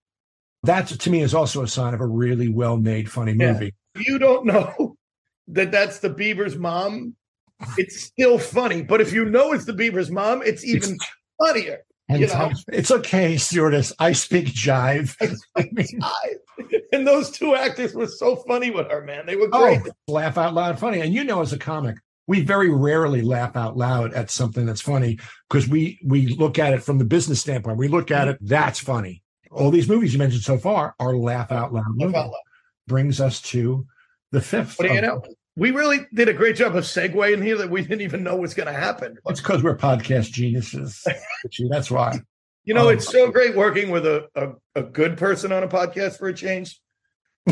That 0.67 0.87
to 0.87 1.09
me 1.09 1.21
is 1.21 1.33
also 1.33 1.63
a 1.63 1.67
sign 1.67 1.93
of 1.93 2.01
a 2.01 2.05
really 2.05 2.49
well 2.49 2.77
made, 2.77 3.09
funny 3.09 3.31
Yeah. 3.31 3.53
movie. 3.53 3.73
You 3.95 4.19
don't 4.19 4.45
know 4.45 4.97
that 5.47 5.71
that's 5.71 5.99
the 5.99 6.09
Bieber's 6.09 6.57
mom. 6.57 7.15
It's 7.77 7.99
still 8.01 8.37
funny, 8.37 8.83
but 8.83 9.01
if 9.01 9.13
you 9.13 9.25
know 9.25 9.53
it's 9.53 9.65
the 9.65 9.73
Bieber's 9.73 10.11
mom, 10.11 10.43
it's 10.43 10.63
even 10.63 10.97
funnier. 11.39 11.79
And 12.09 12.19
you 12.21 12.27
know, 12.27 12.51
it's 12.67 12.91
okay, 12.91 13.37
stewardess. 13.37 13.91
I 13.99 14.11
speak 14.11 14.47
jive. 14.47 15.15
I 15.55 15.69
mean, 15.71 15.99
and 16.91 17.07
those 17.07 17.31
two 17.31 17.55
actors 17.55 17.93
were 17.93 18.07
so 18.07 18.35
funny 18.35 18.69
with 18.69 18.89
her, 18.89 19.01
man. 19.03 19.25
They 19.25 19.35
were 19.35 19.49
oh, 19.51 19.77
great. 19.77 19.81
laugh 20.07 20.37
out 20.37 20.53
loud 20.53 20.79
funny. 20.79 21.01
And 21.01 21.13
you 21.13 21.23
know, 21.23 21.41
as 21.41 21.51
a 21.51 21.57
comic, 21.57 21.97
we 22.27 22.41
very 22.41 22.69
rarely 22.69 23.21
laugh 23.21 23.55
out 23.55 23.75
loud 23.75 24.13
at 24.13 24.29
something 24.29 24.65
that's 24.65 24.81
funny 24.81 25.17
because 25.49 25.67
we 25.67 25.99
we 26.05 26.27
look 26.27 26.59
at 26.59 26.73
it 26.73 26.83
from 26.83 26.97
the 26.97 27.05
business 27.05 27.41
standpoint. 27.41 27.77
We 27.77 27.87
look 27.87 28.11
at 28.11 28.27
mm. 28.27 28.31
it 28.31 28.39
that's 28.41 28.79
funny. 28.79 29.21
All 29.57 29.71
these 29.71 29.89
movies 29.89 30.13
you 30.13 30.19
mentioned 30.19 30.43
so 30.43 30.57
far 30.57 30.95
are 30.99 31.15
laugh 31.15 31.51
out 31.51 31.73
loud. 31.73 31.83
Laugh 31.85 31.95
movies. 31.95 32.15
out 32.15 32.27
loud. 32.27 32.41
Brings 32.87 33.19
us 33.19 33.41
to 33.43 33.85
the 34.31 34.41
fifth. 34.41 34.77
What 34.77 34.87
do 34.87 34.93
you 34.93 35.01
know? 35.01 35.23
We 35.55 35.71
really 35.71 36.05
did 36.13 36.29
a 36.29 36.33
great 36.33 36.55
job 36.55 36.75
of 36.75 36.83
segueing 36.83 37.43
here 37.43 37.57
that 37.57 37.69
we 37.69 37.81
didn't 37.81 38.01
even 38.01 38.23
know 38.23 38.35
was 38.35 38.53
going 38.53 38.67
to 38.67 38.73
happen. 38.73 39.17
It's 39.27 39.39
because 39.41 39.63
we're 39.63 39.75
podcast 39.75 40.31
geniuses. 40.31 41.03
That's 41.69 41.89
why. 41.89 42.19
You 42.65 42.75
know, 42.75 42.89
Um, 42.89 42.93
it's 42.95 43.09
so 43.09 43.31
great 43.31 43.55
working 43.55 43.89
with 43.89 44.05
a, 44.05 44.27
a, 44.35 44.49
a 44.75 44.83
good 44.83 45.17
person 45.17 45.51
on 45.51 45.63
a 45.63 45.67
podcast 45.67 46.19
for 46.19 46.27
a 46.27 46.33
change. 46.33 46.79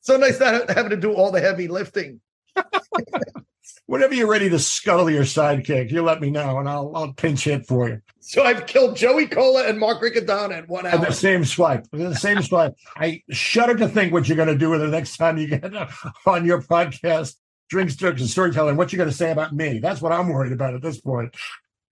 so 0.00 0.16
nice 0.16 0.40
not 0.40 0.70
having 0.70 0.90
to 0.90 0.96
do 0.96 1.12
all 1.12 1.30
the 1.30 1.40
heavy 1.40 1.68
lifting. 1.68 2.20
Whenever 3.86 4.14
you're 4.14 4.28
ready 4.28 4.48
to 4.50 4.58
scuttle 4.58 5.10
your 5.10 5.22
sidekick, 5.22 5.90
you 5.90 6.02
let 6.02 6.20
me 6.20 6.30
know, 6.30 6.58
and 6.58 6.68
I'll 6.68 6.92
I'll 6.94 7.12
pinch 7.12 7.44
hit 7.44 7.66
for 7.66 7.88
you. 7.88 8.00
So 8.20 8.44
I've 8.44 8.66
killed 8.66 8.96
Joey 8.96 9.26
Kola 9.26 9.66
and 9.66 9.78
Mark 9.78 10.02
Riccadonna 10.02 10.58
in 10.58 10.64
one 10.66 10.86
hour. 10.86 10.98
the 10.98 11.12
same 11.12 11.44
swipe, 11.44 11.86
the 11.92 12.14
same 12.14 12.42
swipe. 12.42 12.74
I 12.96 13.22
shudder 13.30 13.74
to 13.76 13.88
think 13.88 14.12
what 14.12 14.28
you're 14.28 14.36
going 14.36 14.48
to 14.48 14.58
do 14.58 14.68
with 14.70 14.80
the 14.80 14.88
next 14.88 15.16
time 15.16 15.38
you 15.38 15.46
get 15.46 15.72
on 16.26 16.44
your 16.44 16.60
podcast, 16.60 17.36
drinks, 17.70 17.96
jokes, 17.96 18.20
and 18.20 18.28
storytelling. 18.28 18.76
What 18.76 18.92
you're 18.92 18.98
going 18.98 19.10
to 19.10 19.16
say 19.16 19.30
about 19.30 19.54
me? 19.54 19.78
That's 19.78 20.02
what 20.02 20.12
I'm 20.12 20.28
worried 20.28 20.52
about 20.52 20.74
at 20.74 20.82
this 20.82 21.00
point. 21.00 21.34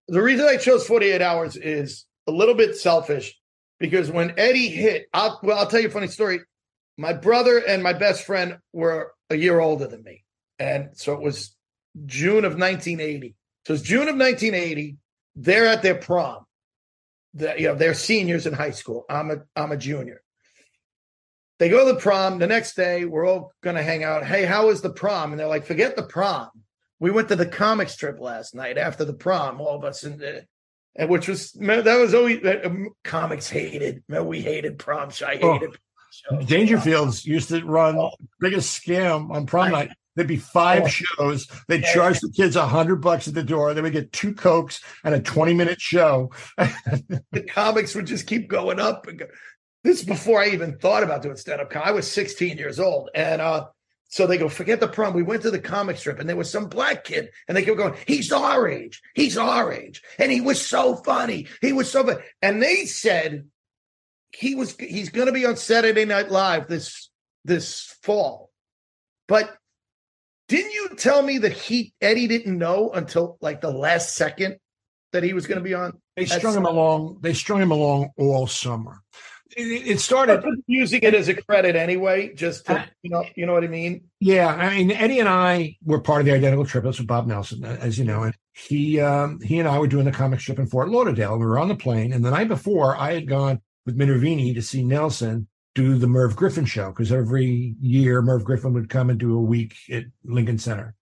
The 0.09 0.23
reason 0.23 0.47
I 0.47 0.59
chose 0.59 0.87
48 0.87 1.23
hours 1.23 1.57
is 1.57 2.05
a 2.27 2.33
little 2.33 2.55
bit 2.55 2.77
selfish 2.77 3.35
because 3.81 4.11
when 4.11 4.35
Eddie 4.39 4.69
hit, 4.69 5.09
I'll, 5.15 5.41
well, 5.43 5.59
I'll 5.59 5.67
tell 5.67 5.81
you 5.81 5.89
a 5.89 5.91
funny 5.91 6.09
story. 6.09 6.41
My 6.99 7.15
brother 7.15 7.59
and 7.59 7.83
my 7.83 7.95
best 7.95 8.25
friend 8.25 8.59
were 8.75 9.15
a 9.31 9.37
year 9.37 9.59
older 9.59 9.87
than 9.87 10.03
me. 10.03 10.25
And 10.59 10.91
so 10.93 11.15
it 11.15 11.21
was 11.23 11.56
June 12.05 12.45
of 12.45 12.53
1980. 12.59 13.35
So 13.67 13.75
it's 13.75 13.83
June 13.83 14.09
of 14.09 14.17
1980. 14.17 14.97
They're 15.35 15.67
at 15.67 15.83
their 15.83 15.95
prom. 15.95 16.45
The, 17.35 17.55
you 17.59 17.69
know, 17.69 17.75
they're 17.75 17.95
seniors 17.95 18.47
in 18.47 18.53
high 18.55 18.71
school. 18.71 19.05
I'm 19.09 19.31
a 19.31 19.37
I'm 19.55 19.73
a 19.73 19.77
junior. 19.77 20.23
They 21.59 21.69
go 21.69 21.87
to 21.87 21.93
the 21.95 21.99
prom. 22.01 22.39
The 22.39 22.47
next 22.47 22.75
day, 22.77 23.05
we're 23.05 23.27
all 23.27 23.53
gonna 23.63 23.83
hang 23.83 24.05
out. 24.05 24.25
Hey, 24.25 24.45
how 24.45 24.67
was 24.69 24.83
the 24.83 24.91
prom? 24.91 25.33
And 25.33 25.41
they're 25.41 25.47
like, 25.47 25.65
forget 25.67 25.97
the 25.97 26.03
prom. 26.03 26.51
We 26.99 27.11
went 27.11 27.29
to 27.29 27.37
the 27.37 27.47
comic 27.47 27.89
strip 27.91 28.21
last 28.21 28.55
night 28.55 28.79
after 28.79 29.05
the 29.05 29.13
prom, 29.13 29.61
all 29.61 29.77
of 29.77 29.85
us, 29.85 30.03
and, 30.03 30.23
uh, 30.23 30.41
and 30.95 31.11
which 31.11 31.29
was 31.29 31.53
that 31.53 31.99
was 31.99 32.15
always 32.15 32.43
uh, 32.43 32.61
um, 32.65 32.89
comics 33.05 33.51
hated. 33.51 34.03
We 34.09 34.41
hated 34.41 34.79
prom. 34.79 35.11
I 35.27 35.39
Oh. 35.43 35.55
hated. 35.55 35.77
Dangerfields 36.31 37.27
used 37.27 37.51
to 37.51 37.63
run 37.65 38.11
biggest 38.41 38.83
scam 38.83 39.31
on 39.31 39.45
prom 39.45 39.73
night. 39.73 39.91
There'd 40.17 40.27
be 40.27 40.37
five 40.37 40.83
Oh. 40.85 40.89
shows. 40.89 41.47
They'd 41.69 41.83
Yeah. 41.83 41.95
charge 41.95 42.21
the 42.21 42.33
kids 42.35 42.57
a 42.57 42.67
hundred 42.67 42.97
bucks 42.97 43.29
at 43.29 43.35
the 43.35 43.43
door. 43.45 43.73
They 43.75 43.83
would 43.83 43.93
get 43.93 44.13
two 44.13 44.35
cokes 44.35 44.81
and 45.05 45.15
a 45.15 45.21
twenty 45.21 45.55
minute 45.55 45.81
show. 45.81 46.33
the 46.59 47.43
comics 47.49 47.95
would 47.95 48.07
just 48.07 48.27
keep 48.27 48.49
going 48.49 48.81
up. 48.81 49.07
And 49.07 49.19
go. 49.21 49.27
This 49.85 50.01
is 50.01 50.05
before 50.07 50.43
I 50.43 50.49
even 50.49 50.79
thought 50.79 51.05
about 51.05 51.23
doing 51.23 51.37
stand 51.37 51.61
up. 51.61 51.75
I 51.77 51.93
was 51.93 52.11
16 52.11 52.59
years 52.59 52.81
old, 52.81 53.09
and 53.15 53.41
uh, 53.41 53.67
So 54.09 54.27
they 54.27 54.39
go, 54.39 54.49
forget 54.49 54.81
the 54.81 54.89
prom. 54.89 55.15
We 55.15 55.23
went 55.23 55.43
to 55.43 55.51
the 55.51 55.59
comic 55.59 55.97
strip 55.97 56.19
and 56.21 56.29
there 56.29 56.37
was 56.37 56.49
some 56.51 56.69
black 56.69 57.03
kid. 57.05 57.31
And 57.47 57.57
they 57.57 57.65
kept 57.65 57.77
going, 57.77 57.95
he's 58.07 58.31
our 58.33 58.69
age. 58.69 59.03
He's 59.15 59.37
our 59.37 59.73
age. 59.73 60.01
And 60.19 60.31
he 60.33 60.41
was 60.41 60.65
so 60.65 60.95
funny. 60.97 61.49
He 61.61 61.73
was 61.73 61.91
so 61.91 62.05
funny. 62.05 62.21
And 62.41 62.63
they 62.63 62.87
said 62.87 63.49
he 64.33 64.55
was 64.55 64.77
he's 64.79 65.09
gonna 65.11 65.33
be 65.33 65.45
on 65.45 65.57
Saturday 65.57 66.05
Night 66.05 66.31
Live 66.31 66.69
this 66.69 67.11
this 67.45 67.97
fall. 68.03 68.51
But 69.29 69.57
didn't 70.49 70.73
you 70.73 70.91
tell 70.97 71.23
me 71.23 71.39
that 71.39 71.53
he 71.53 71.93
Eddie 72.01 72.27
didn't 72.27 72.57
know 72.57 72.91
until 72.91 73.37
like 73.41 73.61
the 73.61 73.71
last 73.71 74.15
second 74.15 74.59
that 75.13 75.23
he 75.23 75.33
was 75.33 75.47
gonna 75.47 75.61
be 75.61 75.75
on? 75.75 75.99
They 76.17 76.27
strung 76.27 76.57
him 76.57 76.67
along. 76.67 77.19
They 77.21 77.35
strung 77.35 77.61
him 77.61 77.71
along 77.71 78.11
all 78.17 78.47
summer. 78.47 79.03
It, 79.57 79.87
it 79.87 80.01
started 80.01 80.45
using 80.67 81.01
it 81.03 81.15
as 81.15 81.29
a 81.29 81.35
credit 81.35 81.77
anyway, 81.77 82.35
just 82.35 82.67
to, 82.67 82.85
you 83.03 83.11
know, 83.11 83.25
you 83.37 83.47
know 83.47 83.55
what 83.55 83.65
I 83.65 83.69
mean. 83.69 84.05
Yeah, 84.21 84.49
I 84.49 84.77
mean 84.77 84.91
Eddie 84.91 85.19
and 85.19 85.29
I 85.29 85.77
were 85.85 86.01
part 86.01 86.21
of 86.21 86.27
the 86.27 86.33
Identical 86.33 86.65
Triplets 86.65 86.99
with 86.99 87.07
Bob 87.07 87.27
Nelson, 87.27 87.65
as 87.65 87.99
you 87.99 88.05
know, 88.05 88.23
and 88.23 88.35
he 88.53 89.01
um, 89.01 89.41
he 89.41 89.59
and 89.59 89.69
I 89.69 89.79
were 89.79 89.87
doing 89.87 90.05
the 90.05 90.13
comic 90.13 90.41
strip 90.41 90.59
in 90.59 90.67
Fort 90.67 90.89
Lauderdale. 90.89 91.39
We 91.39 91.47
were 91.47 91.59
on 91.59 91.69
the 91.69 91.77
plane, 91.77 92.13
and 92.13 92.25
the 92.25 92.31
night 92.31 92.49
before, 92.49 92.97
I 92.97 93.15
had 93.15 93.29
gone 93.29 93.61
with 93.85 93.99
Minervini 93.99 94.55
to 94.55 94.63
see 94.63 94.83
Nelson 94.83 95.49
do 95.77 95.97
the 95.97 96.09
Merv 96.09 96.35
Griffin 96.35 96.65
show 96.65 96.89
because 96.89 97.13
every 97.13 97.77
year 97.81 98.21
Merv 98.23 98.43
Griffin 98.43 98.73
would 98.73 98.89
come 98.89 99.11
and 99.11 99.21
do 99.21 99.37
a 99.37 99.41
week 99.41 99.77
at 99.93 100.05
Lincoln 100.25 100.59
Center. 100.59 100.97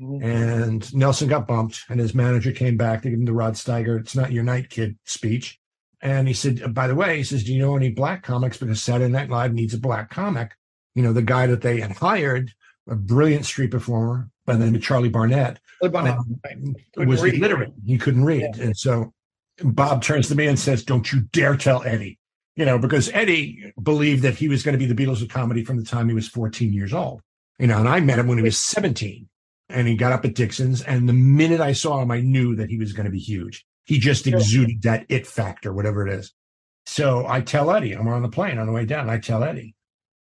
Mm-hmm. 0.00 0.24
And 0.24 0.94
Nelson 0.94 1.28
got 1.28 1.46
bumped, 1.46 1.84
and 1.90 2.00
his 2.00 2.14
manager 2.14 2.52
came 2.52 2.78
back 2.78 3.02
to 3.02 3.10
give 3.10 3.18
him 3.18 3.26
the 3.26 3.34
Rod 3.34 3.52
Steiger 3.52 4.00
"It's 4.00 4.16
not 4.16 4.32
your 4.32 4.44
night, 4.44 4.70
kid" 4.70 4.96
speech. 5.04 5.60
And 6.02 6.26
he 6.26 6.32
said, 6.32 6.72
by 6.72 6.86
the 6.86 6.94
way, 6.94 7.18
he 7.18 7.24
says, 7.24 7.44
do 7.44 7.52
you 7.52 7.60
know 7.60 7.76
any 7.76 7.90
black 7.90 8.22
comics? 8.22 8.56
Because 8.56 8.82
Saturday 8.82 9.12
Night 9.12 9.28
Live 9.28 9.52
needs 9.52 9.74
a 9.74 9.78
black 9.78 10.08
comic. 10.08 10.52
You 10.94 11.02
know, 11.02 11.12
the 11.12 11.20
guy 11.20 11.46
that 11.46 11.60
they 11.60 11.78
had 11.80 11.92
hired, 11.92 12.52
a 12.88 12.94
brilliant 12.94 13.44
street 13.44 13.70
performer 13.70 14.30
by 14.46 14.54
the 14.54 14.64
name 14.64 14.74
of 14.74 14.82
Charlie 14.82 15.10
Barnett, 15.10 15.60
Barnett 15.82 16.16
um, 16.16 16.74
was 16.96 17.22
read. 17.22 17.34
illiterate. 17.34 17.72
He 17.84 17.98
couldn't 17.98 18.24
read. 18.24 18.56
Yeah. 18.56 18.64
And 18.64 18.76
so 18.76 19.12
Bob 19.62 20.02
turns 20.02 20.28
to 20.28 20.34
me 20.34 20.46
and 20.46 20.58
says, 20.58 20.84
don't 20.84 21.12
you 21.12 21.20
dare 21.32 21.56
tell 21.56 21.82
Eddie. 21.82 22.18
You 22.60 22.66
know, 22.66 22.78
because 22.78 23.08
Eddie 23.14 23.72
believed 23.82 24.22
that 24.22 24.34
he 24.34 24.46
was 24.46 24.62
going 24.62 24.74
to 24.74 24.78
be 24.78 24.84
the 24.84 24.94
Beatles 24.94 25.22
of 25.22 25.30
comedy 25.30 25.64
from 25.64 25.78
the 25.78 25.82
time 25.82 26.10
he 26.10 26.14
was 26.14 26.28
14 26.28 26.74
years 26.74 26.92
old. 26.92 27.22
You 27.58 27.66
know, 27.66 27.78
and 27.78 27.88
I 27.88 28.00
met 28.00 28.18
him 28.18 28.26
when 28.26 28.36
he 28.36 28.44
was 28.44 28.60
17 28.60 29.26
and 29.70 29.88
he 29.88 29.96
got 29.96 30.12
up 30.12 30.26
at 30.26 30.34
Dixon's. 30.34 30.82
And 30.82 31.08
the 31.08 31.14
minute 31.14 31.62
I 31.62 31.72
saw 31.72 32.02
him, 32.02 32.10
I 32.10 32.20
knew 32.20 32.54
that 32.56 32.68
he 32.68 32.76
was 32.76 32.92
going 32.92 33.06
to 33.06 33.10
be 33.10 33.18
huge. 33.18 33.64
He 33.86 33.98
just 33.98 34.26
exuded 34.26 34.82
that 34.82 35.06
it 35.08 35.26
factor, 35.26 35.72
whatever 35.72 36.06
it 36.06 36.12
is. 36.12 36.34
So 36.84 37.24
I 37.26 37.40
tell 37.40 37.70
Eddie, 37.70 37.94
I'm 37.94 38.06
on 38.08 38.20
the 38.20 38.28
plane 38.28 38.58
on 38.58 38.66
the 38.66 38.74
way 38.74 38.84
down. 38.84 39.08
I 39.08 39.16
tell 39.16 39.42
Eddie, 39.42 39.74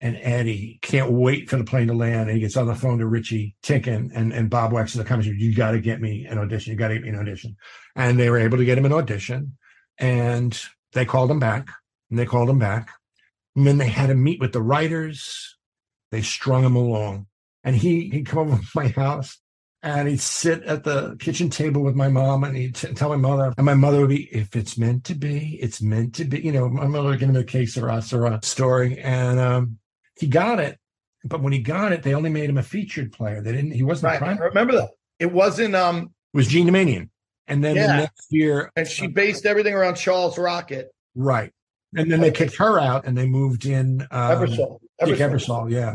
and 0.01 0.17
Eddie 0.23 0.79
can't 0.81 1.13
wait 1.13 1.51
for 1.51 1.59
the 1.59 1.65
plane 1.65 1.89
to 1.89 1.93
land. 1.93 2.31
And 2.31 2.39
he 2.39 2.41
gets 2.41 2.57
on 2.57 2.67
the 2.67 2.75
phone 2.75 3.01
to 3.01 3.07
Richie 3.07 3.55
Tienken 3.63 4.13
and, 4.15 4.33
and 4.33 4.49
Bob 4.49 4.73
Wachs 4.73 4.95
in 4.95 4.99
the 4.99 5.07
comments. 5.07 5.29
You 5.29 5.55
got 5.55 5.73
to 5.73 5.79
get 5.79 6.01
me 6.01 6.25
an 6.25 6.39
audition. 6.39 6.73
You 6.73 6.79
got 6.79 6.89
to 6.89 6.95
get 6.95 7.03
me 7.03 7.11
an 7.11 7.19
audition. 7.19 7.59
And 7.95 8.19
they 8.19 8.31
were 8.31 8.39
able 8.39 8.57
to 8.57 8.65
get 8.65 8.79
him 8.79 8.87
an 8.87 8.95
audition. 8.95 9.59
And 9.99 10.59
they 10.95 11.05
called 11.05 11.31
him 11.31 11.39
back. 11.39 11.69
And 12.11 12.19
they 12.19 12.27
called 12.27 12.51
him 12.51 12.59
back. 12.59 12.91
And 13.57 13.67
then 13.67 13.79
they 13.79 13.89
had 13.89 14.11
him 14.11 14.23
meet 14.23 14.41
with 14.41 14.53
the 14.53 14.63
writers. 14.63 15.57
They 16.11 16.23
strung 16.23 16.65
him 16.65 16.77
along. 16.77 17.27
And 17.63 17.75
he 17.75 18.09
he'd 18.11 18.27
come 18.27 18.51
over 18.51 18.57
to 18.63 18.69
my 18.75 18.89
house 18.89 19.39
and 19.85 20.09
he'd 20.09 20.21
sit 20.21 20.63
at 20.63 20.83
the 20.83 21.15
kitchen 21.21 21.51
table 21.51 21.83
with 21.83 21.95
my 21.95 22.09
mom 22.09 22.43
and 22.43 22.57
he'd 22.57 22.75
t- 22.75 22.93
tell 22.95 23.11
my 23.11 23.17
mother 23.17 23.53
and 23.57 23.67
my 23.67 23.75
mother 23.75 24.01
would 24.01 24.09
be 24.09 24.25
if 24.35 24.57
it's 24.57 24.79
meant 24.79 25.05
to 25.05 25.15
be 25.15 25.59
it's 25.61 25.83
meant 25.83 26.15
to 26.15 26.25
be 26.25 26.41
you 26.41 26.51
know 26.51 26.69
my 26.69 26.87
mother 26.87 27.11
would 27.11 27.21
give 27.21 27.29
him 27.29 27.37
a 27.37 27.45
case 27.45 27.77
or 27.77 27.91
us 27.91 28.13
or 28.13 28.25
a 28.25 28.41
story 28.43 28.99
and 28.99 29.39
um, 29.39 29.79
he 30.19 30.27
got 30.27 30.59
it 30.59 30.79
but 31.25 31.43
when 31.43 31.53
he 31.53 31.59
got 31.59 31.93
it 31.93 32.03
they 32.03 32.15
only 32.15 32.31
made 32.31 32.49
him 32.49 32.59
a 32.59 32.63
featured 32.63 33.13
player 33.13 33.43
they 33.43 33.53
didn't 33.53 33.73
he 33.73 33.83
wasn't 33.83 34.11
right. 34.11 34.23
I 34.23 34.45
remember 34.45 34.73
that 34.73 34.91
it 35.21 35.31
wasn't 35.31 35.77
um 35.77 36.15
it 36.33 36.37
was 36.37 36.49
Jean 36.49 36.67
Doumanian 36.67 37.11
and 37.47 37.63
then 37.63 37.77
yeah. 37.77 37.87
the 37.87 37.97
next 37.99 38.27
year 38.31 38.73
and 38.75 38.89
she 38.89 39.07
based 39.07 39.45
everything 39.45 39.75
around 39.75 39.97
Charles 39.97 40.39
Rocket 40.39 40.89
right 41.15 41.53
and 41.97 42.11
then 42.11 42.21
they 42.21 42.31
kicked 42.31 42.57
her 42.57 42.79
out 42.79 43.07
and 43.07 43.17
they 43.17 43.27
moved 43.27 43.67
in 43.67 44.03
um, 44.11 44.37
Ebersol. 44.37 44.81
Dick 45.05 45.19
Ebersol, 45.19 45.71
yeah 45.71 45.95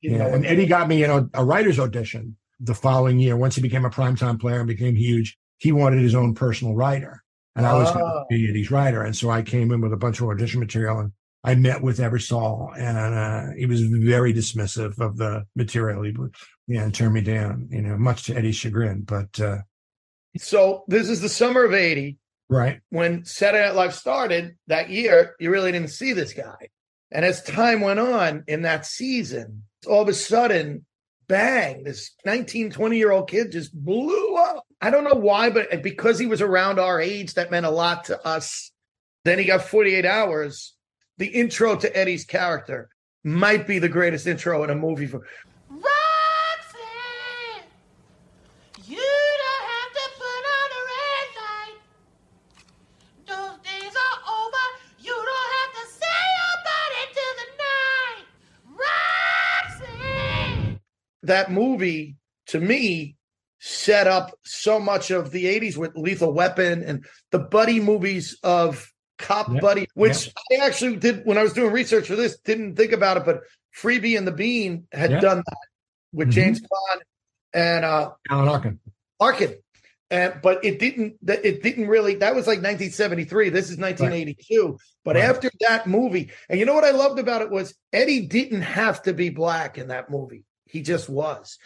yeah 0.00 0.26
and 0.26 0.44
Eddie 0.44 0.66
got 0.66 0.88
me 0.88 0.98
you 0.98 1.06
know 1.06 1.28
a 1.34 1.44
writer's 1.44 1.78
audition 1.78 2.36
the 2.62 2.74
following 2.74 3.18
year, 3.18 3.36
once 3.36 3.56
he 3.56 3.60
became 3.60 3.84
a 3.84 3.90
primetime 3.90 4.40
player 4.40 4.60
and 4.60 4.68
became 4.68 4.94
huge, 4.94 5.36
he 5.58 5.72
wanted 5.72 6.00
his 6.00 6.14
own 6.14 6.34
personal 6.34 6.74
writer. 6.74 7.22
And 7.54 7.66
I 7.66 7.74
was 7.74 7.90
going 7.90 8.04
to 8.04 8.24
be 8.30 8.48
Eddie's 8.48 8.70
writer. 8.70 9.02
And 9.02 9.14
so 9.14 9.28
I 9.28 9.42
came 9.42 9.72
in 9.72 9.82
with 9.82 9.92
a 9.92 9.96
bunch 9.96 10.20
of 10.20 10.28
audition 10.28 10.60
material 10.60 11.00
and 11.00 11.12
I 11.44 11.54
met 11.54 11.82
with 11.82 11.98
Ebersol 11.98 12.72
and 12.78 12.96
uh, 12.96 13.54
he 13.58 13.66
was 13.66 13.82
very 13.82 14.32
dismissive 14.32 14.98
of 14.98 15.18
the 15.18 15.44
material. 15.54 16.02
He 16.02 16.12
would, 16.12 16.34
yeah, 16.66 16.84
and 16.84 16.94
turned 16.94 17.12
me 17.12 17.20
down, 17.20 17.68
you 17.70 17.82
know, 17.82 17.98
much 17.98 18.22
to 18.24 18.36
Eddie's 18.36 18.56
chagrin. 18.56 19.02
But 19.02 19.38
uh, 19.38 19.58
so 20.38 20.84
this 20.88 21.10
is 21.10 21.20
the 21.20 21.28
summer 21.28 21.64
of 21.64 21.74
80. 21.74 22.16
Right. 22.48 22.80
When 22.90 23.24
Saturday 23.24 23.64
Night 23.64 23.74
Live 23.74 23.94
started 23.94 24.56
that 24.66 24.90
year, 24.90 25.34
you 25.40 25.50
really 25.50 25.72
didn't 25.72 25.90
see 25.90 26.12
this 26.12 26.32
guy. 26.32 26.68
And 27.10 27.24
as 27.24 27.42
time 27.42 27.80
went 27.80 28.00
on 28.00 28.44
in 28.46 28.62
that 28.62 28.86
season, 28.86 29.64
all 29.86 30.02
of 30.02 30.08
a 30.08 30.14
sudden 30.14 30.84
bang, 31.28 31.84
this 31.84 32.10
19, 32.26 32.70
20 32.70 32.98
year 32.98 33.10
old 33.10 33.28
kid 33.28 33.52
just 33.52 33.74
blew 33.74 34.36
up. 34.36 34.64
I 34.80 34.90
don't 34.90 35.04
know 35.04 35.18
why, 35.18 35.50
but 35.50 35.82
because 35.82 36.18
he 36.18 36.26
was 36.26 36.42
around 36.42 36.78
our 36.78 37.00
age, 37.00 37.34
that 37.34 37.50
meant 37.50 37.66
a 37.66 37.70
lot 37.70 38.04
to 38.04 38.26
us. 38.26 38.70
Then 39.24 39.38
he 39.38 39.44
got 39.44 39.62
48 39.62 40.04
hours. 40.04 40.74
The 41.18 41.28
intro 41.28 41.76
to 41.76 41.96
Eddie's 41.96 42.24
character 42.24 42.88
might 43.24 43.66
be 43.66 43.78
the 43.78 43.88
greatest 43.88 44.26
intro 44.26 44.64
in 44.64 44.70
a 44.70 44.74
movie 44.74 45.06
for 45.06 45.22
that 61.22 61.50
movie 61.50 62.16
to 62.48 62.60
me 62.60 63.16
set 63.58 64.08
up 64.08 64.36
so 64.44 64.80
much 64.80 65.10
of 65.10 65.30
the 65.30 65.44
80s 65.44 65.76
with 65.76 65.96
Lethal 65.96 66.32
Weapon 66.32 66.82
and 66.82 67.04
the 67.30 67.38
buddy 67.38 67.78
movies 67.78 68.36
of 68.42 68.92
Cop 69.18 69.52
yep. 69.52 69.62
Buddy, 69.62 69.86
which 69.94 70.26
yep. 70.50 70.60
I 70.60 70.66
actually 70.66 70.96
did 70.96 71.24
when 71.24 71.38
I 71.38 71.44
was 71.44 71.52
doing 71.52 71.72
research 71.72 72.08
for 72.08 72.16
this, 72.16 72.38
didn't 72.38 72.74
think 72.74 72.90
about 72.90 73.18
it, 73.18 73.24
but 73.24 73.42
Freebie 73.76 74.18
and 74.18 74.26
the 74.26 74.32
Bean 74.32 74.88
had 74.92 75.12
yep. 75.12 75.20
done 75.20 75.36
that 75.38 75.68
with 76.12 76.28
mm-hmm. 76.28 76.34
James 76.34 76.60
Bond 76.60 77.02
and 77.54 77.84
uh 77.84 78.10
Alan 78.28 78.48
Arkin. 78.48 78.80
Arkin. 79.20 79.54
And 80.10 80.34
but 80.42 80.64
it 80.64 80.78
didn't 80.78 81.16
it 81.26 81.62
didn't 81.62 81.86
really 81.86 82.16
that 82.16 82.34
was 82.34 82.46
like 82.46 82.58
1973. 82.58 83.48
This 83.50 83.70
is 83.70 83.78
1982. 83.78 84.66
Right. 84.66 84.76
But 85.04 85.16
right. 85.16 85.24
after 85.24 85.50
that 85.60 85.86
movie, 85.86 86.30
and 86.48 86.58
you 86.58 86.66
know 86.66 86.74
what 86.74 86.84
I 86.84 86.90
loved 86.90 87.18
about 87.18 87.42
it 87.42 87.50
was 87.50 87.74
Eddie 87.92 88.26
didn't 88.26 88.62
have 88.62 89.02
to 89.02 89.14
be 89.14 89.30
black 89.30 89.78
in 89.78 89.88
that 89.88 90.10
movie. 90.10 90.44
He 90.72 90.80
just 90.80 91.08
was. 91.08 91.58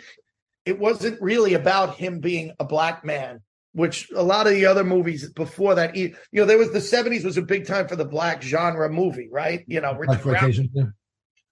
It 0.64 0.80
wasn't 0.80 1.22
really 1.22 1.54
about 1.54 1.94
him 1.94 2.18
being 2.18 2.52
a 2.58 2.64
black 2.64 3.04
man, 3.04 3.40
which 3.72 4.10
a 4.10 4.22
lot 4.22 4.48
of 4.48 4.52
the 4.52 4.66
other 4.66 4.82
movies 4.82 5.30
before 5.32 5.76
that, 5.76 5.94
you 5.94 6.16
know, 6.32 6.44
there 6.44 6.58
was 6.58 6.72
the 6.72 6.80
70s 6.80 7.24
was 7.24 7.36
a 7.36 7.42
big 7.42 7.68
time 7.68 7.86
for 7.86 7.94
the 7.94 8.04
black 8.04 8.42
genre 8.42 8.90
movie, 8.90 9.28
right? 9.30 9.64
You 9.68 9.80
know, 9.80 9.96
yeah. 10.74 10.84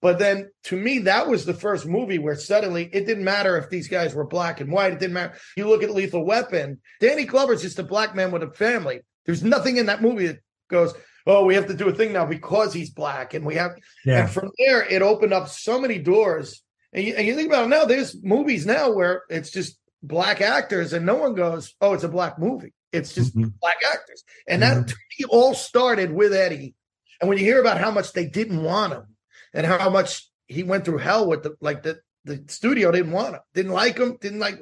But 0.03 0.19
then 0.19 0.51
to 0.65 0.77
me, 0.77 0.99
that 0.99 1.29
was 1.29 1.47
the 1.47 1.55
first 1.55 1.87
movie 1.87 2.19
where 2.19 2.35
suddenly 2.35 2.91
it 2.93 3.07
didn't 3.07 3.25
matter 3.25 3.57
if 3.57 3.71
these 3.71 3.87
guys 3.87 4.15
were 4.15 4.27
black 4.27 4.61
and 4.61 4.73
white. 4.73 4.93
It 4.93 4.99
didn't 4.99 5.15
matter. 5.15 5.35
You 5.57 5.69
look 5.69 5.85
at 5.85 5.95
Lethal 5.95 6.27
Weapon, 6.27 6.81
Danny 7.01 7.25
Glover's 7.25 7.63
just 7.63 7.79
a 7.79 7.85
black 7.85 8.17
man 8.17 8.33
with 8.33 8.43
a 8.43 8.51
family. 8.51 9.01
There's 9.27 9.45
nothing 9.45 9.77
in 9.77 9.87
that 9.87 10.03
movie 10.03 10.27
that 10.27 10.41
goes, 10.69 10.93
oh, 11.27 11.45
we 11.45 11.55
have 11.55 11.69
to 11.69 11.75
do 11.75 11.89
a 11.89 11.95
thing 11.95 12.13
now 12.13 12.27
because 12.27 12.75
he's 12.75 12.91
black. 12.91 13.33
And 13.33 13.47
we 13.47 13.55
have, 13.55 13.79
yeah. 14.05 14.23
and 14.23 14.31
from 14.31 14.51
there, 14.59 14.83
it 14.83 15.03
opened 15.03 15.33
up 15.33 15.49
so 15.49 15.81
many 15.81 15.99
doors 15.99 16.63
and 16.95 17.05
you, 17.05 17.15
and 17.15 17.27
you 17.27 17.35
think 17.35 17.49
about 17.49 17.65
it 17.65 17.69
now, 17.69 17.85
there's 17.85 18.23
movies 18.23 18.65
now 18.65 18.93
where 18.93 19.25
it's 19.29 19.51
just 19.51 19.79
black 20.03 20.41
actors 20.41 20.93
and 20.93 21.05
no 21.05 21.17
one 21.17 21.35
goes, 21.35 21.75
oh, 21.81 21.93
it's 21.93 22.05
a 22.05 22.09
black 22.09 22.39
movie. 22.39 22.73
It's 22.93 23.13
just 23.15 23.37
mm-hmm. 23.37 23.49
black 23.61 23.79
actors. 23.93 24.23
And 24.47 24.63
mm-hmm. 24.63 24.83
that 24.83 24.95
me, 25.19 25.25
all 25.29 25.55
started 25.55 26.13
with 26.13 26.33
Eddie. 26.33 26.75
And 27.21 27.29
when 27.29 27.39
you 27.39 27.45
hear 27.45 27.61
about 27.61 27.81
how 27.81 27.91
much 27.91 28.13
they 28.13 28.27
didn't 28.27 28.63
want 28.63 28.93
him 28.93 29.17
and 29.53 29.67
how 29.67 29.91
much 29.91 30.29
he 30.47 30.63
went 30.63 30.85
through 30.85 30.99
hell 30.99 31.27
with 31.27 31.43
the 31.43 31.57
like 31.61 31.83
the 31.83 31.99
the 32.25 32.45
studio 32.49 32.91
didn't 32.91 33.13
want 33.13 33.35
him, 33.35 33.41
didn't 33.53 33.73
like 33.73 33.99
him, 33.99 34.17
didn't 34.21 34.39
like 34.41 34.59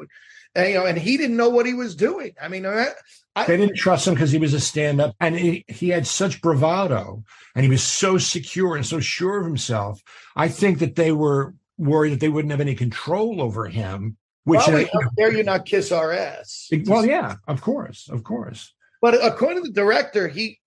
and 0.54 0.68
you 0.68 0.74
know, 0.74 0.86
and 0.86 0.98
he 0.98 1.16
didn't 1.16 1.36
know 1.36 1.48
what 1.48 1.66
he 1.66 1.74
was 1.74 1.94
doing. 1.94 2.32
I 2.40 2.48
mean, 2.48 2.66
I, 2.66 2.88
I, 3.34 3.46
they 3.46 3.56
didn't 3.56 3.76
trust 3.76 4.06
him 4.06 4.14
because 4.14 4.30
he 4.30 4.38
was 4.38 4.52
a 4.52 4.60
stand-up, 4.60 5.14
and 5.18 5.34
he, 5.34 5.64
he 5.68 5.88
had 5.88 6.06
such 6.06 6.42
bravado, 6.42 7.24
and 7.54 7.64
he 7.64 7.70
was 7.70 7.82
so 7.82 8.18
secure 8.18 8.76
and 8.76 8.84
so 8.84 9.00
sure 9.00 9.38
of 9.38 9.46
himself. 9.46 10.02
I 10.36 10.48
think 10.48 10.80
that 10.80 10.96
they 10.96 11.12
were 11.12 11.54
worried 11.78 12.10
that 12.10 12.20
they 12.20 12.28
wouldn't 12.28 12.50
have 12.50 12.60
any 12.60 12.74
control 12.74 13.40
over 13.40 13.66
him. 13.66 14.16
Which 14.44 14.60
well, 14.66 14.76
uh, 14.76 14.86
how 14.92 15.08
dare 15.16 15.32
you 15.32 15.44
not 15.44 15.66
kiss 15.66 15.92
our 15.92 16.12
ass? 16.12 16.68
Well, 16.86 17.06
yeah, 17.06 17.36
of 17.46 17.60
course, 17.60 18.08
of 18.08 18.24
course. 18.24 18.74
But 19.00 19.14
according 19.24 19.62
to 19.62 19.68
the 19.68 19.74
director, 19.74 20.26
he 20.26 20.58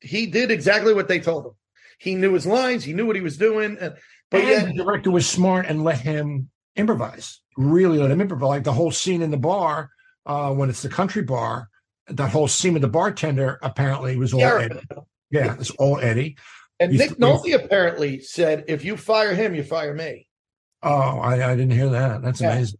he 0.00 0.26
did 0.26 0.50
exactly 0.50 0.94
what 0.94 1.08
they 1.08 1.18
told 1.18 1.46
him. 1.46 1.52
He 1.98 2.14
knew 2.14 2.32
his 2.34 2.46
lines. 2.46 2.84
He 2.84 2.92
knew 2.92 3.06
what 3.06 3.16
he 3.16 3.22
was 3.22 3.36
doing. 3.36 3.76
And, 3.80 3.94
but 4.30 4.40
and 4.42 4.68
the 4.78 4.84
director 4.84 5.10
was 5.10 5.28
smart 5.28 5.66
and 5.66 5.82
let 5.84 5.98
him 6.00 6.50
improvise. 6.76 7.40
Really 7.56 7.98
let 7.98 8.10
him 8.10 8.20
improvise. 8.20 8.48
Like 8.48 8.64
the 8.64 8.72
whole 8.72 8.90
scene 8.90 9.22
in 9.22 9.30
the 9.30 9.36
bar 9.36 9.90
uh, 10.26 10.52
when 10.52 10.70
it's 10.70 10.82
the 10.82 10.88
country 10.88 11.22
bar. 11.22 11.68
That 12.08 12.30
whole 12.30 12.48
scene 12.48 12.74
with 12.74 12.82
the 12.82 12.88
bartender 12.88 13.58
apparently 13.62 14.16
was 14.16 14.34
all 14.34 14.40
Yeah. 14.40 14.60
Eddie. 14.60 14.80
Yeah, 15.30 15.56
it's 15.58 15.70
all 15.70 15.98
Eddie. 15.98 16.36
And 16.78 16.92
He's- 16.92 17.10
Nick 17.10 17.18
Nolte 17.18 17.54
apparently 17.54 18.20
said, 18.20 18.64
"If 18.68 18.84
you 18.84 18.96
fire 18.96 19.34
him, 19.34 19.54
you 19.54 19.62
fire 19.62 19.94
me." 19.94 20.28
Oh, 20.84 21.18
I, 21.20 21.52
I 21.52 21.56
didn't 21.56 21.72
hear 21.72 21.88
that. 21.90 22.22
That's 22.22 22.40
Yeah. 22.40 22.52
amazing. 22.52 22.78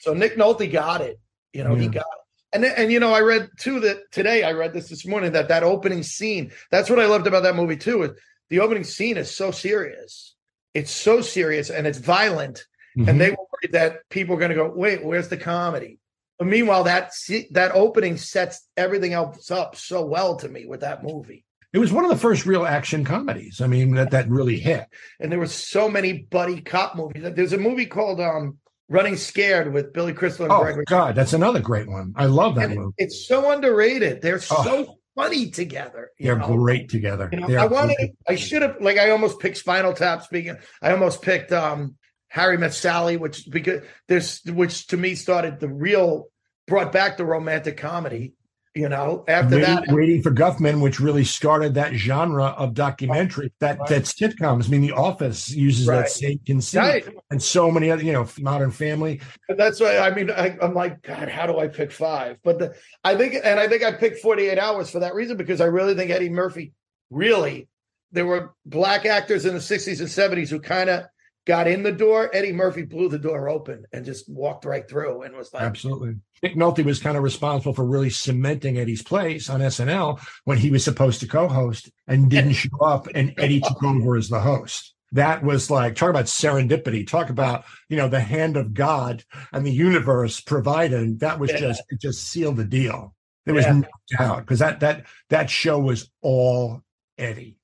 So 0.00 0.14
Nick 0.14 0.36
Nolte 0.36 0.70
got 0.70 1.00
it. 1.00 1.18
You 1.52 1.64
know, 1.64 1.74
he 1.74 1.88
got 1.88 2.06
it. 2.06 2.54
And 2.54 2.64
and 2.64 2.92
you 2.92 3.00
know, 3.00 3.12
I 3.12 3.20
read 3.20 3.48
too 3.58 3.80
that 3.80 4.10
today. 4.12 4.42
I 4.42 4.52
read 4.52 4.72
this 4.74 4.88
this 4.88 5.06
morning 5.06 5.32
that 5.32 5.48
that 5.48 5.62
opening 5.62 6.02
scene. 6.02 6.52
That's 6.70 6.90
what 6.90 6.98
I 6.98 7.06
loved 7.06 7.26
about 7.26 7.42
that 7.44 7.56
movie 7.56 7.76
too. 7.76 8.02
Is 8.02 8.10
the 8.50 8.60
opening 8.60 8.84
scene 8.84 9.16
is 9.16 9.30
so 9.30 9.50
serious. 9.50 10.34
It's 10.74 10.90
so 10.90 11.20
serious 11.20 11.70
and 11.70 11.86
it's 11.86 11.98
violent. 11.98 12.66
Mhm. 12.96 13.08
And 13.08 13.20
they 13.20 13.30
were 13.30 13.36
worried 13.36 13.72
that 13.72 14.08
people 14.10 14.34
are 14.36 14.38
going 14.38 14.50
to 14.50 14.54
go, 14.54 14.68
"Wait, 14.74 15.02
where's 15.04 15.28
the 15.28 15.36
comedy?" 15.38 15.98
But 16.38 16.48
meanwhile, 16.48 16.84
that 16.84 17.12
that 17.52 17.72
opening 17.74 18.16
sets 18.18 18.66
everything 18.76 19.12
else 19.14 19.50
up 19.50 19.76
so 19.76 20.04
well 20.04 20.36
to 20.36 20.48
me 20.48 20.66
with 20.66 20.80
that 20.80 21.02
movie. 21.02 21.44
It 21.72 21.78
was 21.78 21.92
one 21.92 22.04
of 22.04 22.10
the 22.10 22.16
first 22.16 22.44
real 22.46 22.66
action 22.66 23.04
comedies. 23.04 23.60
I 23.60 23.66
mean, 23.66 23.94
that 23.94 24.10
that 24.10 24.28
really 24.28 24.58
hit. 24.58 24.86
and 25.20 25.32
there 25.32 25.38
were 25.38 25.46
so 25.46 25.88
many 25.88 26.22
buddy 26.30 26.60
cop 26.60 26.96
movies. 26.96 27.22
There's 27.34 27.52
a 27.54 27.58
movie 27.58 27.86
called 27.86 28.20
um, 28.20 28.58
Running 28.88 29.16
Scared 29.16 29.72
with 29.72 29.92
Billy 29.94 30.12
Crystal 30.12 30.44
and 30.44 30.52
Oh 30.52 30.60
Gregory. 30.60 30.84
God, 30.86 31.14
that's 31.14 31.32
another 31.32 31.60
great 31.60 31.88
one. 31.88 32.12
I 32.16 32.26
love 32.26 32.56
that 32.56 32.66
And 32.70 32.74
movie. 32.78 32.94
it's 32.98 33.26
so 33.26 33.50
underrated. 33.50 34.20
They're 34.20 34.36
Oh. 34.50 34.64
so 34.64 34.98
funny 35.14 35.50
together. 35.50 36.10
They're 36.18 36.38
know? 36.38 36.56
great 36.56 36.90
together. 36.90 37.30
You 37.32 37.40
know, 37.40 37.46
They 37.48 37.56
I 37.56 37.64
wanted. 37.66 37.96
great. 37.96 38.12
I 38.28 38.36
should 38.36 38.60
have. 38.62 38.76
Like, 38.80 38.98
I 38.98 39.10
almost 39.10 39.40
picked 39.40 39.56
Spinal 39.56 39.94
Tap. 39.94 40.24
Speaking, 40.24 40.56
I 40.82 40.90
almost 40.92 41.22
picked 41.22 41.52
um, 41.52 41.96
Harry 42.28 42.58
Met 42.58 42.74
Sally, 42.74 43.16
which 43.16 43.48
because 43.50 43.82
there's 44.08 44.42
which 44.46 44.88
to 44.88 44.98
me 44.98 45.14
started 45.14 45.58
the 45.58 45.68
real 45.68 46.26
brought 46.66 46.92
back 46.92 47.16
the 47.16 47.24
romantic 47.24 47.76
comedy. 47.78 48.34
You 48.74 48.88
know, 48.88 49.22
after 49.28 49.56
waiting, 49.56 49.74
that, 49.74 49.84
waiting 49.88 50.22
for 50.22 50.30
Guffman, 50.30 50.80
which 50.80 50.98
really 50.98 51.24
started 51.24 51.74
that 51.74 51.92
genre 51.92 52.46
of 52.56 52.72
documentary, 52.72 53.52
that 53.60 53.78
Right. 53.78 53.88
that 53.90 54.02
sitcoms. 54.04 54.66
I 54.66 54.68
mean, 54.70 54.80
The 54.80 54.92
Office 54.92 55.50
uses 55.50 55.86
Right. 55.86 55.98
that 55.98 56.10
same 56.10 56.40
conceit, 56.46 56.78
Right. 56.78 57.06
and 57.30 57.42
so 57.42 57.70
many 57.70 57.90
other, 57.90 58.02
you 58.02 58.12
know, 58.12 58.26
Modern 58.40 58.70
Family. 58.70 59.20
But 59.46 59.58
that's 59.58 59.78
why 59.78 59.98
I 59.98 60.14
mean 60.14 60.30
I, 60.30 60.56
I'm 60.62 60.72
like, 60.72 61.02
God, 61.02 61.28
how 61.28 61.46
do 61.46 61.58
I 61.58 61.68
pick 61.68 61.92
five? 61.92 62.38
But 62.42 62.58
the, 62.60 62.74
I 63.04 63.14
think, 63.14 63.34
and 63.44 63.60
I 63.60 63.68
think 63.68 63.82
I 63.82 63.92
picked 63.92 64.20
48 64.20 64.58
hours 64.58 64.88
for 64.88 65.00
that 65.00 65.14
reason 65.14 65.36
because 65.36 65.60
I 65.60 65.66
really 65.66 65.94
think 65.94 66.10
Eddie 66.10 66.30
Murphy 66.30 66.72
really 67.10 67.68
there 68.10 68.24
were 68.26 68.54
black 68.64 69.04
actors 69.04 69.44
in 69.44 69.52
the 69.52 69.60
60s 69.60 70.00
and 70.00 70.08
70s 70.08 70.48
who 70.48 70.60
kind 70.60 70.88
of 70.88 71.04
got 71.46 71.66
in 71.66 71.82
the 71.82 71.92
door. 71.92 72.30
Eddie 72.34 72.52
Murphy 72.52 72.82
blew 72.82 73.08
the 73.08 73.18
door 73.18 73.48
open 73.48 73.84
and 73.92 74.04
just 74.04 74.28
walked 74.28 74.64
right 74.64 74.88
through 74.88 75.22
and 75.22 75.34
was 75.36 75.52
like, 75.52 75.62
Absolutely. 75.62 76.14
Nick 76.42 76.54
Nolte 76.56 76.84
was 76.84 77.00
kind 77.00 77.16
of 77.16 77.22
responsible 77.22 77.72
for 77.74 77.84
really 77.84 78.10
cementing 78.10 78.78
Eddie's 78.78 79.02
place 79.02 79.48
on 79.50 79.60
SNL 79.60 80.20
when 80.44 80.58
he 80.58 80.70
was 80.70 80.82
supposed 80.84 81.20
to 81.20 81.28
co-host 81.28 81.90
and 82.06 82.30
didn't 82.30 82.52
show 82.54 82.76
up, 82.84 83.06
and 83.14 83.32
Eddie 83.38 83.60
took 83.60 83.82
over 83.82 84.16
as 84.16 84.28
the 84.28 84.40
host. 84.40 84.94
That 85.12 85.44
was 85.44 85.70
like 85.70 85.94
talk 85.94 86.08
about 86.10 86.24
serendipity. 86.24 87.06
Talk 87.06 87.28
about 87.28 87.64
you 87.88 87.96
know 87.98 88.08
the 88.08 88.20
hand 88.20 88.56
of 88.56 88.72
God 88.74 89.22
and 89.52 89.64
the 89.66 89.70
universe 89.70 90.40
provided. 90.40 91.20
That 91.20 91.38
was 91.38 91.50
Yeah. 91.50 91.58
just 91.60 91.82
it 91.90 92.00
just 92.00 92.24
sealed 92.28 92.56
the 92.56 92.64
deal. 92.64 93.14
There 93.44 93.54
was 93.54 93.66
Yeah. 93.66 93.72
no 93.72 93.88
doubt 94.18 94.38
because 94.40 94.60
that 94.60 94.80
that 94.80 95.04
that 95.28 95.50
show 95.50 95.78
was 95.78 96.10
all 96.22 96.80
Eddie. 97.18 97.58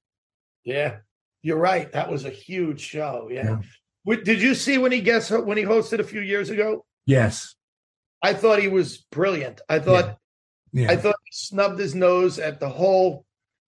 yeah, 0.62 0.96
you're 1.48 1.58
right. 1.58 1.90
That 1.92 2.10
was 2.10 2.24
a 2.26 2.30
huge 2.30 2.80
show. 2.80 3.28
Yeah. 3.32 3.56
Yeah. 4.06 4.16
Did 4.22 4.40
you 4.42 4.54
see 4.54 4.76
when 4.78 4.92
he 4.92 5.00
guest 5.00 5.30
when 5.30 5.56
he 5.56 5.64
hosted 5.64 5.98
a 5.98 6.04
few 6.04 6.20
years 6.20 6.50
ago? 6.50 6.84
Yes. 7.06 7.54
I 8.22 8.34
thought 8.34 8.58
he 8.60 8.68
was 8.68 8.98
brilliant. 9.10 9.60
I 9.68 9.78
thought 9.78 10.18
Yeah. 10.72 10.90
I 10.90 10.96
thought 10.96 11.16
he 11.24 11.32
snubbed 11.32 11.78
his 11.80 11.94
nose 11.94 12.38
at 12.38 12.60
the 12.60 12.68
whole 12.68 13.24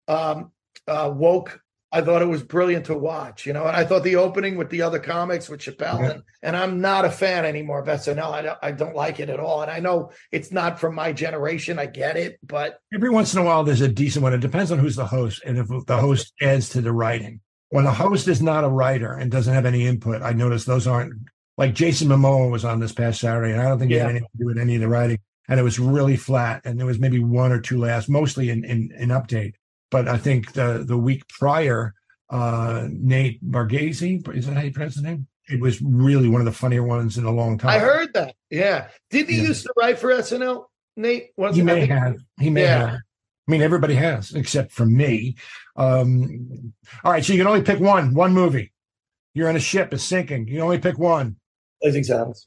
um, 0.09 0.51
uh, 0.87 1.11
woke. 1.15 1.61
I 1.91 2.01
thought 2.01 2.21
it 2.21 2.27
was 2.27 2.43
brilliant 2.43 2.85
to 2.85 2.95
watch, 2.97 3.47
you 3.47 3.53
know. 3.53 3.65
And 3.65 3.75
I 3.75 3.83
thought 3.83 4.03
the 4.03 4.17
opening 4.17 4.57
with 4.57 4.69
the 4.69 4.83
other 4.83 4.99
comics 4.99 5.49
with 5.49 5.59
Chappelle, 5.61 5.99
Yeah. 6.01 6.11
and, 6.11 6.23
and 6.43 6.55
I'm 6.55 6.81
not 6.81 7.03
a 7.05 7.09
fan 7.09 7.45
anymore 7.45 7.79
of 7.79 7.87
SNL. 7.87 8.31
I 8.31 8.41
don't, 8.43 8.59
I 8.61 8.71
don't 8.71 8.95
like 8.95 9.19
it 9.19 9.29
at 9.29 9.39
all. 9.39 9.63
And 9.63 9.71
I 9.71 9.79
know 9.79 10.11
it's 10.31 10.51
not 10.51 10.79
from 10.79 10.93
my 10.93 11.11
generation. 11.13 11.79
I 11.79 11.87
get 11.87 12.15
it, 12.15 12.37
but 12.43 12.79
Every 12.93 13.09
once 13.09 13.33
in 13.33 13.39
a 13.41 13.43
while, 13.43 13.63
there's 13.63 13.81
a 13.81 13.87
decent 13.87 14.21
one. 14.21 14.33
It 14.33 14.39
depends 14.39 14.71
on 14.71 14.77
who's 14.77 14.95
the 14.97 15.07
host 15.07 15.41
and 15.45 15.57
if 15.57 15.67
the 15.87 15.97
host 15.97 16.31
adds 16.41 16.69
to 16.69 16.81
the 16.81 16.91
writing. 16.91 17.39
When 17.69 17.85
the 17.85 17.91
host 17.91 18.27
is 18.27 18.41
not 18.41 18.63
a 18.63 18.69
writer 18.69 19.13
and 19.13 19.31
doesn't 19.31 19.53
have 19.53 19.65
any 19.65 19.85
input, 19.85 20.21
I 20.21 20.33
notice 20.33 20.65
those 20.65 20.87
aren't 20.87 21.13
like 21.57 21.73
Jason 21.75 22.07
Momoa 22.07 22.49
was 22.49 22.65
on 22.65 22.79
this 22.79 22.93
past 22.93 23.19
Saturday, 23.19 23.51
and 23.51 23.61
I 23.61 23.67
don't 23.67 23.77
think 23.79 23.91
he 23.91 23.97
Yeah. 23.97 24.03
had 24.03 24.09
anything 24.11 24.27
to 24.31 24.37
do 24.39 24.45
with 24.45 24.57
any 24.57 24.75
of 24.75 24.81
the 24.81 24.87
writing. 24.87 25.19
And 25.47 25.59
it 25.59 25.63
was 25.63 25.79
really 25.79 26.15
flat, 26.15 26.61
and 26.65 26.77
there 26.79 26.85
was 26.85 26.99
maybe 26.99 27.19
one 27.19 27.51
or 27.51 27.59
two 27.59 27.79
laughs, 27.79 28.07
mostly 28.07 28.49
in 28.49 28.63
in, 28.63 28.91
in 28.97 29.09
update. 29.09 29.53
But 29.91 30.07
I 30.07 30.17
think 30.17 30.53
the 30.53 30.83
the 30.87 30.97
week 30.97 31.27
prior, 31.27 31.93
uh, 32.29 32.87
Nate 32.91 33.43
Bargatze, 33.43 34.27
is 34.35 34.45
that 34.45 34.55
how 34.55 34.61
you 34.61 34.71
pronounce 34.71 34.93
his 34.95 35.03
name? 35.03 35.27
It 35.47 35.59
was 35.59 35.81
really 35.81 36.29
one 36.29 36.41
of 36.41 36.45
the 36.45 36.51
funnier 36.51 36.83
ones 36.83 37.17
in 37.17 37.25
a 37.25 37.31
long 37.31 37.57
time. 37.57 37.71
I 37.71 37.79
heard 37.79 38.13
that. 38.13 38.35
Yeah, 38.51 38.89
didn't 39.09 39.29
he 39.31 39.37
Yeah. 39.37 39.47
used 39.47 39.63
to 39.63 39.73
write 39.75 39.97
for 39.97 40.11
SNL? 40.11 40.69
Nate, 40.95 41.31
he 41.53 41.61
may 41.63 41.85
have. 41.87 42.17
He 42.39 42.49
may 42.51 42.61
Yeah. 42.63 42.89
have. 42.91 42.99
I 43.49 43.51
mean, 43.51 43.63
everybody 43.63 43.95
has, 43.95 44.31
except 44.35 44.71
for 44.71 44.85
me. 44.85 45.35
Um, 45.75 46.71
all 47.03 47.11
right, 47.11 47.25
so 47.25 47.33
you 47.33 47.39
can 47.39 47.47
only 47.47 47.63
pick 47.63 47.79
one, 47.79 48.13
one 48.13 48.31
movie. 48.31 48.71
You're 49.33 49.49
on 49.49 49.55
a 49.55 49.59
ship, 49.59 49.91
it's 49.91 50.03
sinking. 50.03 50.47
You 50.47 50.59
only 50.59 50.77
pick 50.77 50.99
one. 50.99 51.37
Blazing 51.81 52.03
Saddles. 52.03 52.45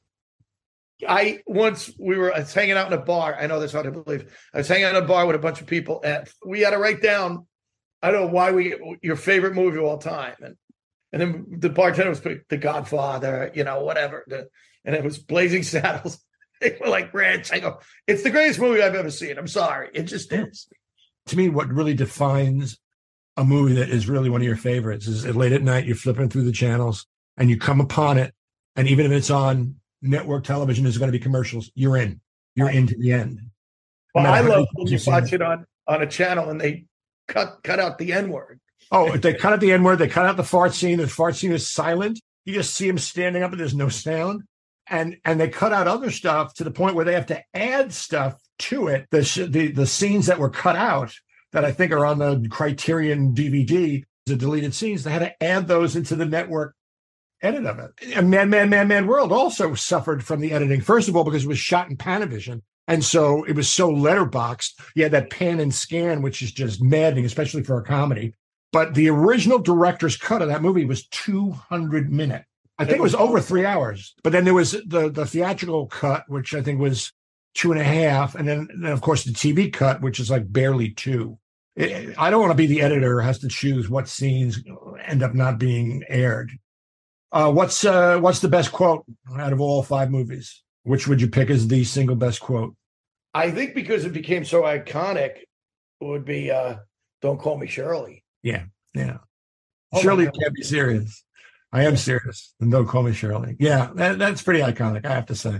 I 1.09 1.41
once 1.45 1.91
we 1.99 2.17
were 2.17 2.33
I 2.33 2.39
was 2.39 2.55
hanging 2.55 2.77
out 2.77 2.87
in 2.87 2.93
a 2.93 3.03
bar. 3.03 3.37
I 3.37 3.49
know 3.49 3.59
that's 3.59 3.73
hard 3.73 3.87
to 3.87 3.91
believe. 3.91 4.33
I 4.55 4.59
was 4.59 4.69
hanging 4.69 4.85
out 4.85 4.95
in 4.95 5.03
a 5.03 5.07
bar 5.07 5.27
with 5.27 5.35
a 5.35 5.41
bunch 5.41 5.61
of 5.61 5.67
people, 5.67 6.01
and 6.05 6.29
we 6.47 6.61
had 6.61 6.71
to 6.71 6.79
write 6.79 7.03
down. 7.03 7.49
I 8.01 8.13
don't 8.13 8.27
know 8.27 8.33
why 8.33 8.53
we 8.53 8.99
your 9.03 9.17
favorite 9.17 9.55
movie 9.55 9.79
of 9.79 9.85
all 9.85 9.99
time, 9.99 10.37
and 10.41 10.55
and 11.13 11.21
then 11.21 11.47
the 11.59 11.69
bartender 11.69 12.11
was 12.11 12.21
The 12.21 12.59
Godfather, 12.59 13.51
you 13.55 13.65
know, 13.65 13.83
whatever, 13.83 14.23
the, 14.29 14.47
and 14.85 14.95
it 14.95 15.03
was 15.03 15.19
Blazing 15.19 15.65
Saddles. 15.65 16.23
They 16.61 16.79
were 16.81 16.87
like 16.87 17.13
ranch. 17.13 17.53
I 17.53 17.59
go, 17.59 17.81
it's 18.07 18.23
the 18.23 18.31
greatest 18.31 18.61
movie 18.61 18.81
I've 18.81 18.95
ever 18.95 19.11
seen. 19.11 19.37
I'm 19.37 19.49
sorry, 19.49 19.91
it 19.95 20.05
just 20.05 20.33
is. 20.33 20.69
To 21.27 21.37
me, 21.37 21.49
what 21.49 21.69
really 21.69 21.95
defines 21.95 22.79
a 23.37 23.45
movie 23.45 23.75
that 23.75 23.89
is 23.89 24.09
really 24.09 24.29
one 24.29 24.41
of 24.41 24.47
your 24.47 24.57
favorites 24.57 25.07
is 25.07 25.25
late 25.35 25.53
at 25.53 25.63
night, 25.63 25.87
you're 25.87 25.97
flipping 25.97 26.29
through 26.29 26.45
the 26.45 26.53
channels 26.53 27.07
and 27.37 27.49
you 27.49 27.57
come 27.59 27.81
upon 27.81 28.19
it. 28.19 28.35
And 28.77 28.89
even 28.89 29.07
if 29.07 29.13
it's 29.13 29.31
on 29.31 29.77
network 30.01 30.45
television, 30.45 30.85
there's 30.85 30.99
going 30.99 31.11
to 31.11 31.19
be 31.19 31.23
commercials. 31.23 31.71
You're 31.75 31.97
in. 31.97 32.21
You're 32.55 32.71
into 32.71 32.95
the 32.99 33.13
end. 33.13 33.41
Well, 34.15 34.27
I 34.27 34.41
love 34.41 34.67
when 34.75 34.89
you 34.89 34.99
watch 35.07 35.33
it 35.33 35.41
on 35.41 35.65
on 35.87 36.03
a 36.03 36.07
channel 36.07 36.51
and 36.51 36.61
they 36.61 36.87
cut 37.29 37.61
cut 37.63 37.81
out 37.81 37.99
the 37.99 38.13
N 38.13 38.29
word. 38.29 38.61
Oh, 38.91 39.17
they 39.17 39.33
cut 39.33 39.55
out 39.55 39.61
the 39.61 39.73
N 39.73 39.83
word. 39.83 39.99
They 39.99 40.09
cut 40.09 40.27
out 40.27 40.37
the 40.37 40.45
fart 40.45 40.75
scene. 40.75 40.99
The 40.99 41.09
fart 41.09 41.37
scene 41.37 41.53
is 41.53 41.71
silent. 41.71 42.21
You 42.45 42.53
just 42.53 42.75
see 42.75 42.89
him 42.89 42.99
standing 42.99 43.43
up 43.43 43.53
and 43.53 43.61
there's 43.61 43.75
no 43.75 43.89
sound. 43.89 44.43
And 44.93 45.17
and 45.25 45.41
they 45.41 45.49
cut 45.49 45.73
out 45.73 45.89
other 45.89 46.11
stuff 46.11 46.53
to 46.55 46.65
the 46.65 46.71
point 46.71 46.95
where 46.95 47.05
they 47.07 47.15
have 47.15 47.27
to 47.27 47.43
add 47.55 47.93
stuff 47.93 48.39
to 48.61 48.89
it. 48.89 49.07
The 49.11 49.25
sh- 49.25 49.49
the 49.49 49.73
the 49.73 49.87
scenes 49.87 50.27
that 50.27 50.39
were 50.39 50.51
cut 50.51 50.77
out 50.77 51.15
that 51.53 51.65
I 51.65 51.73
think 51.73 51.93
are 51.93 52.05
on 52.05 52.19
the 52.19 52.47
Criterion 52.51 53.35
DVD, 53.35 54.05
the 54.27 54.37
deleted 54.37 54.75
scenes, 54.75 55.03
they 55.03 55.11
had 55.11 55.21
to 55.21 55.43
add 55.43 55.67
those 55.67 55.97
into 55.97 56.15
the 56.15 56.27
network 56.27 56.75
edit 57.41 57.67
of 57.67 57.79
it. 57.79 57.91
And 58.15 58.31
Mad, 58.31 58.49
Mad, 58.49 58.71
Mad, 58.71 58.87
Mad 58.89 59.09
World 59.09 59.33
also 59.33 59.75
suffered 59.75 60.25
from 60.25 60.41
the 60.41 60.53
editing. 60.53 60.81
First 60.81 61.09
of 61.09 61.17
all, 61.17 61.25
because 61.25 61.45
it 61.45 61.49
was 61.49 61.59
shot 61.59 61.91
in 61.91 61.97
Panavision. 61.97 62.61
And 62.87 63.05
so 63.05 63.45
it 63.45 63.57
was 63.57 63.71
so 63.71 63.91
letterboxed. 63.91 64.73
You 64.95 65.05
had 65.05 65.13
that 65.13 65.31
pan 65.31 65.61
and 65.61 65.75
scan, 65.75 66.21
which 66.21 66.43
is 66.43 66.53
just 66.53 66.83
maddening, 66.83 67.25
especially 67.25 67.63
for 67.63 67.79
a 67.79 67.85
comedy. 67.85 68.35
But 68.73 68.95
the 68.95 69.09
original 69.09 69.59
director's 69.59 70.17
cut 70.17 70.43
of 70.43 70.49
that 70.49 70.63
movie 70.63 70.85
was 70.85 71.07
200 71.09 72.13
minutes. 72.13 72.45
I 72.83 72.85
think 72.87 72.99
it 72.99 73.03
was 73.03 73.15
over 73.15 73.41
three 73.41 73.65
hours. 73.65 74.15
But 74.23 74.33
then 74.33 74.45
there 74.45 74.55
was 74.55 74.73
the, 74.87 75.11
the 75.11 75.27
theatrical 75.27 75.87
cut, 75.87 76.25
which 76.29 76.55
I 76.55 76.63
think 76.63 76.81
was 76.81 77.13
two 77.55 77.73
and 77.73 77.81
a 77.81 77.85
half. 77.85 78.35
And 78.35 78.47
then, 78.49 78.69
then 78.81 78.93
of 78.93 79.01
course, 79.01 79.25
the 79.25 79.33
TV 79.33 79.73
cut, 79.73 80.01
which 80.01 80.21
is 80.21 80.31
like 80.31 80.51
barely 80.53 80.91
two. 80.91 81.39
It- 81.77 82.15
I 82.19 82.31
don't 82.31 82.41
want 82.41 82.51
to 82.53 82.57
be 82.57 82.67
the 82.67 82.83
editor 82.83 83.21
who 83.21 83.27
has 83.27 83.39
to 83.41 83.49
choose 83.49 83.89
what 83.89 84.09
scenes 84.09 84.63
end 85.05 85.23
up 85.23 85.35
not 85.35 85.59
being 85.59 86.03
aired. 86.09 86.51
Uh, 87.31 87.51
what's 87.51 87.83
uh, 87.85 88.19
what's 88.19 88.41
the 88.41 88.49
best 88.49 88.73
quote 88.73 89.05
out 89.39 89.53
of 89.55 89.61
all 89.61 89.83
five 89.83 90.11
movies? 90.11 90.63
Which 90.83 91.09
would 91.09 91.21
you 91.21 91.29
pick 91.29 91.49
as 91.49 91.67
the 91.67 91.83
single 91.85 92.17
best 92.17 92.41
quote? 92.41 92.75
I 93.33 93.51
think 93.51 93.75
because 93.75 94.05
it 94.05 94.13
became 94.13 94.45
so 94.45 94.63
iconic, 94.63 95.37
it 95.37 95.47
would 96.05 96.27
be 96.27 96.51
uh 96.51 96.77
"Don't 97.23 97.41
Call 97.41 97.57
Me 97.57 97.67
Shirley." 97.67 98.23
Yeah, 98.43 98.65
yeah. 98.93 99.19
Oh 99.95 100.01
Shirley 100.03 100.25
can't 100.25 100.55
be 100.55 100.63
serious. 100.63 101.25
I 101.73 101.85
am 101.85 101.97
serious, 101.97 102.55
and 102.61 102.71
don't 102.71 102.87
call 102.87 103.03
me 103.03 103.13
Shirley. 103.13 103.57
Yeah, 103.59 103.91
that, 103.95 104.19
that's 104.19 104.43
pretty 104.43 104.61
iconic. 104.61 105.07
I 105.07 105.15
have 105.15 105.27
to 105.27 105.35
say 105.35 105.59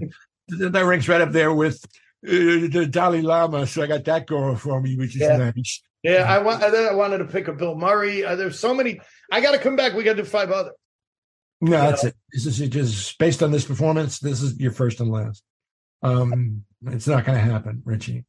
that, 0.49 0.85
ranks 0.85 1.09
right 1.09 1.21
up 1.23 1.33
there 1.33 1.55
with 1.55 1.83
uh, 2.27 2.69
the 2.69 2.87
Dalai 2.91 3.23
Lama. 3.23 3.67
So 3.67 3.83
I 3.83 3.87
got 3.87 4.05
that 4.05 4.27
going 4.27 4.57
for 4.57 4.81
me, 4.81 4.97
which 4.97 5.15
is 5.17 5.23
Yeah. 5.23 5.37
nice. 5.39 5.83
Yeah, 6.03 6.25
I 6.29 6.39
want. 6.41 6.61
Then 6.61 6.87
I 6.87 6.95
wanted 6.95 7.19
to 7.19 7.27
pick 7.27 7.47
a 7.49 7.53
Bill 7.53 7.77
Murray. 7.77 8.25
Uh, 8.25 8.35
there's 8.35 8.59
so 8.59 8.75
many. 8.75 9.01
I 9.31 9.41
got 9.41 9.53
to 9.53 9.59
come 9.59 9.77
back. 9.77 9.95
We 9.95 10.03
got 10.03 10.17
to 10.17 10.23
do 10.23 10.29
five 10.29 10.51
other. 10.51 10.73
No, 11.61 11.71
that's 11.71 12.03
it. 12.03 12.17
This 12.33 12.45
is 12.45 12.59
just 12.69 13.19
based 13.19 13.41
on 13.41 13.53
this 13.53 13.65
performance. 13.65 14.19
This 14.19 14.43
is 14.43 14.59
your 14.59 14.73
first 14.73 14.99
and 15.01 15.13
last. 15.13 15.45
Um, 16.03 16.65
it's 16.87 17.07
not 17.07 17.25
going 17.25 17.39
to 17.39 17.45
happen, 17.45 17.83
Richie. 17.85 18.25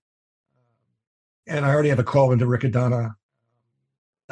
And 1.47 1.65
I 1.65 1.69
already 1.71 1.89
have 1.89 1.97
a 1.97 2.03
call 2.03 2.31
into 2.31 2.45
Riccadonna. 2.45 3.15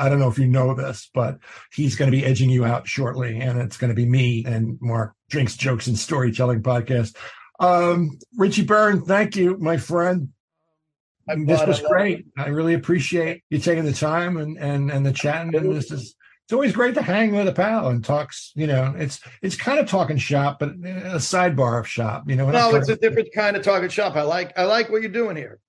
I 0.01 0.09
don't 0.09 0.19
know 0.19 0.29
if 0.29 0.39
you 0.39 0.47
know 0.47 0.73
this, 0.73 1.09
but 1.13 1.37
he's 1.71 1.95
going 1.95 2.11
to 2.11 2.17
be 2.17 2.25
edging 2.25 2.49
you 2.49 2.65
out 2.65 2.87
shortly, 2.87 3.39
and 3.39 3.59
it's 3.59 3.77
going 3.77 3.89
to 3.89 3.95
be 3.95 4.05
me 4.05 4.43
and 4.45 4.79
Mark 4.81 5.13
Drinks, 5.29 5.55
Jokes, 5.55 5.85
and 5.85 5.97
Storytelling 5.97 6.63
podcast. 6.63 7.15
Um, 7.59 8.17
Richie 8.35 8.63
Byrne, 8.63 9.05
thank 9.05 9.35
you, 9.35 9.57
my 9.59 9.77
friend. 9.77 10.29
I'm 11.29 11.45
this 11.45 11.65
was 11.67 11.83
I 11.83 11.87
great. 11.87 12.25
I 12.35 12.47
really 12.47 12.73
appreciate 12.73 13.43
you 13.51 13.59
taking 13.59 13.85
the 13.85 13.93
time 13.93 14.37
and 14.37 14.57
and 14.57 14.89
and 14.89 15.05
the 15.05 15.13
chatting. 15.13 15.55
And 15.55 15.71
this 15.71 15.91
is 15.91 16.15
it's 16.45 16.53
always 16.53 16.73
great 16.73 16.95
to 16.95 17.01
hang 17.01 17.35
with 17.35 17.47
a 17.47 17.53
pal 17.53 17.89
and 17.89 18.03
talks. 18.03 18.51
You 18.55 18.67
know, 18.67 18.93
it's 18.97 19.21
it's 19.43 19.55
kind 19.55 19.79
of 19.79 19.87
talking 19.87 20.17
shop, 20.17 20.57
but 20.59 20.69
a 20.69 21.19
sidebar 21.19 21.79
of 21.79 21.87
shop. 21.87 22.23
You 22.27 22.35
know, 22.35 22.49
No, 22.49 22.75
it's 22.75 22.89
a 22.89 22.95
different 22.95 23.29
kind 23.33 23.55
of 23.55 23.63
talking 23.63 23.89
shop. 23.89 24.15
I 24.15 24.23
like 24.23 24.57
I 24.57 24.63
like 24.63 24.89
what 24.89 25.03
you're 25.03 25.11
doing 25.11 25.37
here. 25.37 25.59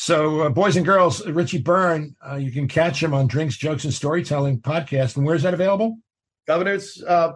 So, 0.00 0.42
uh, 0.42 0.48
boys 0.50 0.76
and 0.76 0.86
girls, 0.86 1.26
Richie 1.26 1.58
Byrne, 1.58 2.14
uh, 2.24 2.36
you 2.36 2.52
can 2.52 2.68
catch 2.68 3.02
him 3.02 3.12
on 3.12 3.26
Drinks, 3.26 3.56
Jokes, 3.56 3.82
and 3.82 3.92
Storytelling 3.92 4.60
podcast. 4.60 5.16
And 5.16 5.26
where's 5.26 5.42
that 5.42 5.54
available? 5.54 5.98
Governor's 6.46 7.02
uh, 7.02 7.32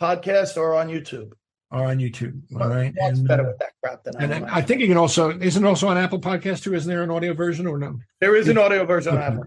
podcast 0.00 0.56
or 0.56 0.76
on 0.76 0.86
YouTube. 0.86 1.32
Or 1.72 1.86
on 1.86 1.98
YouTube. 1.98 2.40
All 2.60 2.68
right. 2.68 2.94
That's 2.96 3.18
And, 3.18 3.26
better 3.26 3.42
uh, 3.42 3.48
with 3.48 3.58
that 3.58 3.72
crap 3.82 4.04
than 4.04 4.14
I 4.18 4.22
and. 4.22 4.46
I 4.46 4.62
think 4.62 4.82
you 4.82 4.86
can 4.86 4.96
also 4.96 5.36
isn't 5.36 5.64
it 5.64 5.66
also 5.66 5.88
on 5.88 5.96
Apple 5.96 6.20
Podcast 6.20 6.62
too. 6.62 6.76
Isn't 6.76 6.88
there 6.88 7.02
an 7.02 7.10
audio 7.10 7.34
version 7.34 7.66
or 7.66 7.76
no? 7.76 7.98
There 8.20 8.36
is 8.36 8.46
an 8.46 8.56
audio 8.56 8.86
version 8.86 9.16
on 9.16 9.22
Apple. 9.22 9.44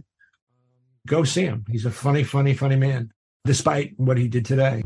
Go 1.07 1.23
see 1.23 1.43
him. 1.43 1.63
He's 1.71 1.85
a 1.85 1.91
funny, 1.91 2.25
funny, 2.25 2.53
funny 2.53 2.75
man, 2.75 3.13
despite 3.45 3.93
what 3.95 4.17
he 4.17 4.27
did 4.27 4.43
today. 4.43 4.83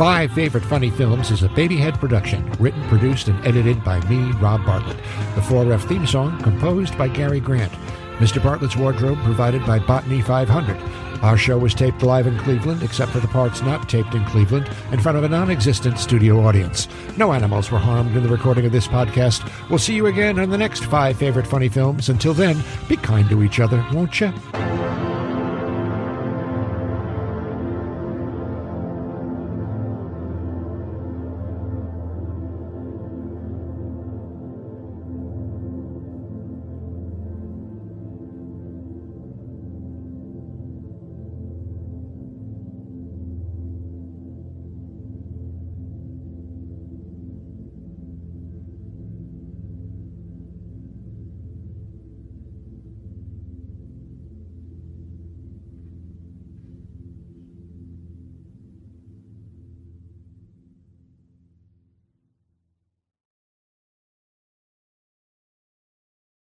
Five 0.00 0.32
Favorite 0.32 0.64
Funny 0.64 0.88
Films 0.88 1.30
is 1.30 1.42
a 1.42 1.48
Babyhead 1.50 2.00
production, 2.00 2.50
written, 2.52 2.82
produced, 2.88 3.28
and 3.28 3.46
edited 3.46 3.84
by 3.84 4.00
me, 4.08 4.32
Rob 4.40 4.64
Bartlett. 4.64 4.96
The 5.34 5.42
4F 5.42 5.86
theme 5.86 6.06
song 6.06 6.40
composed 6.40 6.96
by 6.96 7.06
Gary 7.06 7.38
Grant. 7.38 7.70
Mr. 8.16 8.42
Bartlett's 8.42 8.78
wardrobe 8.78 9.18
provided 9.24 9.66
by 9.66 9.78
Botany 9.78 10.22
500. 10.22 11.22
Our 11.22 11.36
show 11.36 11.58
was 11.58 11.74
taped 11.74 12.02
live 12.02 12.26
in 12.26 12.38
Cleveland, 12.38 12.82
except 12.82 13.12
for 13.12 13.20
the 13.20 13.28
parts 13.28 13.60
not 13.60 13.90
taped 13.90 14.14
in 14.14 14.24
Cleveland, 14.24 14.70
in 14.90 15.00
front 15.00 15.18
of 15.18 15.24
a 15.24 15.28
non 15.28 15.50
existent 15.50 15.98
studio 15.98 16.40
audience. 16.46 16.88
No 17.18 17.34
animals 17.34 17.70
were 17.70 17.76
harmed 17.76 18.16
in 18.16 18.22
the 18.22 18.30
recording 18.30 18.64
of 18.64 18.72
this 18.72 18.88
podcast. 18.88 19.46
We'll 19.68 19.78
see 19.78 19.94
you 19.94 20.06
again 20.06 20.38
on 20.38 20.48
the 20.48 20.56
next 20.56 20.86
Five 20.86 21.18
Favorite 21.18 21.46
Funny 21.46 21.68
Films. 21.68 22.08
Until 22.08 22.32
then, 22.32 22.62
be 22.88 22.96
kind 22.96 23.28
to 23.28 23.42
each 23.42 23.60
other, 23.60 23.84
won't 23.92 24.18
you? 24.18 24.32